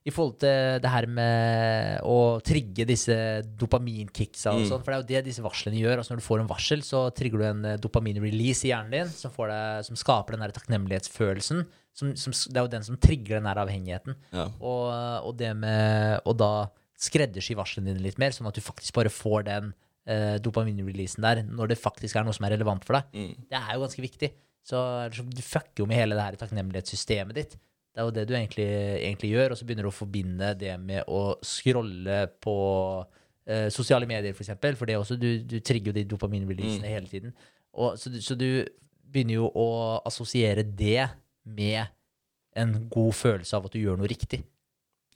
[0.06, 3.16] i forhold til det her med å trigge disse
[3.58, 4.68] dopaminkicksa og Mm.
[4.70, 5.98] sånn, for det er jo det disse varslene gjør.
[5.98, 9.08] Altså når du får en varsel, så trigger du en eh, dopamin-release i hjernen din
[9.10, 11.64] som, får deg, som skaper den der takknemlighetsfølelsen.
[11.96, 14.14] Som, som, det er jo den som trigger den der avhengigheten.
[14.32, 14.46] Ja.
[14.60, 14.86] Og,
[15.26, 16.52] og det med å da
[16.96, 19.72] skreddersy varslene dine litt mer, sånn at du faktisk bare får den
[20.06, 23.10] eh, dopamin-releasen der når det faktisk er noe som er relevant for deg.
[23.16, 23.32] Mm.
[23.50, 24.30] Det er jo ganske viktig.
[24.66, 24.78] Så
[25.14, 27.56] så- du fucker jo med hele det her takknemlighetssystemet ditt.
[27.96, 28.68] Det er jo det du egentlig,
[29.00, 32.56] egentlig gjør, og så begynner du å forbinde det med å scrolle på
[33.48, 34.76] eh, sosiale medier, for eksempel.
[34.76, 37.32] For det også, du, du trigger jo de dopaminreleasene hele tiden.
[37.72, 38.66] Og, så, så du
[39.00, 39.68] begynner jo å
[40.04, 41.06] assosiere det
[41.48, 41.88] med
[42.60, 44.42] en god følelse av at du gjør noe riktig.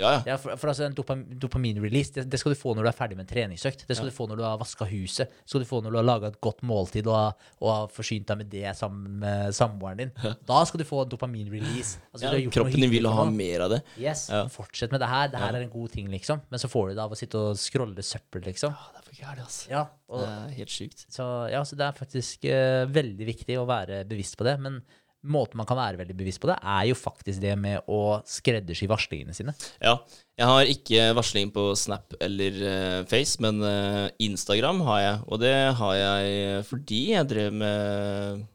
[0.01, 0.21] Ja, ja.
[0.33, 2.97] Ja, for, for altså en dopam, dopaminrelease, det, det skal du få når du er
[2.97, 3.85] ferdig med en treningsøkt.
[3.89, 5.29] Det skal du få når du har vaska huset.
[5.31, 7.91] Det skal du få når du har laga et godt måltid og, har- og har
[7.95, 10.13] forsynt deg med det sammen med samboeren din.
[10.49, 12.01] Da skal du få en dopaminrelease.
[12.15, 13.83] Altså, ja kroppen din vil ha mer av det.
[14.01, 14.45] Yes, Ja.
[14.49, 15.29] fortsett med det her.
[15.33, 16.41] Det her er en god ting, liksom.
[16.51, 18.73] Men så får du det av å sitte og scrolle søppel, liksom.
[18.73, 19.71] Ja, det er for gærent, altså.
[19.71, 21.05] Ja, og, Det er helt sjukt.
[21.13, 24.57] så, ja, så det er faktisk uh, veldig viktig å være bevisst på det.
[24.63, 24.81] Men
[25.21, 28.89] måten man kan være veldig bevisst på det, er jo faktisk det med å skreddersy
[28.91, 29.55] varslingene sine.
[29.83, 29.99] Ja.
[30.41, 35.19] Jeg har ikke varsling på Snap eller uh, Face, men uh, Instagram har jeg.
[35.29, 38.47] Og det har jeg fordi jeg drev med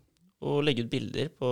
[0.45, 1.49] å legge ut bilder på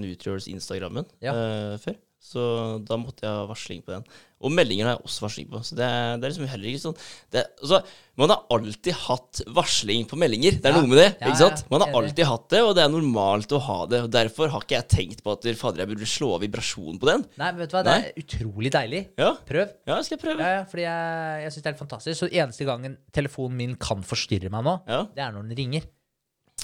[0.00, 1.32] Nutriors Instagrammen Ja.
[1.32, 1.96] uh, før.
[2.26, 2.42] Så
[2.82, 4.02] da måtte jeg ha varsling på den.
[4.44, 5.60] Og meldinger har jeg også varsling på.
[5.64, 6.96] Så det er, det er liksom heller ikke sånn
[7.32, 7.78] det, altså,
[8.18, 10.56] Man har alltid hatt varsling på meldinger.
[10.58, 10.80] Det er Ja.
[10.82, 11.06] noe med det.
[11.20, 11.62] Ja, ikke sant?
[11.70, 14.02] Man har alltid hatt det, og det er normalt å ha det.
[14.06, 17.06] Og Derfor har ikke jeg tenkt på at fader, jeg burde slå av vibrasjonen på
[17.12, 17.24] den.
[17.38, 19.02] Nei, men vet du hva, det er utrolig deilig.
[19.20, 19.70] Ja, Prøv.
[19.86, 20.40] ja skal jeg prøve.
[20.40, 22.18] Ja, ja, fordi jeg, jeg syns det er helt fantastisk.
[22.24, 25.86] Så eneste gangen telefonen min kan forstyrre meg nå, Ja, det er når den ringer.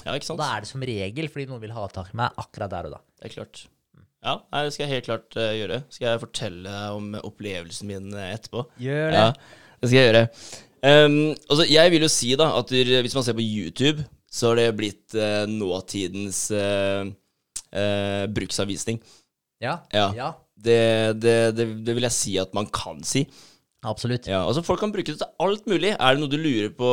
[0.03, 2.33] ja ikke Og da er det som regel fordi noen vil ha tak i meg
[2.37, 3.01] akkurat der og da.
[3.21, 3.67] Det er klart.
[4.23, 5.81] Ja, det skal jeg helt klart uh, gjøre.
[5.91, 8.63] Skal jeg fortelle om opplevelsen min eh, etterpå?
[8.81, 9.25] Gjør Ja,
[9.81, 10.27] det skal jeg gjøre.
[10.83, 11.17] Um,
[11.51, 14.61] altså, jeg vil jo si da at der, hvis man ser på YouTube, så har
[14.61, 17.05] det blitt uh, nåtidens uh,
[17.73, 19.01] eh, bruksanvisning.
[19.61, 19.77] Ja.
[19.93, 20.07] Ja.
[20.17, 20.31] ja.
[20.55, 23.25] Det, det, det, det vil jeg si at man kan si.
[23.83, 24.27] Absolutt.
[24.31, 25.91] Ja, altså Folk kan bruke det til alt mulig.
[25.97, 26.87] Er det noe du lurer på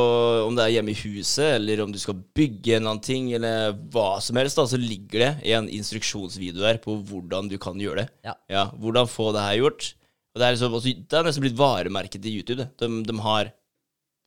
[0.49, 3.28] om det er hjemme i huset, eller om du skal bygge en eller annen ting,
[3.36, 7.57] eller hva som helst, da, så ligger det i en instruksjonsvideo der på hvordan du
[7.62, 8.09] kan gjøre det.
[8.51, 8.66] Ja.
[8.74, 9.93] Hvordan få det her gjort.
[10.34, 12.66] Og Det er, liksom, altså, det er nesten blitt varemerket i YouTube.
[12.78, 13.53] De, de har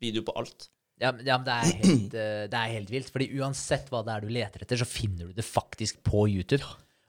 [0.04, 0.70] video på alt.
[1.02, 3.12] Ja, men- ja, men det er, helt, eh, det er helt vilt.
[3.12, 6.64] Fordi uansett hva det er du leter etter, så finner du det faktisk på YouTube.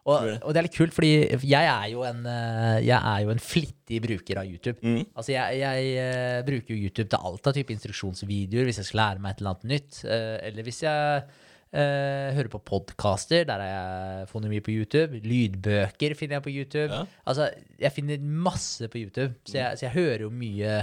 [0.05, 0.35] Og, det.
[0.45, 1.13] og det er litt kult, fordi
[1.49, 4.77] jeg er jo en, eh, jeg er jo en flittig bruker av YouTube.
[4.85, 5.07] Mm.
[5.17, 9.01] Altså, jeg, jeg eh, bruker jo YouTube til alt av type instruksjonsvideoer hvis jeg skal
[9.01, 10.03] lære meg et eller annet nytt.
[10.05, 15.23] eh, eller hvis jeg eh, hører på podkaster, der har jeg funnet mye på YouTube.
[15.25, 16.91] Lydbøker finner jeg på YouTube.
[16.93, 17.03] Ja.
[17.25, 17.49] Altså,
[17.81, 20.83] jeg finner masse på YouTube, så jeg, så jeg hører jo mye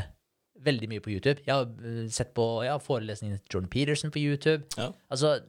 [0.62, 1.42] Veldig mye på YouTube.
[1.42, 4.68] Jeg har sett på jeg har forelesningen til Jordan Peterson på YouTube.
[4.78, 4.92] Ja.
[5.10, 5.40] Altså,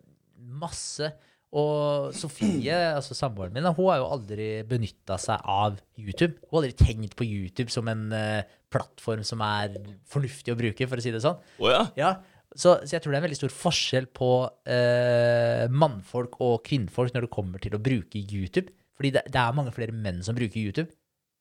[0.41, 1.11] masse.
[1.53, 6.39] Og Sofie, altså samboeren min, hun har jo aldri benytta seg av YouTube.
[6.49, 8.43] Hun har aldri tenkt på YouTube som en uh,
[8.73, 9.77] plattform som er
[10.09, 11.41] fornuftig å bruke, for å si det sånn.
[11.61, 11.85] Oh, ja.
[11.99, 12.15] Ja,
[12.53, 17.15] så, så jeg tror det er en veldig stor forskjell på uh, mannfolk og kvinnfolk
[17.15, 18.73] når det kommer til å bruke YouTube.
[18.99, 20.93] Fordi det, det er mange flere menn som bruker YouTube.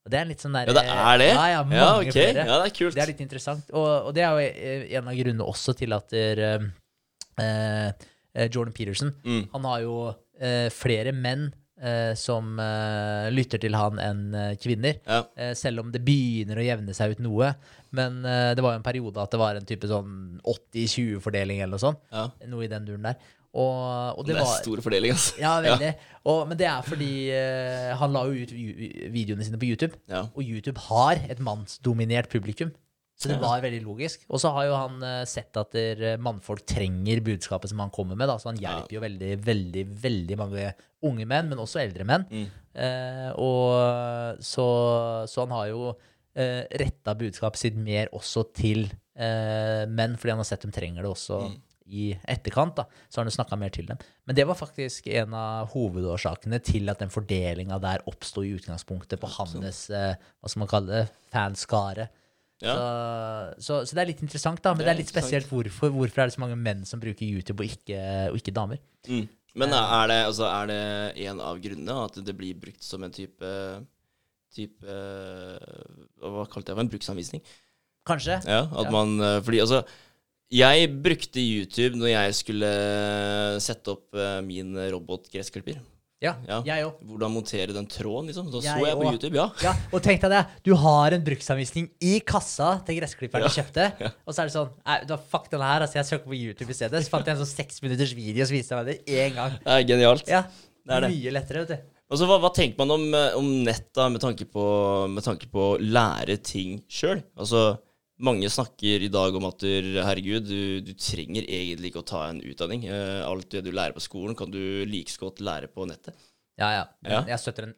[0.02, 1.28] Og det er litt sånn der Ja, det er det?
[1.30, 2.14] Ja, ja, Ja, ok.
[2.16, 2.46] flere.
[2.48, 2.96] Ja, det er kult.
[2.96, 3.68] Det er litt interessant.
[3.76, 6.42] Og, og det er jo eh, en av grunnene også til at der,
[7.38, 8.08] uh,
[8.52, 9.42] Jordan Peterson Mm.
[9.54, 9.96] Han har jo
[10.40, 11.50] eh, flere menn
[11.82, 15.02] eh, som eh, lytter til han enn eh, kvinner.
[15.08, 15.24] Ja.
[15.36, 17.52] Eh, selv om det begynner å jevne seg ut noe.
[17.92, 21.76] Men eh, det var jo en periode at det var en type sånn 80-20-fordeling eller
[21.76, 22.02] noe sånt.
[22.14, 22.30] Ja.
[22.52, 23.20] Noe i den duren der.
[23.52, 25.34] Og, og Det det, er var stor fordeling, altså.
[25.42, 25.90] Ja, veldig.
[26.32, 28.54] Og, men det er fordi uh, han la jo ut
[29.12, 29.98] videoene sine på YouTube.
[30.08, 30.22] Ja.
[30.32, 32.72] Og YouTube har et mannsdominert publikum.
[33.22, 34.24] Så det var veldig logisk.
[34.34, 38.18] Og så har jo han eh, sett at eh, mannfolk trenger budskapet som han kommer
[38.18, 38.28] med.
[38.32, 38.40] Da.
[38.42, 40.72] Så han hjelper jo veldig, veldig, veldig mange
[41.06, 42.26] unge menn, men også eldre menn.
[42.32, 42.48] Mm.
[42.82, 44.66] Eh, og så,
[45.30, 45.92] så han har jo
[46.34, 51.06] eh, retta budskapet sitt mer også til eh, menn, fordi han har sett dem trenger
[51.06, 51.60] det også Mm.
[51.92, 52.76] i etterkant.
[52.78, 53.98] da, Så har han snakka mer til dem.
[54.26, 59.20] Men det var faktisk en av hovedårsakene til at den fordelinga der oppsto i utgangspunktet
[59.20, 62.08] på hans eh, hva skal man kalle det, fanskare.
[62.62, 62.76] Ja.
[63.58, 64.74] Så, så, så det er litt interessant, da.
[64.76, 65.90] Men Det det er er litt spesielt hvorfor.
[65.96, 68.02] Hvorfor er det så mange menn som bruker YouTube, og ikke,
[68.32, 68.82] og ikke damer?
[69.10, 69.26] Mm.
[69.56, 70.82] Men er det, altså, er det
[71.28, 73.50] en av grunnene at det blir brukt som en type
[74.52, 74.84] type
[76.22, 76.84] Hva kalte jeg det?
[76.86, 77.44] En bruksanvisning?
[78.08, 78.40] Kanskje?
[78.48, 78.92] Ja, at Ja.
[78.92, 79.84] man eh, Fordi altså
[80.52, 82.72] Jeg brukte YouTube når jeg skulle
[83.64, 84.12] sette opp
[84.44, 85.78] min min robotgressklipper.
[86.22, 86.60] Ja, Ja.
[86.66, 87.00] jeg òg.
[87.10, 88.52] Hvordan montere den tråden, liksom.
[88.54, 89.12] Da Jeg så jeg på.
[89.12, 89.48] YouTube, ja.
[89.66, 90.42] Ja, og tenk deg det.
[90.64, 93.88] Du har en bruksanvisning i kassa til gressklipperen du kjøpte.
[94.28, 95.82] Og så er det sånn Nei, da fuck den her.
[95.88, 97.02] Altså, jeg søker på YouTube i stedet.
[97.04, 99.58] Så fant jeg en sånn seks minutters video, så viste jeg meg det én gang.
[99.66, 100.28] Det er genialt.
[100.30, 100.44] Ja,
[100.86, 101.12] Det er det.
[101.16, 101.90] Mye lettere, vet du.
[102.12, 104.64] Og så hva, hva tenker man om, eh, om nett da, med tanke på,
[105.10, 107.22] med tanke på å lære ting sjøl?
[107.40, 107.80] Altså,
[108.26, 112.42] mange snakker i dag om at herregud, du, du trenger egentlig ikke å ta en
[112.46, 112.86] utdanning.
[112.90, 114.60] Eh, alt det du lærer på skolen, kan du
[114.90, 116.18] like så godt lære på nettet.
[116.62, 116.84] Ja, ja.
[117.08, 117.24] Ja.
[117.32, 117.76] Jeg støtter den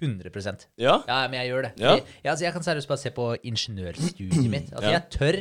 [0.00, 0.30] 100
[0.78, 1.00] Ja.
[1.06, 1.72] Ja, men jeg gjør det.
[1.80, 1.94] Ja.
[1.98, 4.70] Jeg, altså, jeg kan seriøst bare se på ingeniørstudiet mitt.
[4.72, 4.92] Altså.
[4.94, 5.40] Jeg tør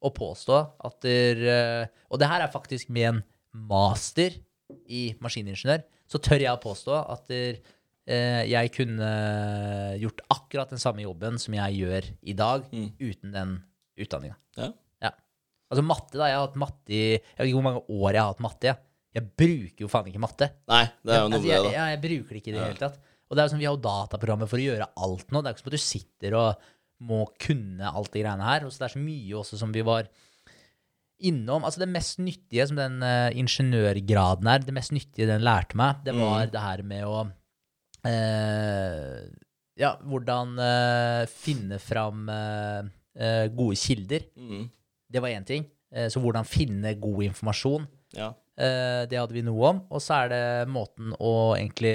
[0.00, 3.22] å påstå at der, eh, Og det her er faktisk med en
[3.52, 4.36] master
[4.88, 5.84] i maskiningeniør.
[6.10, 7.60] Så tør jeg å påstå at der,
[8.06, 9.10] eh, jeg kunne
[10.00, 12.64] gjort akkurat den samme jobben som jeg gjør i dag,
[12.98, 13.58] uten den
[14.04, 14.36] utdanninga.
[14.58, 14.70] Ja.
[15.06, 15.10] Ja.
[15.70, 16.26] Altså matte, da.
[16.30, 18.66] Jeg har hatt matte i Jeg vet ikke hvor mange år jeg har hatt matte.
[18.72, 18.82] Jeg,
[19.18, 20.50] jeg bruker jo faen ikke matte.
[20.70, 21.70] Nei, det er jo noe Altså, med det, da.
[21.76, 22.98] jeg, jeg bruker det ikke i det hele tatt.
[23.30, 25.40] Og det er jo sånn, Vi har jo dataprogrammer for å gjøre alt nå.
[25.44, 26.66] Det er ikke som at du sitter og
[27.10, 28.66] må kunne alt de greiene her.
[28.66, 30.08] Og så det er så mye også som vi var
[31.30, 31.62] innom.
[31.68, 36.02] Altså Det mest nyttige som den uh, ingeniørgraden er, det mest nyttige den lærte meg,
[36.06, 36.50] det var Mm.
[36.56, 37.20] det her med å
[38.04, 39.20] uh,
[39.80, 42.26] Ja, hvordan uh, finne fram
[43.20, 44.24] eh, gode kilder.
[44.36, 44.68] Mm.
[45.10, 45.66] Det var én ting.
[45.92, 47.86] Eh, så hvordan finne god informasjon.
[48.16, 48.32] Ja.
[48.60, 49.78] Eh, Det hadde vi noe om.
[49.90, 50.42] Og så er det
[50.72, 51.94] måten å egentlig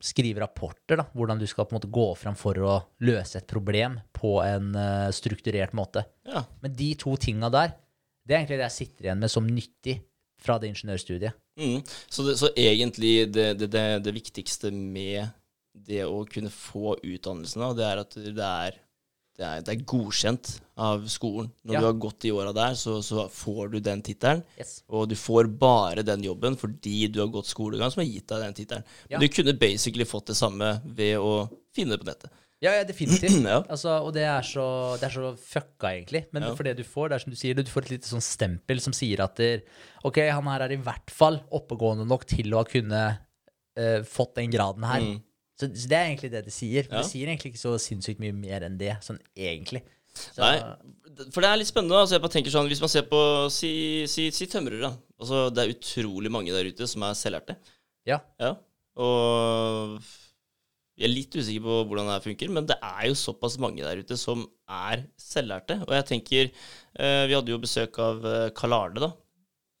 [0.00, 1.04] skrive rapporter, da.
[1.14, 4.70] Hvordan du skal på en måte gå fram for å løse et problem på en
[4.74, 6.04] eh, strukturert måte.
[6.28, 6.44] ja.
[6.62, 7.74] Men de to tinga der,
[8.26, 9.98] det er egentlig det jeg sitter igjen med som nyttig
[10.38, 11.34] fra det ingeniørstudiet.
[11.58, 11.80] Mm.
[12.08, 15.30] Så, det, så egentlig det, det, det, det viktigste med
[15.74, 18.76] det å kunne få utdannelsen, da, det er at det er,
[19.38, 20.48] det er, det er godkjent
[20.82, 21.50] av skolen.
[21.66, 21.80] Når Ja.
[21.80, 24.42] du har gått de åra der, så, så får du den tittelen.
[24.58, 24.80] Yes.
[24.90, 28.42] Og du får bare den jobben fordi du har gått skolegang som har gitt deg
[28.48, 28.84] den tittelen.
[29.08, 29.18] Ja.
[29.18, 32.34] Men Du kunne basically fått det samme ved å finne det på nettet.
[32.58, 33.38] Ja, ja, definitivt.
[33.46, 33.60] Ja.
[33.70, 34.66] Altså, og det er, så,
[34.98, 36.24] det er så fucka, egentlig.
[36.34, 38.24] Men for det du får, det er som du sier, du får et lite sånn
[38.24, 39.62] stempel som sier at der,
[40.02, 43.04] OK, han her er i hvert fall oppegående nok til å kunne
[43.78, 45.06] uh, fått den graden her.
[45.06, 45.16] Mm.
[45.58, 46.86] Så, så det er egentlig det det sier.
[46.86, 47.00] Ja.
[47.00, 49.82] Det sier egentlig ikke så sinnssykt mye mer enn det, sånn egentlig.
[50.18, 50.54] Så, Nei,
[51.34, 51.98] for det er litt spennende.
[51.98, 53.20] Altså jeg bare tenker sånn, Hvis man ser på
[53.54, 53.72] Si,
[54.10, 54.92] si, si tømrere.
[55.18, 57.58] Altså, det er utrolig mange der ute som er selvlærte.
[58.08, 58.20] Ja.
[58.40, 58.54] Ja.
[58.98, 59.98] Og
[60.98, 63.84] jeg er litt usikker på hvordan det her funker, men det er jo såpass mange
[63.86, 65.78] der ute som er selvlærte.
[65.86, 69.12] Og jeg tenker eh, Vi hadde jo besøk av eh, Karl Arne, da.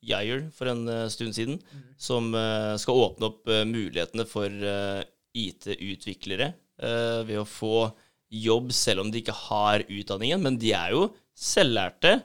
[0.08, 1.58] Geir for en eh, stund siden.
[1.98, 5.02] Som eh, skal åpne opp eh, mulighetene for eh,
[5.46, 7.88] IT-utviklere uh, ved å få
[8.28, 10.42] jobb selv om de ikke har utdanningen.
[10.44, 11.06] Men de er jo
[11.38, 12.18] selvlærte.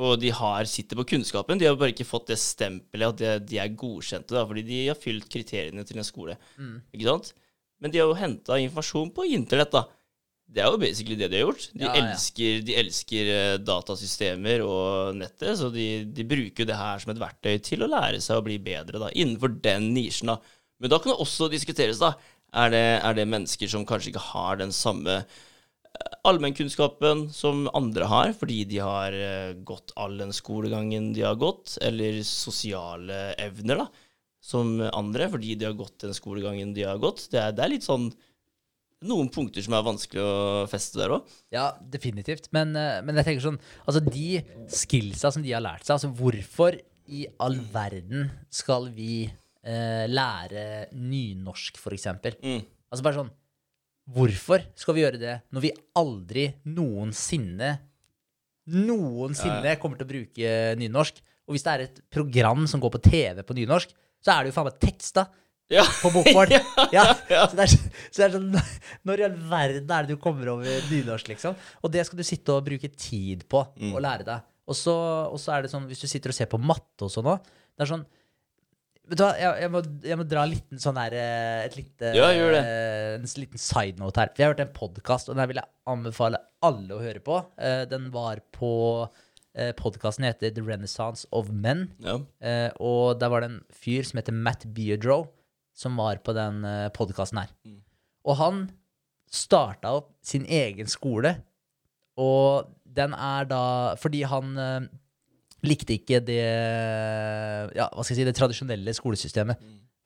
[0.00, 1.58] Og de har, sitter på kunnskapen.
[1.60, 4.78] De har bare ikke fått det stempelet at de, de er godkjente, da, fordi de
[4.86, 6.38] har fylt kriteriene til en skole.
[6.94, 7.34] Ikke sant?
[7.84, 9.84] Men de har jo henta informasjon på internett, da.
[10.50, 11.66] Det er jo basically det de har gjort.
[11.76, 12.00] De Ja, ja.
[12.00, 17.20] elsker, de elsker eh, datasystemer og nettet, så de, de bruker det her som et
[17.20, 20.32] verktøy til å lære seg å bli bedre da, innenfor den nisjen.
[20.32, 20.40] da.
[20.80, 22.14] Men da kan det også diskuteres, da.
[22.50, 28.08] Er det, er det mennesker som kanskje ikke har den samme eh, allmennkunnskapen som andre
[28.10, 33.84] har, fordi de har eh, gått all den skolegangen de har gått, eller sosiale evner,
[33.84, 34.08] da,
[34.42, 37.28] som andre, fordi de har gått den skolegangen de har gått.
[37.30, 38.10] Det er, det er litt sånn
[39.08, 41.28] noen punkter som er vanskelig å feste der òg.
[41.54, 42.50] Ja, definitivt.
[42.56, 46.12] Men, eh, men jeg tenker sånn Altså, de skillsa som de har lært seg, altså
[46.12, 46.76] hvorfor
[47.10, 49.30] i all verden skal vi
[49.64, 50.64] eh, lære
[50.96, 52.36] nynorsk, for eksempel?
[52.42, 52.62] Mm.
[52.90, 53.30] Altså bare sånn
[54.10, 57.76] Hvorfor skal vi gjøre det når vi aldri noensinne
[58.70, 61.20] Noensinne kommer til å bruke nynorsk?
[61.48, 63.92] Og hvis det er et program som går på TV på nynorsk,
[64.22, 65.24] så er det jo faen meg teksta
[65.70, 65.84] Ja.
[66.02, 66.50] på bokmål.
[66.96, 67.44] ja, ja.
[67.46, 67.72] Så, det er,
[68.10, 68.48] så det er sånn
[69.06, 71.54] Når i all verden er det du kommer over nynorsk, liksom?
[71.82, 73.94] Og det skal du sitte og bruke tid på Mm.
[73.96, 74.46] å lære deg.
[74.70, 74.94] Og så,
[75.30, 77.42] og så er det sånn, hvis du sitter og ser på matte og sånn òg,
[77.74, 78.04] det er sånn
[79.10, 81.76] Vet du hva, jeg, jeg, må, jeg må dra en liten sånn der eh, Et
[81.80, 84.30] lite Ja, eh, En liten side note her.
[84.30, 87.40] For jeg har hørt en podkast, og den vil jeg anbefale alle å høre på.
[87.58, 88.70] Eh, Den var på
[89.80, 91.88] Podkasten heter The Renaissance of Men.
[91.98, 92.12] Ja.
[92.78, 95.24] Og der var det en fyr som heter Matt Beardrow,
[95.74, 96.62] som var på den
[96.94, 97.50] podkasten her.
[97.66, 97.80] Mm.
[98.30, 98.60] Og han
[99.26, 101.34] starta opp sin egen skole,
[102.14, 103.64] og den er da
[103.98, 104.54] Fordi han
[105.66, 106.40] likte ikke det
[107.76, 109.60] Ja, hva skal jeg si, det tradisjonelle skolesystemet.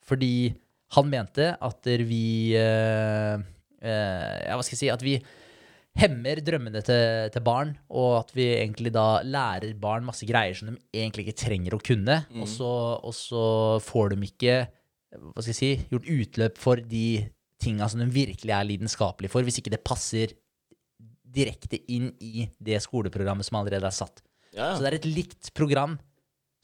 [0.05, 0.53] Fordi
[0.95, 3.33] han mente at vi eh,
[3.81, 5.17] eh, Ja, hva skal jeg si At vi
[5.95, 10.73] hemmer drømmene til, til barn, og at vi egentlig da lærer barn masse greier som
[10.73, 13.43] de egentlig ikke trenger å kunne, og, så, og så
[13.79, 14.57] får de ikke
[15.15, 17.05] hva skal jeg si, gjort utløp for de
[17.63, 20.35] tinga som de virkelig er lidenskapelige for, hvis ikke det passer
[21.35, 24.19] direkte inn i det skoleprogrammet som allerede er satt.
[24.55, 25.97] Ja, Så det er et likt program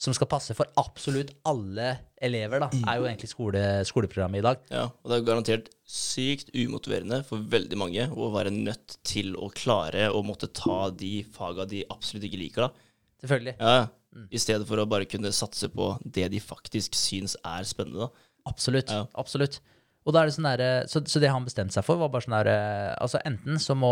[0.01, 4.63] som skal passe for absolutt alle elever, da, er jo egentlig skole, skoleprogrammet i dag.
[4.73, 4.87] ja.
[4.89, 10.07] Og det er garantert sykt umotiverende for veldig mange å være nødt til å klare
[10.09, 12.87] å måtte ta de faga de absolutt ikke liker, da.
[13.21, 13.55] Selvfølgelig.
[13.59, 13.87] Ja,
[14.33, 18.27] I stedet for å bare kunne satse på det de faktisk syns er spennende, da.
[18.49, 18.89] Absolutt.
[18.89, 19.05] Ja.
[19.21, 19.59] Absolutt.
[20.01, 22.25] Og da er det sånn der, så, så det han bestemte seg for, var bare
[22.25, 22.47] sånn der
[22.95, 23.91] Altså enten så må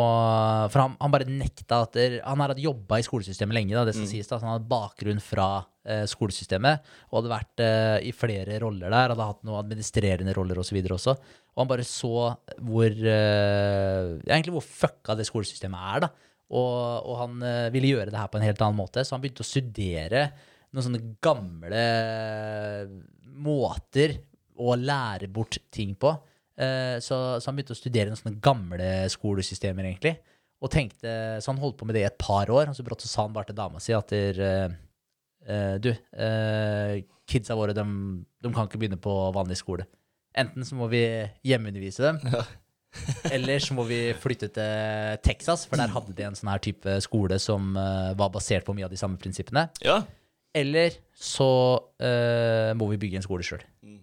[0.74, 3.84] For han, han bare nekta at der, Han har hatt jobba i skolesystemet lenge, da,
[3.86, 4.26] det skal sies.
[4.30, 5.50] da, så Han hadde bakgrunn fra
[5.86, 9.14] eh, skolesystemet og hadde vært eh, i flere roller der.
[9.14, 10.80] Hadde hatt noen administrerende roller osv.
[10.98, 11.14] også.
[11.54, 12.14] Og han bare så
[12.58, 16.12] hvor eh, Egentlig hvor fucka det skolesystemet er, da.
[16.50, 16.74] Og,
[17.06, 19.46] og han eh, ville gjøre det her på en helt annen måte, så han begynte
[19.46, 20.26] å studere
[20.74, 21.84] noen sånne gamle
[23.40, 24.18] måter
[24.60, 26.14] å lære bort ting på.
[26.60, 30.18] Eh, så, så han begynte å studere noen sånne gamle skolesystemer, egentlig.
[30.60, 33.06] Og tenkte, Så han holdt på med det i et par år, og så brått
[33.06, 34.78] så sa han bare til dama si at der, eh,
[35.48, 37.00] eh, Du, uh,
[37.30, 37.84] kidsa våre de,
[38.44, 39.86] de kan ikke begynne på vanlig skole.
[40.36, 41.04] Enten så må vi
[41.46, 42.20] hjemmeundervise dem,
[43.36, 47.00] eller så må vi flytte til Texas, for der hadde de en sånn her type
[47.06, 49.70] skole som uh, var basert på mye av de samme prinsippene.
[49.86, 50.02] Ja.
[50.58, 51.50] Eller så
[52.02, 53.64] uh, må vi bygge en skole sjøl.
[53.86, 54.02] Mm.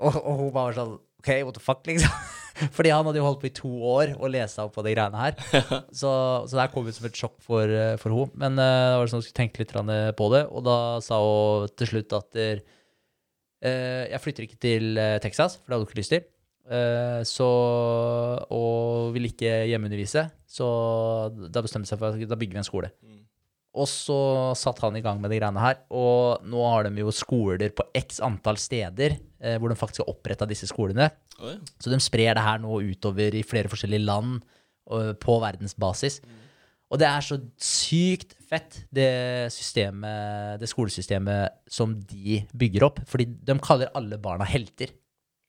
[0.00, 2.12] Og, og hun var sånn OK, what the fuck, liksom.
[2.76, 5.20] Fordi han hadde jo holdt på i to år og lese opp på de greiene
[5.20, 5.36] her.
[6.00, 6.10] Så,
[6.48, 8.32] så det her kom ut som et sjokk for, eh, for hun.
[8.40, 9.72] Men uh, det var sånn hun skulle tenke litt
[10.18, 12.60] på det, og da sa hun til slutt at der,
[13.64, 16.28] uh, jeg flytter ikke til eh, Texas, for det hadde hun ikke lyst til.
[16.70, 17.48] Uh, så
[18.54, 20.28] Og vil ikke hjemmeundervise.
[20.46, 20.66] Så
[21.48, 22.92] da bestemte hun seg for at da bygger vi en skole.
[23.00, 23.19] Mm.
[23.78, 24.16] Og så
[24.58, 25.76] satt han i gang med de greiene her.
[25.94, 30.10] Og nå har de jo skoler på x antall steder eh, hvor de faktisk har
[30.10, 31.06] oppretta disse skolene.
[31.40, 31.54] Oi.
[31.78, 34.40] Så de sprer det her nå utover i flere forskjellige land
[34.90, 36.18] og, på verdensbasis.
[36.90, 39.06] Og det er så sykt fett, det
[39.54, 42.98] systemet, det skolesystemet som de bygger opp.
[43.06, 44.90] Fordi de kaller alle barna helter.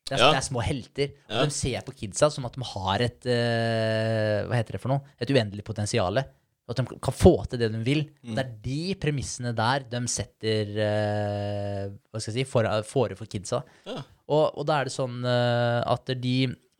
[0.06, 0.30] Det er, Ja.
[0.30, 1.10] det er små helter.
[1.26, 1.44] Og Ja.
[1.44, 5.02] de ser på kidsa som at de har et uh, Hva heter det for noe?
[5.18, 6.22] Et uendelig potensial.
[6.70, 8.04] At de kan få til det de vil.
[8.22, 8.36] Mm.
[8.36, 13.30] Det er de premissene der de setter eh, Hva skal jeg si, fore for, for
[13.30, 13.64] kidsa.
[13.88, 13.98] Ja.
[14.30, 16.36] Og, og da er det sånn eh, at de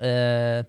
[0.07, 0.63] eh,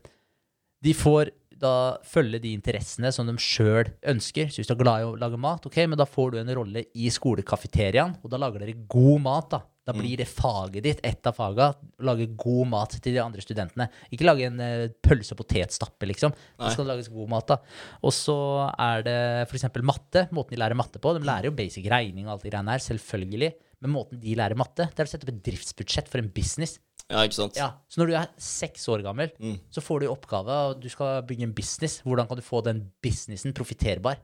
[0.84, 1.32] De får
[1.64, 4.50] da følge de interessene som de sjøl ønsker.
[4.52, 6.56] Så hvis du er glad i å lage mat, ok, men da får du en
[6.58, 9.54] rolle i skolekafeteriaen, og da lager dere god mat.
[9.54, 11.66] Da Da blir det faget ditt, ett av faga,
[12.00, 13.90] å lage god mat til de andre studentene.
[14.16, 16.32] Ikke lage en uh, pølse- og potetstappe, liksom.
[16.58, 17.58] Da skal Det lages god mat, da.
[18.02, 18.38] Og så
[18.80, 19.18] er det
[19.50, 19.68] f.eks.
[19.84, 20.28] matte.
[20.32, 21.12] Måten de lærer matte på.
[21.20, 23.52] De lærer jo basic regning og alt det greiene her, selvfølgelig.
[23.84, 26.78] Men måten de lærer matte, det er å sette opp et driftsbudsjett for en business.
[27.12, 27.58] Ja, ikke sant?
[27.60, 29.58] Ja, Så når du er seks år gammel, Mm.
[29.70, 32.00] så får du i oppgave og du skal bygge en business.
[32.02, 34.16] Hvordan kan du få den businessen profitterbar?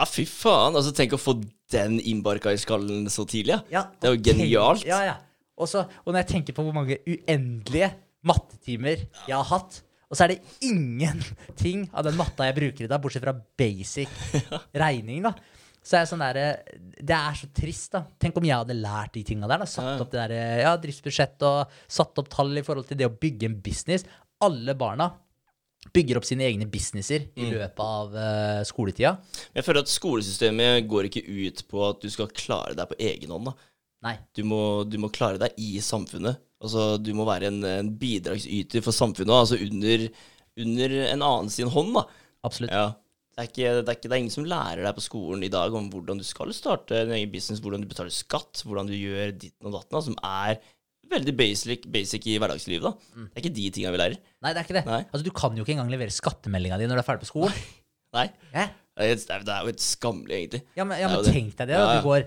[0.00, 0.76] Ja, fy faen.
[0.78, 1.36] Altså, tenk å få
[1.72, 3.60] den innbarka i skallen så tidlig, ja.
[3.70, 4.82] Ja, Det er jo genialt.
[4.84, 5.16] Tenk, ja, ja.
[5.60, 7.90] Også, og når jeg tenker på hvor mange uendelige
[8.24, 12.90] mattetimer jeg har hatt, og så er det ingenting av den matta jeg bruker i
[12.90, 14.10] dag, bortsett fra basic
[14.82, 15.34] regning, da.
[15.80, 16.38] Så er jeg sånn der,
[17.00, 18.02] Det er så trist, da.
[18.20, 19.62] Tenk om jeg hadde lært de tinga der.
[19.62, 23.08] da, Satt opp det der, ja, driftsbudsjett og satt opp tall i forhold til det
[23.08, 24.04] å bygge en business.
[24.44, 25.06] Alle barna
[25.94, 27.54] bygger opp sine egne businesser i Mm.
[27.56, 29.14] løpet av uh, skoletida.
[29.56, 33.32] Jeg føler at skolesystemet går ikke ut på at du skal klare deg på egen
[33.32, 33.48] hånd.
[33.50, 33.54] da.
[34.04, 34.14] Nei.
[34.36, 36.38] Du må, du må klare deg i samfunnet.
[36.60, 40.06] Altså, du må være en, en bidragsyter for samfunnet, altså under,
[40.60, 42.04] under en annen sin hånd, da.
[42.44, 42.72] Absolutt.
[42.72, 42.90] Ja.
[43.36, 45.48] Det er, ikke, det, er ikke, det er ingen som lærer deg på skolen i
[45.52, 48.92] dag om hvordan du skal starte en egen business, hvordan du betaler skatt, hvordan du
[48.98, 50.58] gjør ditten og datten, da, som er
[51.10, 52.82] veldig basic, basic i hverdagslivet.
[52.86, 52.92] da.
[53.30, 54.18] Det er ikke de tinga vi lærer.
[54.42, 54.84] Nei, det er ikke det.
[54.86, 55.00] Nei.
[55.10, 57.52] Altså, Du kan jo ikke engang levere skattemeldinga di når du er ferdig på skolen.
[58.16, 58.28] Nei.
[58.54, 58.68] Hæ?
[59.00, 60.62] Det er, det er- jo helt skammelig, egentlig.
[60.76, 61.76] Ja, men, ja, men tenk deg det.
[61.78, 62.00] Ja, ja.
[62.00, 62.24] Du går,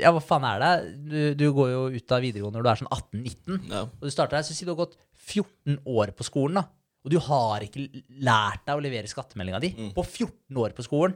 [0.00, 0.70] ja, hva faen er det?
[1.10, 3.58] Du, du går jo ut av videregående når du er sånn 18-19.
[3.74, 3.82] Ja.
[3.84, 4.96] Og du starter her, så sier du har gått
[5.26, 6.64] 14 år på skolen, da.
[7.04, 7.84] Og du har ikke
[8.24, 9.90] lært deg å levere skattemeldinga di Mm.
[9.92, 11.12] på 14 år på skolen.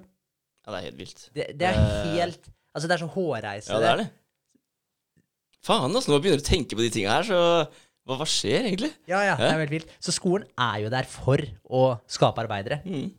[0.66, 1.31] ja, det er helt vilt.
[1.32, 1.78] Det, det er
[2.12, 3.74] helt Altså, det er så hårreisende.
[3.74, 4.11] Ja, det er det.
[5.69, 7.39] Faen, altså, når man begynner å tenke på de tinga her, så
[8.09, 8.90] hva, hva skjer egentlig?
[9.11, 9.90] Ja, ja, det er veldig vilt.
[10.01, 12.81] Så skolen er jo der for å skape arbeidere.
[12.89, 13.11] Mm.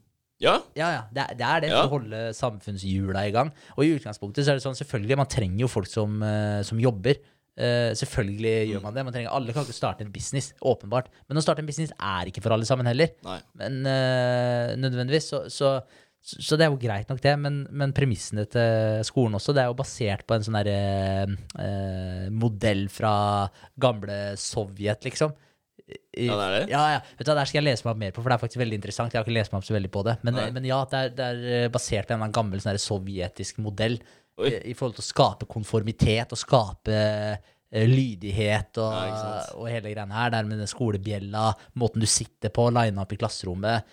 [0.41, 0.55] Ja.
[0.79, 1.01] Ja, ja.
[1.13, 1.81] Det, er- det er det Ja.
[1.83, 3.51] for å holde samfunnshjula i gang.
[3.77, 6.79] Og i utgangspunktet så er det sånn, selvfølgelig, man trenger jo folk som, eh, som
[6.81, 7.19] jobber.
[7.59, 9.03] Uh, selvfølgelig gjør man det.
[9.03, 11.09] Man trenger, alle kan ikke starte en business, åpenbart.
[11.27, 13.09] Men å starte en business er ikke for alle sammen heller.
[13.25, 13.35] Nei.
[13.59, 15.27] Men uh, nødvendigvis.
[15.27, 15.73] Så, så,
[16.21, 17.33] så det er jo greit nok, det.
[17.39, 20.79] Men, men premissene til skolen også, det er jo basert på en sånn derre
[21.63, 23.13] eh, modell fra
[23.81, 25.31] gamle Sovjet, liksom.
[25.89, 26.69] I- Ja, det er det.
[26.69, 26.99] ja, ja.
[27.17, 28.77] Vet du, Der skal jeg lese meg opp mer på, for det er faktisk veldig
[28.77, 29.13] interessant.
[29.15, 30.17] Jeg har ikke lest meg opp så veldig på det.
[30.27, 33.97] Men, men ja, det er, det er eh, basert på en gammel sånn sovjetisk modell
[34.39, 34.51] Oi.
[34.51, 39.91] i, i forhold til å skape konformitet og skape eh, lydighet og, Ja, og hele
[39.95, 40.29] greiene her.
[40.35, 41.47] Der med den skolebjella,
[41.79, 43.85] måten du sitter på, line up i klasserommet.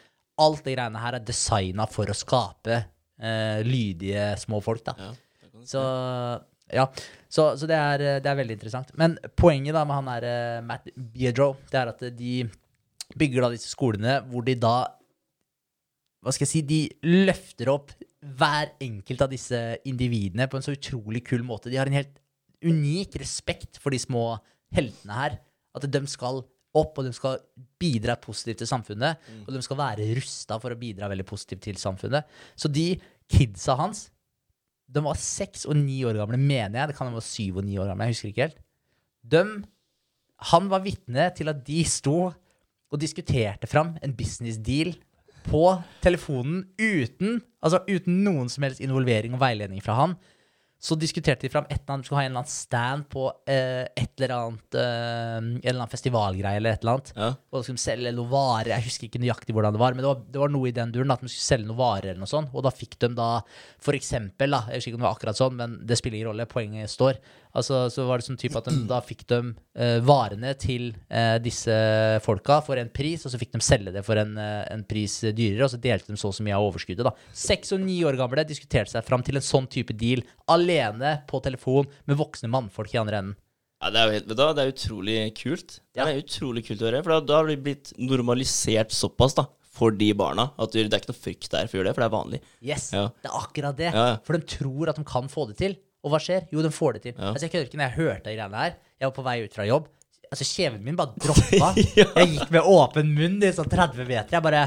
[0.42, 4.96] Alt det greiene her er designa for å skape eh, lydige små folk, da.
[5.00, 5.14] Ja,
[5.64, 5.82] Så,
[6.74, 6.84] Ja,
[7.30, 8.92] så, så det, er, det er veldig interessant.
[8.98, 12.34] Men poenget da med han der eh, Matt Biedro, det er at de
[13.16, 14.76] bygger da disse skolene hvor de da
[16.24, 17.92] Hva skal jeg si De løfter opp
[18.36, 21.70] hver enkelt av disse individene på en så utrolig kul måte.
[21.70, 22.18] De har en helt
[22.66, 24.24] unik respekt for de små
[24.74, 25.36] heltene her.
[25.76, 26.42] At de skal
[26.76, 27.40] opp, og de skal
[27.80, 29.22] bidra positivt til samfunnet.
[29.44, 32.28] Og de skal være rusta for å bidra veldig positivt til samfunnet.
[32.58, 32.92] Så de
[33.32, 34.10] kidsa hans
[34.86, 36.88] De var seks og ni år gamle, mener jeg.
[36.92, 38.06] Det kan være syv og ni år gamle.
[38.06, 38.60] Jeg husker ikke helt.
[39.26, 39.40] De,
[40.52, 44.92] han var vitne til at de sto og diskuterte fram en business deal
[45.46, 45.64] på
[46.02, 50.16] telefonen uten, altså uten noen som helst involvering og veiledning fra han.
[50.76, 53.86] Så diskuterte de fram et eller annet, skulle ha en eller annen stand på eh,
[53.96, 57.12] et eller annet eh, En eller annen festivalgreie eller et eller annet.
[57.16, 57.30] Ja.
[57.32, 58.72] Og da skulle de selge noen varer.
[58.74, 60.92] Jeg husker ikke nøyaktig hvordan det var, men det var, det var noe i den
[60.94, 61.14] duren.
[61.14, 62.52] At de skulle selge noen varer eller noe sånt.
[62.52, 63.30] Og da fikk de da
[63.82, 66.30] for eksempel, da, jeg husker ikke om det var akkurat sånn, men det spiller ingen
[66.32, 67.22] rolle, poenget står.
[67.56, 71.38] Altså, så var det sånn type at de, da fikk de uh, varene til uh,
[71.40, 71.72] disse
[72.26, 75.14] folka for en pris, og så fikk de selge det for en, uh, en pris
[75.32, 77.06] dyrere, og så delte de så og så mye av overskuddet.
[77.08, 77.14] da.
[77.32, 80.20] Seks og ni år gamle diskuterte seg fram til en sånn type deal
[80.52, 83.36] alene på telefon med voksne mannfolk i andre enden.
[83.82, 85.80] Ja, det er jo helt, vet du det er utrolig kult.
[85.94, 86.06] Det Ja.
[86.08, 89.46] er utrolig kult å høre, for da, da har det blitt normalisert såpass da,
[89.76, 92.02] for de barna, at det er ikke noe frykt der for å gjøre det, for
[92.04, 92.40] det er vanlig.
[92.64, 93.08] Yes, Ja.
[93.20, 93.90] det er akkurat det.
[93.92, 94.16] Ja, ja.
[94.24, 95.76] For de tror at de kan få det til.
[96.06, 96.44] Og hva skjer?
[96.54, 97.14] Jo, den får det til.
[97.18, 97.32] Ja.
[97.34, 98.76] Altså, jeg kødder ikke når jeg hørte de greiene her.
[99.02, 99.88] Jeg var på vei ut fra jobb.
[100.30, 101.72] Altså, Kjeven min bare droppa.
[101.76, 104.36] Jeg gikk med åpen munn i sånn 30 meter.
[104.38, 104.62] Jeg bare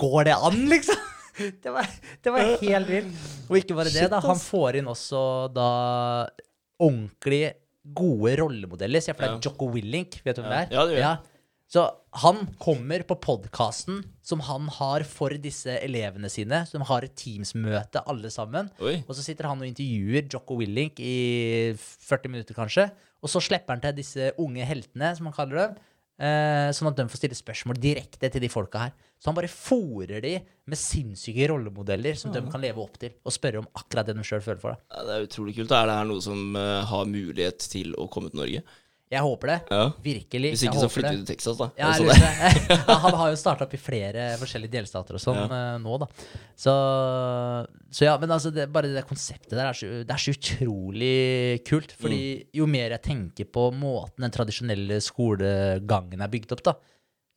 [0.00, 1.06] Går det an, liksom?
[1.64, 1.86] Det var,
[2.20, 3.20] det var helt vilt.
[3.48, 4.18] Og ikke bare det, Shit, da.
[4.20, 5.20] Han får inn også
[5.54, 5.68] da
[6.82, 7.38] ordentlig
[7.96, 9.00] gode rollemodeller.
[9.00, 9.40] Se for deg Ja.
[9.46, 10.18] Jocko Willink.
[10.26, 10.58] Vet du hvem Ja.
[10.66, 10.74] det er?
[10.76, 11.18] Ja, det gjør jeg.
[11.70, 11.84] Så
[12.18, 16.64] han kommer på podkasten som han har for disse elevene sine.
[16.66, 18.72] som har et Teams-møte, alle sammen.
[18.82, 18.96] Oi.
[19.06, 22.88] Og så sitter han og intervjuer Jocko Willink i 40 minutter, kanskje.
[23.22, 25.78] Og så slipper han til disse unge heltene, som han kaller dem.
[26.20, 28.92] Eh, sånn at de får stille spørsmål direkte til de folka her.
[29.20, 30.34] Så han bare fòrer de
[30.68, 34.24] med sinnssyke rollemodeller som de kan leve opp til, og spørre om akkurat det de
[34.26, 34.74] sjøl føler for.
[34.74, 34.96] Det.
[34.96, 35.74] Ja, det er utrolig kult.
[35.76, 38.64] Er det her noe som eh, har mulighet til å komme til Norge?
[39.10, 39.56] Jeg håper det.
[39.74, 39.86] Ja.
[40.04, 40.50] Virkelig.
[40.54, 41.66] Hvis ikke, så flytter vi til Texas, da.
[41.74, 42.36] Ja, jeg så lurer der.
[42.38, 42.76] på det.
[42.78, 45.58] ja, han har jo starta opp i flere forskjellige delstater og sånn ja.
[45.82, 46.06] nå, da.
[46.54, 46.74] Så,
[47.90, 51.18] så ja, men altså, det, bare det konseptet der er så, det er så utrolig
[51.66, 51.96] kult.
[51.98, 52.22] Fordi
[52.54, 56.78] jo mer jeg tenker på måten den tradisjonelle skolegangen er bygd opp, da,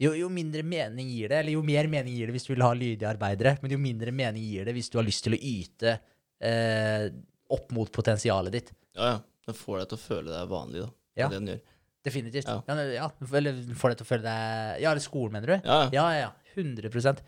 [0.04, 1.42] jo, jo mindre mening gir det.
[1.42, 4.14] Eller jo mer mening gir det hvis du vil ha lydige arbeidere, men jo mindre
[4.14, 5.98] mening gir det hvis du har lyst til å yte
[6.44, 7.08] eh,
[7.54, 8.76] opp mot potensialet ditt.
[8.94, 9.22] Ja, ja.
[9.44, 10.92] Det får deg til å føle deg vanlig, da.
[11.20, 11.30] Ja.
[11.30, 11.62] det den gjør.
[12.04, 12.50] Definitivt.
[12.50, 12.60] Ja.
[12.68, 12.86] Ja.
[12.98, 13.06] Ja,
[13.40, 15.56] eller får deg til å føle deg Ja, eller skolen, mener du?
[15.64, 15.92] Ja, ja.
[15.94, 16.32] Ja, ja, ja.
[16.54, 17.22] 100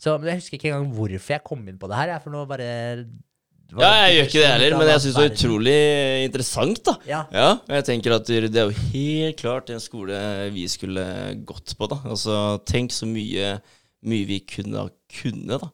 [0.00, 2.14] Så men Jeg husker ikke engang hvorfor jeg kom inn på det her.
[2.22, 2.70] For nå bare
[3.72, 5.76] Ja, jeg gjør ikke det heller, men jeg syns det er utrolig
[6.26, 6.96] interessant, da.
[7.08, 7.20] Ja.
[7.32, 10.18] Ja, jeg tenker at det er jo helt klart en skole
[10.52, 11.04] vi skulle
[11.48, 12.00] gått på, da.
[12.04, 13.54] Altså, tenk så mye,
[14.04, 14.90] mye vi kunne ha
[15.20, 15.70] kunne, da.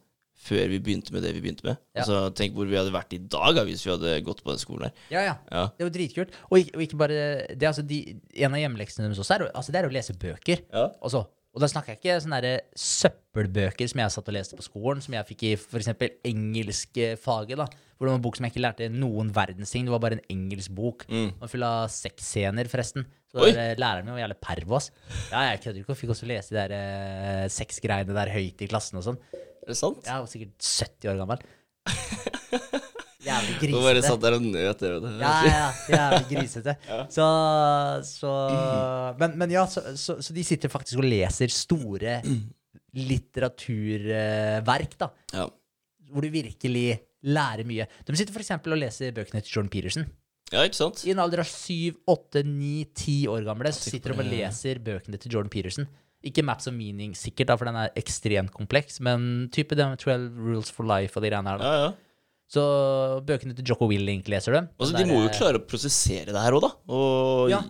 [0.48, 1.78] Før vi begynte med det vi begynte med.
[1.92, 2.02] Ja.
[2.02, 4.88] Altså, tenk hvor vi hadde vært i dag hvis vi hadde gått på den skolen
[4.88, 4.94] her.
[5.12, 5.34] ja, ja.
[5.52, 5.64] Ja.
[5.76, 6.36] Det er jo dritkult.
[6.48, 7.18] Og ikke, og ikke bare
[7.52, 7.98] det, altså de,
[8.38, 10.64] En av hjemmeleksene deres også er, altså det er å lese bøker.
[10.72, 10.88] Ja.
[11.04, 11.26] Også.
[11.56, 15.00] Og da snakker jeg ikke sånne der søppelbøker som jeg satt og leste på skolen,
[15.02, 15.88] som jeg fikk i f.eks.
[16.28, 17.56] engelskfaget.
[17.58, 17.66] da,
[17.96, 19.88] Hvor det var en bok som jeg ikke lærte noen verdens ting.
[19.88, 21.06] Det var bare en engelsk bok.
[21.10, 21.32] Mm.
[21.50, 23.08] Full av sexscener, forresten.
[23.28, 23.50] Så Oi.
[23.76, 24.86] læreren min var jævlig pervo, ass.
[25.28, 25.96] Ja, jeg kødder ikke.
[26.00, 29.18] Fikk også lese de der eh, sexgreiene der høyt i klassen og sånn.
[29.36, 30.00] Er det sant?
[30.08, 31.42] Jeg var sikkert 70 år gammel.
[33.28, 34.08] Jævlig Nå bare grisete.
[34.08, 34.90] satt der og nøt det.
[34.94, 35.08] vet du.
[35.20, 36.72] Ja, ja, ja, jævlig grisete.
[37.16, 37.26] Så,
[38.08, 38.30] så
[39.20, 42.14] Men, men ja, så, så, så de sitter faktisk og leser store
[42.96, 45.10] litteraturverk, da.
[45.34, 45.44] Ja.
[46.08, 46.86] Hvor du virkelig
[47.28, 47.84] lærer mye.
[48.06, 48.50] De sitter f.eks.
[48.56, 50.06] og leser bøkene til Jordan Peterson.
[50.52, 51.04] Ja, ikke sant?
[51.06, 54.78] I en alder av syv, åtte, ni, ti år gamle så sitter de og leser
[54.84, 55.88] bøkene til Jordan Peterson.
[56.24, 60.32] Ikke Maps of Meaning, sikkert, da, for den er ekstremt kompleks, men type den 12
[60.34, 61.58] Rules for Life og de greiene her.
[61.62, 61.64] da.
[61.64, 61.92] Ja, ja.
[62.48, 62.62] Så
[63.28, 64.68] bøkene til Jocko Willink leser dem.
[64.80, 66.70] Altså, de må jo klare å prosessere det her òg, da.
[66.88, 67.60] Og Ja.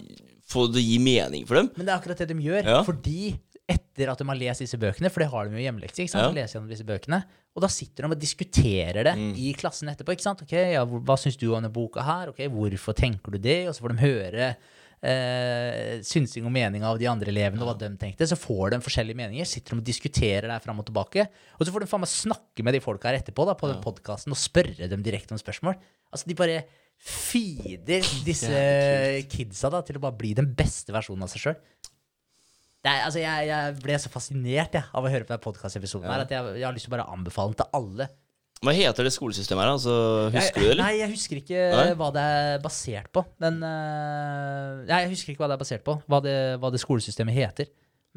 [0.49, 1.71] få det gi mening for dem.
[1.77, 2.65] Men det er akkurat det de gjør.
[2.65, 2.83] Ja.
[2.87, 3.35] Fordi
[3.69, 6.25] etter at de har lest disse bøkene, for det har de jo hjemmelekse, ikke sant?
[6.31, 6.33] Ja.
[6.43, 7.19] Leser gjennom disse bøkene,
[7.55, 9.35] og da sitter de og diskuterer det Mm.
[9.37, 10.15] i klassen etterpå.
[10.17, 10.43] ikke sant?
[10.43, 12.29] Ok, ja, Hva syns du om denne boka her?
[12.31, 13.69] Ok, Hvorfor tenker du det?
[13.69, 14.57] Og så får de høre
[15.03, 18.27] eh, synsing og mening av de andre elevene, og hva de tenkte.
[18.27, 21.29] Så får de forskjellige meninger, sitter de og diskuterer der fram og tilbake.
[21.59, 23.83] Og så får de faen meg snakke med de folka her etterpå da, på den
[23.85, 25.77] podkasten og spørre dem direkte om spørsmål.
[26.11, 26.65] Altså, de bare
[26.99, 28.63] feeder disse
[29.31, 31.59] kidsa da, til å bare bli den beste versjonen av seg sjøl.
[32.89, 36.23] Er, altså, jeg, jeg ble så fascinert jeg, av å høre på den podkastepisoden ja.
[36.25, 38.09] at jeg, jeg har lyst til å bare anbefale den til alle.
[38.59, 39.71] Hva heter det skolesystemet her.
[39.77, 39.93] Altså,
[40.35, 40.83] husker du det, eller?
[40.83, 41.93] Nei, jeg husker ikke Nei?
[42.01, 43.23] hva det er basert på.
[43.45, 45.95] Men uh, Nei, jeg husker ikke hva det er basert på.
[46.11, 47.67] Hva det, hva det skolesystemet heter.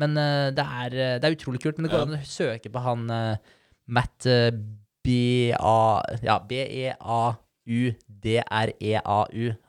[0.01, 1.77] Men uh, det, er, eh, det er utrolig kult.
[1.77, 2.07] Men det går Ja.
[2.09, 3.37] an å søke på han uh,
[3.91, 4.19] Matt
[5.05, 6.95] B-A Ja, B-E-A-U-D-R-E-A-U.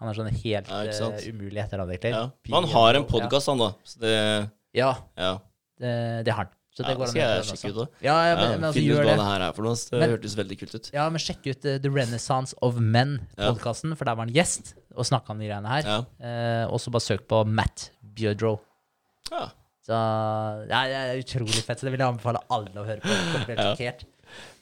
[0.01, 2.17] Han er sånn helt Ja, umulig etternavn, egentlig.
[2.17, 2.25] Ja.
[2.57, 3.71] Han har en Piero, podkast, han, da.
[3.85, 4.17] Så det
[4.75, 5.33] Ja, Ja.
[5.81, 6.53] det, det har han.
[6.73, 7.89] Så det ja går an skal å høre jeg den sjekke ut òg.
[8.01, 9.17] Ja, ja, Ja, men, men altså, Finn ut gjør hva det.
[9.21, 9.75] det her er for noe.
[9.77, 10.91] Det Men- hørtes veldig kult ut.
[10.95, 15.05] Ja, men sjekk ut eh, The Renaissance of Men-podkasten, for der var han gjest og
[15.05, 15.83] snakka om de greiene her.
[15.85, 15.99] Ja.
[16.25, 18.61] Eh, og så bare søk på Matt Bjødrow.
[19.31, 19.51] ja.
[19.83, 19.91] Så
[20.71, 21.81] ja, det er utrolig fett.
[21.81, 23.15] Så det vil jeg anbefale alle å høre på.
[23.35, 24.05] Komplett sjokkert.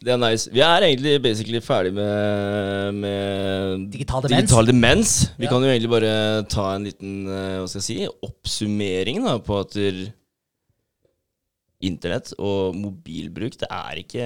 [0.01, 0.49] Det er nice.
[0.53, 4.41] Vi er egentlig basically ferdig med, med Digital demens.
[4.41, 5.11] digital demens.
[5.37, 5.51] Vi Ja.
[5.53, 9.59] kan jo egentlig bare ta en liten eh, hva skal jeg si, oppsummering da, på
[9.61, 9.77] at
[11.81, 14.25] internett og mobilbruk det er ikke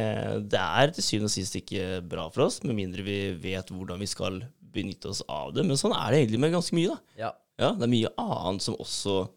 [0.50, 4.00] Det er til syvende og sist ikke bra for oss, med mindre vi vet hvordan
[4.02, 4.40] vi skal
[4.74, 5.62] benytte oss av det.
[5.66, 6.90] Men sånn er det egentlig med ganske mye.
[6.90, 6.98] da.
[7.20, 7.30] Ja.
[7.62, 9.28] Ja, Det er mye annet som også,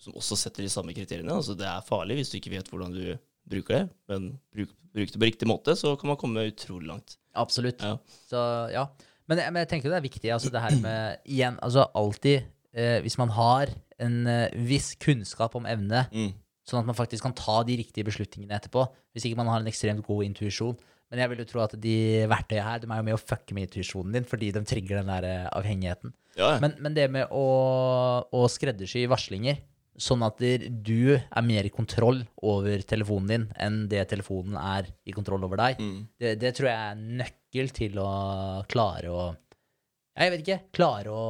[0.00, 1.28] som også setter de samme kriteriene.
[1.36, 5.12] Altså, det er farlig hvis du ikke vet hvordan du bruker det, men bruk, bruk
[5.12, 7.16] det på riktig måte, så kan man komme utrolig langt.
[7.36, 7.82] Absolutt.
[7.84, 7.98] Ja.
[8.30, 8.40] Så
[8.72, 8.86] ja.
[9.28, 10.30] Men, men jeg tenker det er viktig.
[10.32, 15.56] Altså det her med Igjen, altså alltid eh, Hvis man har en eh, viss kunnskap
[15.58, 16.30] om emnet, Mm.
[16.66, 18.84] sånn at man faktisk kan ta de riktige beslutningene etterpå.
[19.14, 20.76] Hvis ikke man har en ekstremt god intuisjon.
[21.10, 21.96] Men jeg vil jo tro at de
[22.26, 25.10] verktøyene her de er jo med å fucke med intuisjonen din, fordi de trigger den
[25.12, 26.14] der eh, avhengigheten.
[26.36, 26.56] Ja.
[26.62, 27.44] Men, men det med å,
[28.34, 29.60] å skreddersy varslinger,
[29.98, 35.14] sånn at du er mer i kontroll over telefonen din enn det telefonen er i
[35.16, 36.08] kontroll over deg, Mm.
[36.20, 38.10] det, det tror jeg er nøkkel til å
[38.68, 39.36] klare å
[40.16, 40.60] Jeg vet ikke.
[40.72, 41.24] Klare å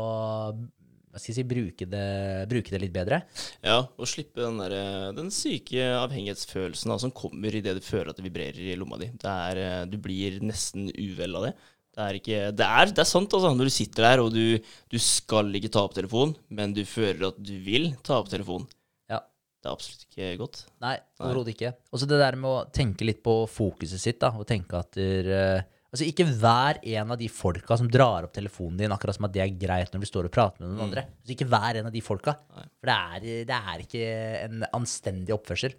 [1.16, 3.22] hva skal jeg si, bruke det, bruke det litt bedre.
[3.64, 8.18] Ja, og slippe den, der, den syke avhengighetsfølelsen da, som kommer idet du føler at
[8.20, 9.08] det vibrerer i lomma di.
[9.16, 11.54] Det er, eh, du blir nesten uvel av det.
[11.96, 13.50] Det er, ikke, det er, det er sant, altså.
[13.56, 14.58] Når du sitter der og du,
[14.92, 18.66] du skal ikke ta opp telefonen, men du føler at du vil ta opp telefonen.
[19.08, 19.22] Ja.
[19.64, 20.60] Det er absolutt ikke godt.
[20.84, 21.72] Nei, overhodet ikke.
[21.88, 24.92] Og så det der med å tenke litt på fokuset sitt, da, og tenke at
[25.00, 29.16] der, eh, Altså, ikke vær en av de folka som drar opp telefonen din akkurat
[29.16, 31.04] som at det er greit når du står og prater med noen andre.
[31.22, 32.34] Altså, ikke vær en av de folka.
[32.52, 32.64] Nei.
[32.82, 34.08] For det er, det er ikke
[34.42, 35.76] en anstendig oppførsel.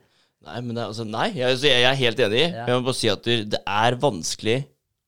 [0.47, 2.41] Nei, men det altså, nei jeg, altså, jeg er helt enig.
[2.47, 2.65] Ja.
[2.65, 4.57] Jeg må bare si at det er vanskelig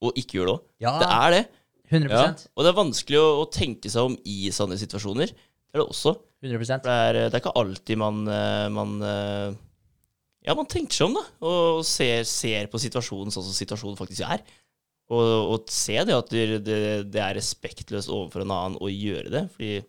[0.01, 0.65] å ikke gjøre det òg.
[0.85, 1.43] Ja, Det er det.
[1.89, 2.25] 100 Ja.
[2.55, 5.31] Og det er vanskelig å, å tenke seg om i sånne situasjoner.
[5.33, 6.15] Det er det også.
[6.45, 6.85] 100%.
[6.85, 9.57] det er, det er ikke alltid man, eh, man eh,
[10.47, 11.23] Ja, man tenker seg om, da.
[11.49, 14.45] Og ser, ser på situasjonen sånn som situasjonen faktisk er.
[15.09, 19.33] Og, og se det at det, det, det er respektløst overfor en annen å gjøre
[19.33, 19.43] det.
[19.55, 19.79] Fordi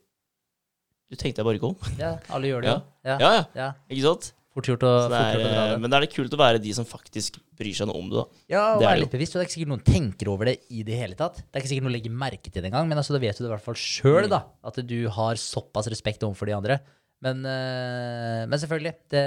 [1.11, 1.97] du tenkte deg bare ikke om.
[2.01, 2.78] Ja, alle gjør det Ja.
[3.05, 3.16] Ja.
[3.20, 3.45] Ja, ja.
[3.61, 3.69] ja.
[3.93, 4.31] Ikke sant?
[4.51, 5.81] Fort gjort å, det fort er, gjort å dra eh, det.
[5.85, 8.16] men da er det kult å være de som faktisk bryr seg noe om det,
[8.18, 8.24] da.
[8.51, 9.36] Ja, og det er være litt bevisst.
[9.36, 11.39] Og det er ikke sikkert noen tenker over det i det hele tatt.
[11.39, 13.44] Det er ikke sikkert noen legger merke til det engang, men altså, da vet du
[13.44, 14.32] det i hvert fall sjøl, Mm.
[14.35, 14.40] da.
[14.66, 16.81] At du har såpass respekt overfor de andre.
[17.20, 18.92] Men, eh, men selvfølgelig.
[19.12, 19.22] Det,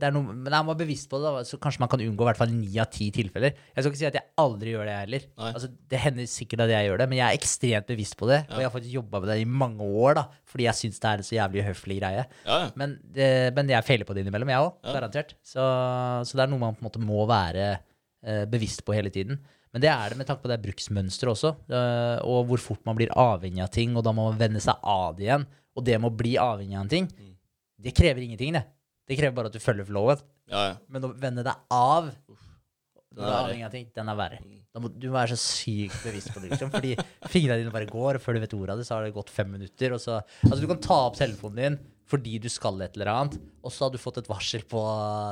[0.00, 2.02] det er noe, men jeg må være bevisst på det, da, så kanskje man kan
[2.02, 3.54] unngå i hvert fall ni av ti tilfeller.
[3.70, 5.28] Jeg skal ikke si at jeg aldri gjør det, jeg heller.
[5.50, 8.40] Altså, det hender sikkert at jeg gjør det, men jeg er ekstremt bevisst på det.
[8.50, 11.12] Og jeg har faktisk jobba med det i mange år, da, fordi jeg syns det
[11.12, 12.26] er en så jævlig uhøflig greie.
[12.48, 12.72] Ja, ja.
[12.82, 13.30] Men, det,
[13.60, 14.74] men jeg feiler på det innimellom, jeg òg.
[14.82, 14.96] Ja.
[14.98, 15.32] Garantert.
[15.46, 15.70] Så,
[16.26, 19.38] så det er noe man på en måte må være uh, bevisst på hele tiden.
[19.70, 22.98] Men det er det med tanke på det bruksmønsteret også, uh, og hvor fort man
[22.98, 25.46] blir avhengig av ting, og da må man venne seg av det igjen.
[25.80, 27.32] Og det med å bli avhengig av en ting, Mm.
[27.80, 28.64] det krever ingenting, det.
[29.08, 30.20] Det krever bare at du følger loven.
[30.50, 30.76] ja, ja.
[30.88, 32.12] Men å vende deg av
[33.10, 34.38] Den er avhengig av ting, den er verre.
[34.38, 34.58] Mm.
[34.72, 36.70] Da må du være så sykt bevisst på det, liksom.
[36.70, 36.92] Fordi
[37.32, 39.32] fingrene dine bare går, og før du vet ordet av det, så har det gått
[39.34, 39.90] fem minutter.
[39.96, 41.78] Og så, altså, du kan ta opp telefonen din
[42.10, 44.80] fordi du skal et eller annet, og så har du fått et varsel på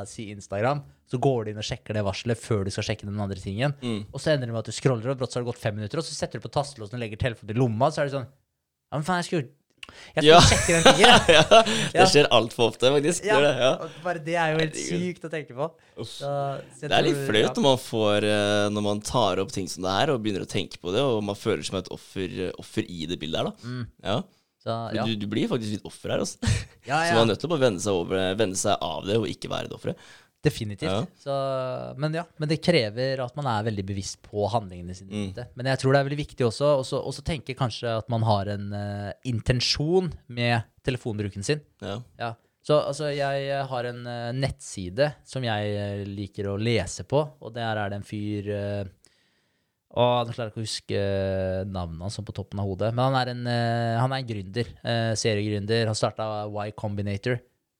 [0.06, 0.82] si Instagram.
[1.10, 3.74] Så går du inn og sjekker det varselet før du skal sjekke den andre tingen.
[3.82, 4.04] Mm.
[4.14, 5.74] Og så ender det med at du scroller, og brått så har det gått fem
[5.74, 8.14] minutter, og så setter du på tastelåsen og legger telefonen i lomma, så er det
[8.14, 9.50] sånn Ja, men faen, jeg skulle
[10.14, 10.38] Jeg skal Ja.
[10.44, 11.02] sjekke den tingen.
[11.08, 11.44] ja,
[11.94, 12.00] Ja.
[12.00, 13.26] det skjer altfor ofte, faktisk.
[13.28, 13.70] Ja, det, ja.
[14.04, 15.68] bare det er jo helt sykt å tenke på.
[16.06, 16.30] Så,
[16.80, 17.52] Det er litt flaut ja.
[17.58, 20.50] når man får eh, Når man tar opp ting som det her og begynner å
[20.50, 23.50] tenke på det, og man føler seg som et offer, offer i det bildet her,
[23.50, 23.68] da.
[23.68, 23.86] Mm.
[24.06, 24.18] Ja.
[24.58, 25.04] Så, ja.
[25.06, 26.38] du, du blir faktisk litt offer her, altså.
[26.86, 29.18] Ja, Så man er nødt til å bare vende seg, over, vende seg av det,
[29.20, 30.08] og ikke være det offeret.
[30.44, 30.92] Definitivt.
[30.92, 31.06] Ja.
[31.18, 31.36] Så,
[31.98, 35.10] men ja, men det krever at man er veldig bevisst på handlingene sine.
[35.10, 35.48] Mm.
[35.58, 38.68] Men jeg tror det er veldig viktig også å tenke kanskje at man har en
[38.70, 41.64] uh, intensjon med telefonbruken sin.
[41.82, 41.96] Ja.
[42.20, 42.30] Ja.
[42.62, 47.54] Så altså, jeg har en uh, nettside som jeg eh, liker å lese på, og
[47.56, 48.52] der er det en fyr
[49.88, 52.90] Å, nå klarer jeg ikke å huske eh, navnet hans sånn på toppen av hodet.
[52.92, 54.68] Men han er en, eh, han er en gründer.
[54.84, 55.88] eh, seriegründer.
[55.88, 57.38] Han starta Y Combinator.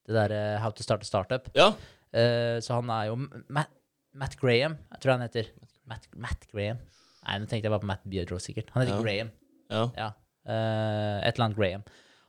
[0.09, 1.51] Det derre How to start a startup.
[1.55, 1.69] ja.
[2.13, 3.19] Eh, så han er jo
[3.53, 3.73] Matt,
[4.19, 5.51] Matt Graham, jeg tror han heter.
[5.89, 6.81] Matt, Matt Graham.
[7.27, 8.73] Nei, nå tenkte jeg bare på Matt Beardrow, sikkert.
[8.75, 9.05] Han heter Ja.
[9.05, 9.33] Graham.
[9.69, 9.87] Ja.
[9.99, 10.11] Ja.
[10.49, 11.83] Uh, et eller annet Graham.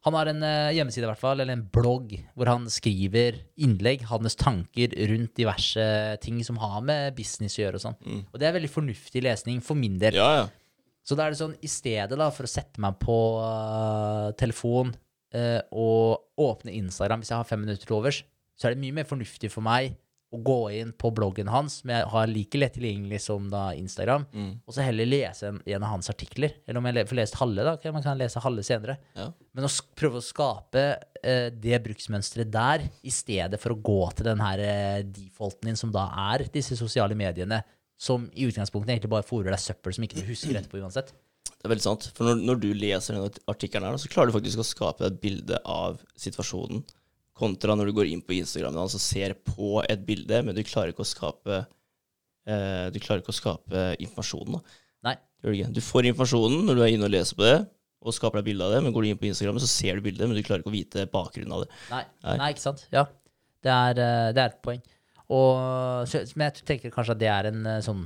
[0.07, 4.05] Han har en uh, hjemmeside, i hvert fall, eller en blogg, hvor han skriver innlegg,
[4.07, 5.83] hans tanker rundt diverse
[6.23, 7.99] ting som har med business å gjøre og sånn.
[8.03, 8.21] Mm.
[8.31, 10.19] Og det er veldig fornuftig lesning for min del.
[10.19, 10.47] ja, ja.
[11.09, 14.91] Så da er det sånn, i stedet da, for å sette meg på uh, telefon
[15.33, 18.19] uh, og åpne Instagram hvis jeg har fem minutter til overs,
[18.59, 19.95] så er det mye mer fornuftig for meg
[20.29, 24.27] å gå inn på bloggen hans, som jeg har like lett tilgjengelig som da Instagram,
[24.29, 24.51] Mm.
[24.61, 26.53] og så heller lese en, en av hans artikler.
[26.67, 27.91] Eller om jeg får lest halve, da.
[27.95, 28.99] Man kan lese halve senere.
[29.17, 29.31] Ja.
[29.57, 34.29] Men å prøve å skape uh, det bruksmønsteret der, i stedet for å gå til
[34.29, 37.63] den her uh, defaulten din, som da er disse sosiale mediene,
[37.97, 41.09] som i utgangspunktet egentlig bare fôrer deg søppel som ikke du husker etterpå uansett.
[41.49, 42.05] Det er veldig sant.
[42.15, 45.17] For når, når du leser denne artikkelen her, så klarer du faktisk å skape et
[45.25, 46.85] bilde av situasjonen,
[47.39, 50.61] kontra når du går inn på Instagram og altså ser på et bilde, men du
[50.67, 51.63] klarer ikke å skape
[52.49, 54.59] eh, ikke å skape informasjonen.
[54.59, 54.79] Da.
[55.09, 55.17] Nei.
[55.71, 57.57] Du, får informasjonen når du er inne og leser på det,
[57.99, 60.05] og skaper deg bilde av det, men går du inn på Instagram, så ser du
[60.05, 61.73] bildet, men du klarer ikke å vite bakgrunnen av det.
[61.91, 62.37] Nei, Nei.
[62.43, 62.85] nei ikke sant?
[62.95, 63.05] Ja.
[63.59, 64.79] Det er, eh, det er et poeng.
[65.35, 68.05] Og, men jeg tenker kanskje at det er en eh, sånn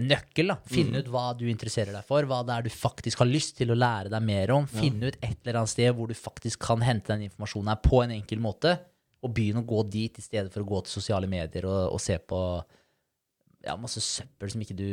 [0.00, 0.52] en nøkkel.
[0.52, 0.56] da.
[0.70, 3.72] Finne ut hva du interesserer deg for, hva det er du faktisk har lyst til
[3.72, 4.68] å lære deg mer om.
[4.70, 8.02] Finne ut et eller annet sted hvor du faktisk kan hente den informasjonen her på
[8.04, 8.76] en enkel måte.
[9.20, 12.00] Og begynne å gå dit i stedet for å gå til sosiale medier og, og
[12.00, 12.40] se på
[13.66, 14.88] ja, masse søppel som ikke du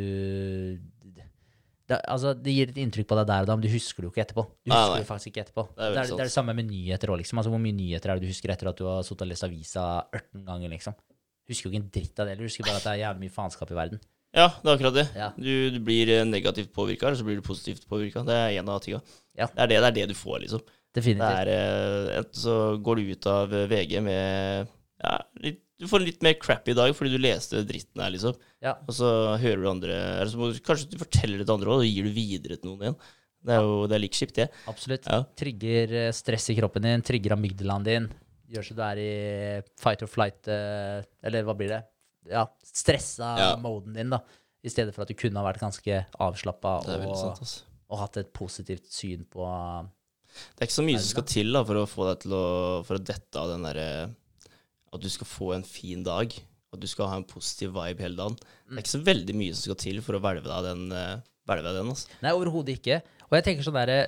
[1.88, 4.10] det, altså, det gir et inntrykk på deg der og da, men du husker det
[4.10, 4.44] jo ikke etterpå.
[4.44, 5.00] Du husker nei.
[5.00, 5.64] det faktisk ikke etterpå.
[5.72, 7.40] Det er Det er, det, er det samme med nyheter òg, liksom.
[7.40, 9.46] Altså, hvor mye nyheter er det du husker etter at du har sittet og lest
[9.48, 10.98] avisa 18 ganger, liksom?
[11.48, 12.36] Husker jo ikke en dritt av det.
[12.36, 14.04] Du husker bare at det er jævlig mye faenskap i verden.
[14.36, 15.06] Ja, det er akkurat det.
[15.16, 15.30] Ja.
[15.40, 18.26] Du, du blir eh, negativt påvirka, eller så blir du positivt påvirka.
[18.28, 18.99] Det er en av tinga.
[19.38, 19.48] Ja.
[19.48, 20.64] Det, det, det er det du får, liksom.
[20.68, 21.48] Det Definitivt.
[21.48, 24.70] er, eh, så går du ut av eh, VG med
[25.04, 28.38] ja, litt, Du får en litt mer crappy dag fordi du leste dritten her, liksom.
[28.66, 28.76] Ja.
[28.88, 31.84] Og så hører du andre Eller så må kanskje du forteller det til andre òg,
[31.86, 32.98] og gir du videre til noen igjen.
[33.48, 34.48] Det er jo det er like kjipt, det.
[34.68, 35.06] Absolutt.
[35.38, 38.08] Trigger stress i kroppen din, trigger amygdalaen din.
[38.49, 39.12] Gjør så du er i
[39.80, 41.84] fight or flight, eller hva blir det?
[42.30, 43.49] Ja, stressa Ja.
[43.62, 44.22] moden din, da.
[44.66, 47.52] I stedet for at du kunne ha vært ganske avslappa sant, og,
[47.94, 51.62] og hatt et positivt syn på Det er ikke så mye som skal til da,
[51.64, 52.45] for å få deg til å
[52.88, 53.88] For å dette av den derre
[54.94, 56.34] At du skal få en fin dag.
[56.74, 58.36] At du skal ha en positiv vibe hele dagen.
[58.68, 60.91] Det er ikke så veldig mye som skal til for å hvelve deg den.
[60.91, 61.18] eh,
[61.48, 62.10] Hvelve den altså.
[62.26, 62.98] Nei, overhodet ikke.
[63.30, 63.99] Og jeg tenker sånn derre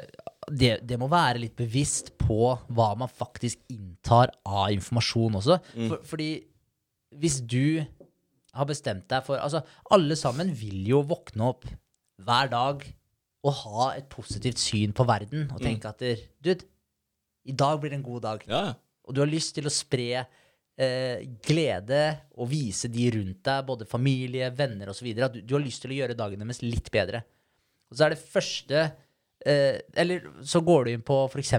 [0.50, 5.60] det, det må være litt bevisst på hva man faktisk inntar av informasjon også.
[5.88, 6.30] For, fordi
[7.20, 7.86] hvis du
[8.56, 9.62] har bestemt deg for Altså,
[9.94, 11.68] alle sammen vil jo våkne opp
[12.26, 12.84] hver dag
[13.48, 16.68] og ha et positivt syn på verden og tenke at der, Dude,
[17.48, 18.46] i dag blir det en god dag.
[18.50, 18.74] Ja, ja.
[19.08, 22.02] Og du har lyst til å spre eh, glede
[22.38, 25.08] og vise de rundt deg, både familie, venner osv.
[25.16, 27.24] At du, du har lyst til å gjøre dagen deres litt bedre.
[27.90, 31.56] Og så er det første eh, Eller så går du inn på f.eks.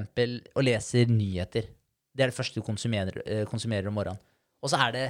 [0.55, 1.73] og leser nyheter.
[2.11, 4.23] Det er det første du konsumerer, eh, konsumerer om morgenen.
[4.61, 5.07] Og så er det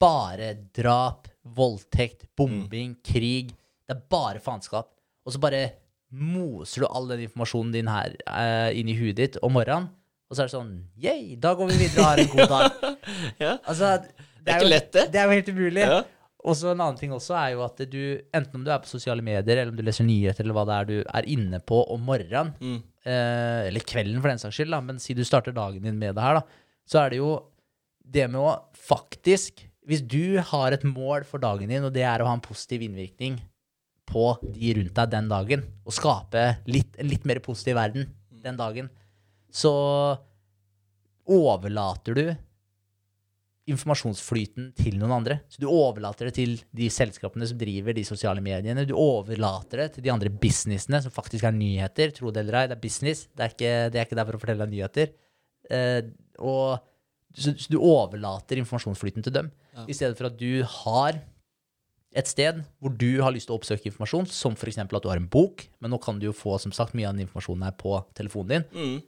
[0.00, 3.52] bare drap, voldtekt, bombing, krig.
[3.88, 4.90] Det er bare faenskap.
[5.26, 5.62] Og så bare
[6.10, 9.90] moser du all den informasjonen din her uh, inn i huet ditt om morgenen.
[10.28, 12.94] Og så er det sånn Yeah, da går vi videre og har en god dag.
[13.40, 13.52] Ja.
[13.64, 15.04] Altså, det, er ikke jo, lett, det.
[15.14, 15.84] Det er jo helt umulig.
[15.88, 16.00] Ja.
[16.48, 18.00] Og så en annen ting også er jo at du,
[18.36, 20.76] enten om du er på sosiale medier, eller om du leser nyheter, eller hva det
[20.76, 22.76] er du er inne på om morgenen, Mm.
[23.08, 26.14] eh, eller kvelden for den saks skyld, da, men si du starter dagen din med
[26.16, 27.32] det her, da, så er det jo
[28.08, 32.20] det med å faktisk Hvis du har et mål for dagen din, og det er
[32.20, 33.38] å ha en positiv innvirkning
[34.08, 38.08] på de rundt deg den dagen, og skape litt, en litt mer positiv verden
[38.44, 38.90] den dagen,
[39.48, 39.72] så
[41.28, 42.26] overlater du
[43.68, 45.38] informasjonsflyten til noen andre.
[45.52, 48.86] Så du overlater det til de selskapene som driver de sosiale mediene.
[48.88, 52.14] Du overlater det til de andre businessene som faktisk er nyheter.
[52.16, 53.26] Tro det eller ei, det er business.
[53.28, 55.12] Det er ikke, det er ikke der for å fortelle deg nyheter.
[55.68, 56.00] Eh,
[56.40, 56.86] og,
[57.38, 59.84] så, så du overlater informasjonsflyten til dem, Ja.
[59.86, 61.20] i stedet for at du har
[62.16, 64.78] et sted hvor du har lyst til å oppsøke informasjon, som f.eks.
[64.80, 67.14] at du har en bok, men nå kan du jo få som sagt mye av
[67.14, 68.68] den informasjonen her på telefonen din.
[68.72, 68.98] Mm.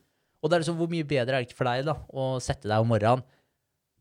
[0.40, 2.68] Og det er liksom, hvor mye bedre er det ikke for deg da, å sette
[2.68, 3.24] deg om morgenen,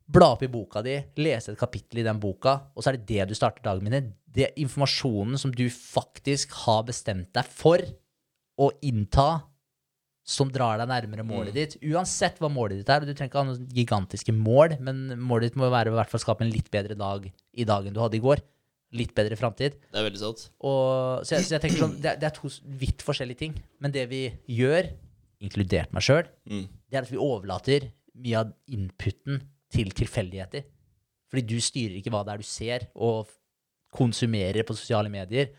[0.09, 3.07] bla opp i boka di, lese et kapittel i den boka, og så er det
[3.11, 4.13] det du starter dagen med.
[4.25, 7.83] Det er informasjonen som du faktisk har bestemt deg for
[8.59, 9.43] å innta,
[10.29, 11.71] som drar deg nærmere målet ditt.
[11.89, 15.57] Uansett hva målet ditt er, du trenger ikke ha noen gigantiske mål, men målet ditt
[15.57, 18.19] må være å i hvert fall skape en litt bedre dag i dagen du hadde
[18.19, 18.43] i går.
[18.99, 19.75] Litt bedre framtid.
[19.89, 20.43] Det er veldig sant.
[20.65, 22.49] Og, så, jeg, så jeg tenker sånn, det, det er to
[22.81, 23.57] vidt forskjellige ting.
[23.81, 24.23] Men det vi
[24.59, 24.91] gjør,
[25.45, 26.63] inkludert meg sjøl, Mm.
[26.89, 27.89] det er at vi overlater
[28.19, 29.41] mye av inputen
[29.73, 30.65] til tilfeldigheter.
[31.29, 33.29] Fordi du styrer ikke hva det er du ser, og
[33.93, 35.51] konsumerer på sosiale medier,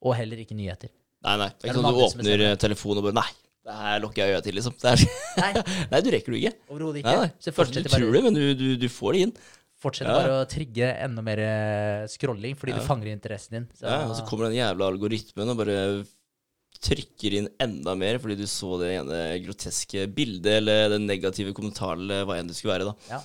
[0.00, 0.88] og heller ikke nyheter.
[1.24, 1.50] Nei, nei.
[1.60, 3.30] Det Er ikke sånn du åpner eh, telefonen og bare Nei,
[3.66, 4.76] det her lukker jeg øya til, liksom.
[4.88, 5.02] Er,
[5.40, 5.50] Nei,
[5.92, 6.52] nei, du rekker det ikke.
[6.72, 7.16] overhodet ikke.
[7.16, 7.26] nei.
[7.28, 7.72] nei.
[7.74, 9.34] det du tror det, men du, du, du får det inn.
[9.80, 10.20] fortsetter Ja.
[10.22, 13.68] bare å trigge enda mer eh, scrolling, fordi du fanger interessen din.
[13.76, 15.76] Så, Ja, og så kommer den jævla algoritmen og bare
[16.80, 22.06] trykker inn enda mer fordi du så det ene groteske bildet eller den negative kommentaren
[22.06, 22.88] eller hva enn det skulle være.
[22.88, 23.12] da.
[23.16, 23.20] ja.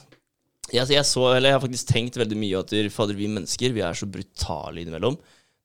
[0.73, 3.73] Jeg, altså, jeg, så, eller jeg har faktisk tenkt veldig mye at fader, vi mennesker
[3.75, 5.15] vi er så brutale innimellom.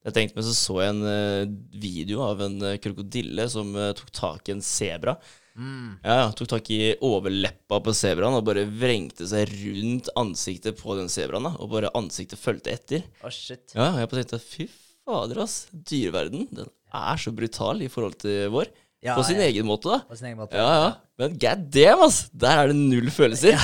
[0.01, 1.51] Jeg tenkte, meg så så jeg en eh,
[1.83, 5.17] video av en eh, krokodille som eh, tok tak i en sebra.
[5.61, 5.99] Mm.
[6.01, 11.11] Ja, tok tak i overleppa på sebraen og bare vrengte seg rundt ansiktet på den
[11.13, 11.51] sebraen.
[11.53, 13.05] Og bare ansiktet fulgte etter.
[13.21, 13.75] Oh, shit.
[13.77, 14.71] Ja, jeg bare tenkte fy
[15.05, 15.67] fader, ass.
[15.73, 18.73] Dyreverden den er så brutal i forhold til vår.
[19.01, 19.47] Ja, på sin ja.
[19.49, 20.03] egen måte, da.
[20.05, 20.59] På sin egen måte.
[20.61, 20.89] Ja, ja.
[21.21, 22.19] Men god damn, ass.
[22.37, 23.57] Der er det null følelser.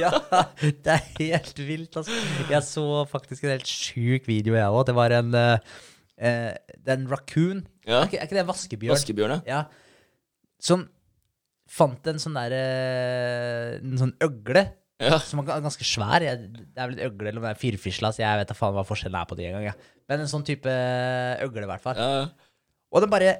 [0.00, 0.12] ja,
[0.84, 2.16] det er helt vilt, altså.
[2.48, 4.86] Jeg så faktisk en helt sjuk video, jeg òg.
[4.88, 5.76] Det var en uh,
[6.16, 7.60] eh, er en raccoon.
[7.84, 8.96] Er, ikke, er ikke det en vaskebjørn?
[8.96, 9.60] Vaskebjørn, ja.
[10.64, 10.88] Som
[11.68, 12.64] fant en sånn derre
[13.82, 14.64] En sånn øgle.
[15.28, 16.24] Som var ganske svær.
[16.24, 18.88] Jeg, det er vel en øgle eller er firfisla, så jeg vet da faen hva
[18.88, 19.68] forskjellen er på de engang.
[19.68, 19.98] Ja.
[20.08, 20.72] Men en sånn type
[21.44, 22.00] øgle, i hvert fall.
[22.00, 22.28] ja.
[22.94, 23.32] Og den bare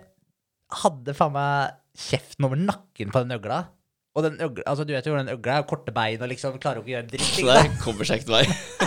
[0.73, 3.65] hadde faen meg kjeften over nakken på den øgla.
[4.15, 6.59] Og den øgla, altså du vet jo hvordan den øgla er, korte bein og liksom
[6.63, 7.31] klarer jo ikke å gjøre dritt.
[7.35, 8.45] Så det kommer seg ikke vei.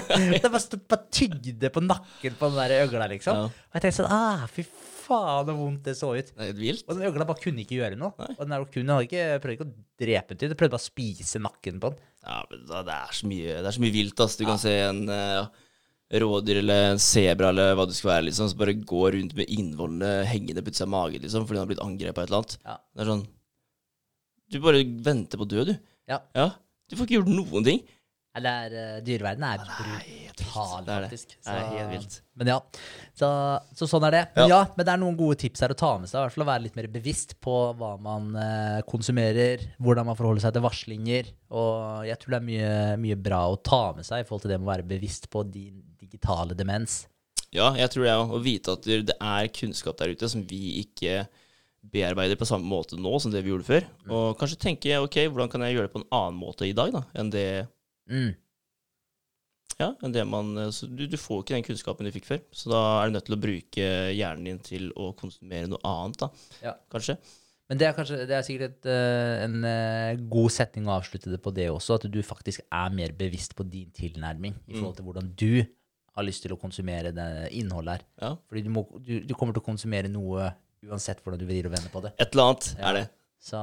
[0.08, 3.42] Det bare, bare tygde på nakken på den der øgla, liksom.
[3.42, 3.50] Ja.
[3.68, 4.64] Og jeg tenkte sånn ah, Fy
[5.08, 6.32] faen, så vondt det så ut.
[6.32, 6.86] Det er vilt.
[6.88, 8.16] Og den øgla bare kunne ikke gjøre noe.
[8.24, 8.38] Nei.
[8.38, 9.74] Og den kunne, hadde ikke, prøvde ikke å
[10.06, 12.10] drepe den, til, den prøvde bare å spise nakken på den.
[12.28, 14.40] Ja, men da, det, er så mye, det er så mye vilt, ass.
[14.40, 15.67] Du kan se en eh,
[16.14, 19.52] rådyr eller en sebra eller hva det skal være, liksom, som bare går rundt med
[19.52, 22.40] innvollene hengende på utsida av magen, liksom, fordi den har blitt angrepet av et eller
[22.44, 22.58] annet.
[22.64, 22.78] Ja.
[22.94, 23.28] Det er sånn
[24.48, 25.76] Du bare venter på å dø, du.
[26.08, 26.22] Ja.
[26.88, 27.86] Du får ikke gjort noen ting.
[28.38, 29.64] Det er, dyreverdenen dyreverden er
[30.38, 31.32] brutal, faktisk.
[31.42, 32.18] Det er helt vilt.
[32.38, 32.58] Men ja,
[33.18, 33.30] så,
[33.74, 34.22] så sånn er det.
[34.36, 34.60] Men ja.
[34.76, 36.20] men det er noen gode tips her å ta med seg.
[36.20, 40.20] I hvert fall å være litt mer bevisst på hva man eh, konsumerer, hvordan man
[40.20, 41.34] forholder seg til varslinger.
[41.50, 42.72] Og jeg tror det er mye,
[43.08, 45.42] mye bra å ta med seg i forhold til det med å være bevisst på
[45.50, 47.06] din digitale demens.
[47.54, 48.34] Ja, jeg tror det òg.
[48.36, 51.28] Å vite at det er kunnskap der ute som vi ikke
[51.88, 53.88] bearbeider på samme måte nå som det vi gjorde før.
[54.10, 56.92] Og kanskje tenke ok, hvordan kan jeg gjøre det på en annen måte i dag
[56.96, 57.48] da, enn det
[58.08, 58.36] Mm.
[59.78, 62.40] Ja, enn det man du, du får ikke den kunnskapen du fikk før.
[62.56, 66.24] Så da er du nødt til å bruke hjernen din til å konsumere noe annet,
[66.24, 66.30] da.
[66.64, 66.74] Ja.
[66.94, 67.18] Kanskje.
[67.68, 71.34] Men det er, kanskje, det er sikkert et, eh, en eh, god setning å avslutte
[71.34, 74.96] det på det også, at du faktisk er mer bevisst på din tilnærming i forhold
[74.96, 75.52] til hvordan du
[76.18, 77.28] har lyst til å konsumere det
[77.58, 78.06] innholdet her.
[78.24, 78.32] Ja.
[78.50, 80.50] Fordi du, må, du, du kommer til å konsumere noe
[80.88, 82.12] uansett hvordan du vrir og vender på det.
[82.22, 82.84] Et eller annet Ja.
[82.90, 83.06] er det.
[83.48, 83.60] Så,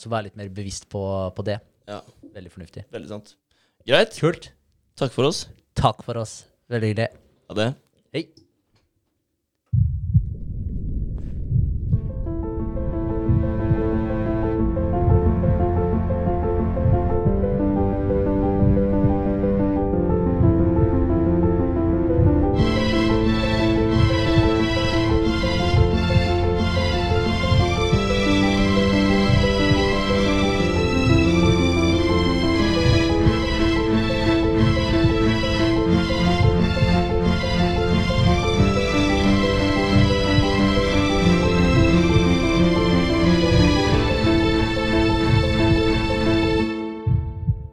[0.00, 1.00] så vær litt mer bevisst på,
[1.36, 1.58] på det.
[1.90, 2.00] Ja,
[2.34, 2.84] Veldig fornuftig.
[2.94, 3.34] veldig sant.
[3.86, 4.16] Greit.
[4.20, 4.50] Kult.
[5.00, 5.44] Takk for oss.
[5.78, 6.38] Takk for oss.
[6.72, 7.08] Veldig hyggelig.
[7.50, 7.68] Ha det.
[8.14, 8.24] Hei.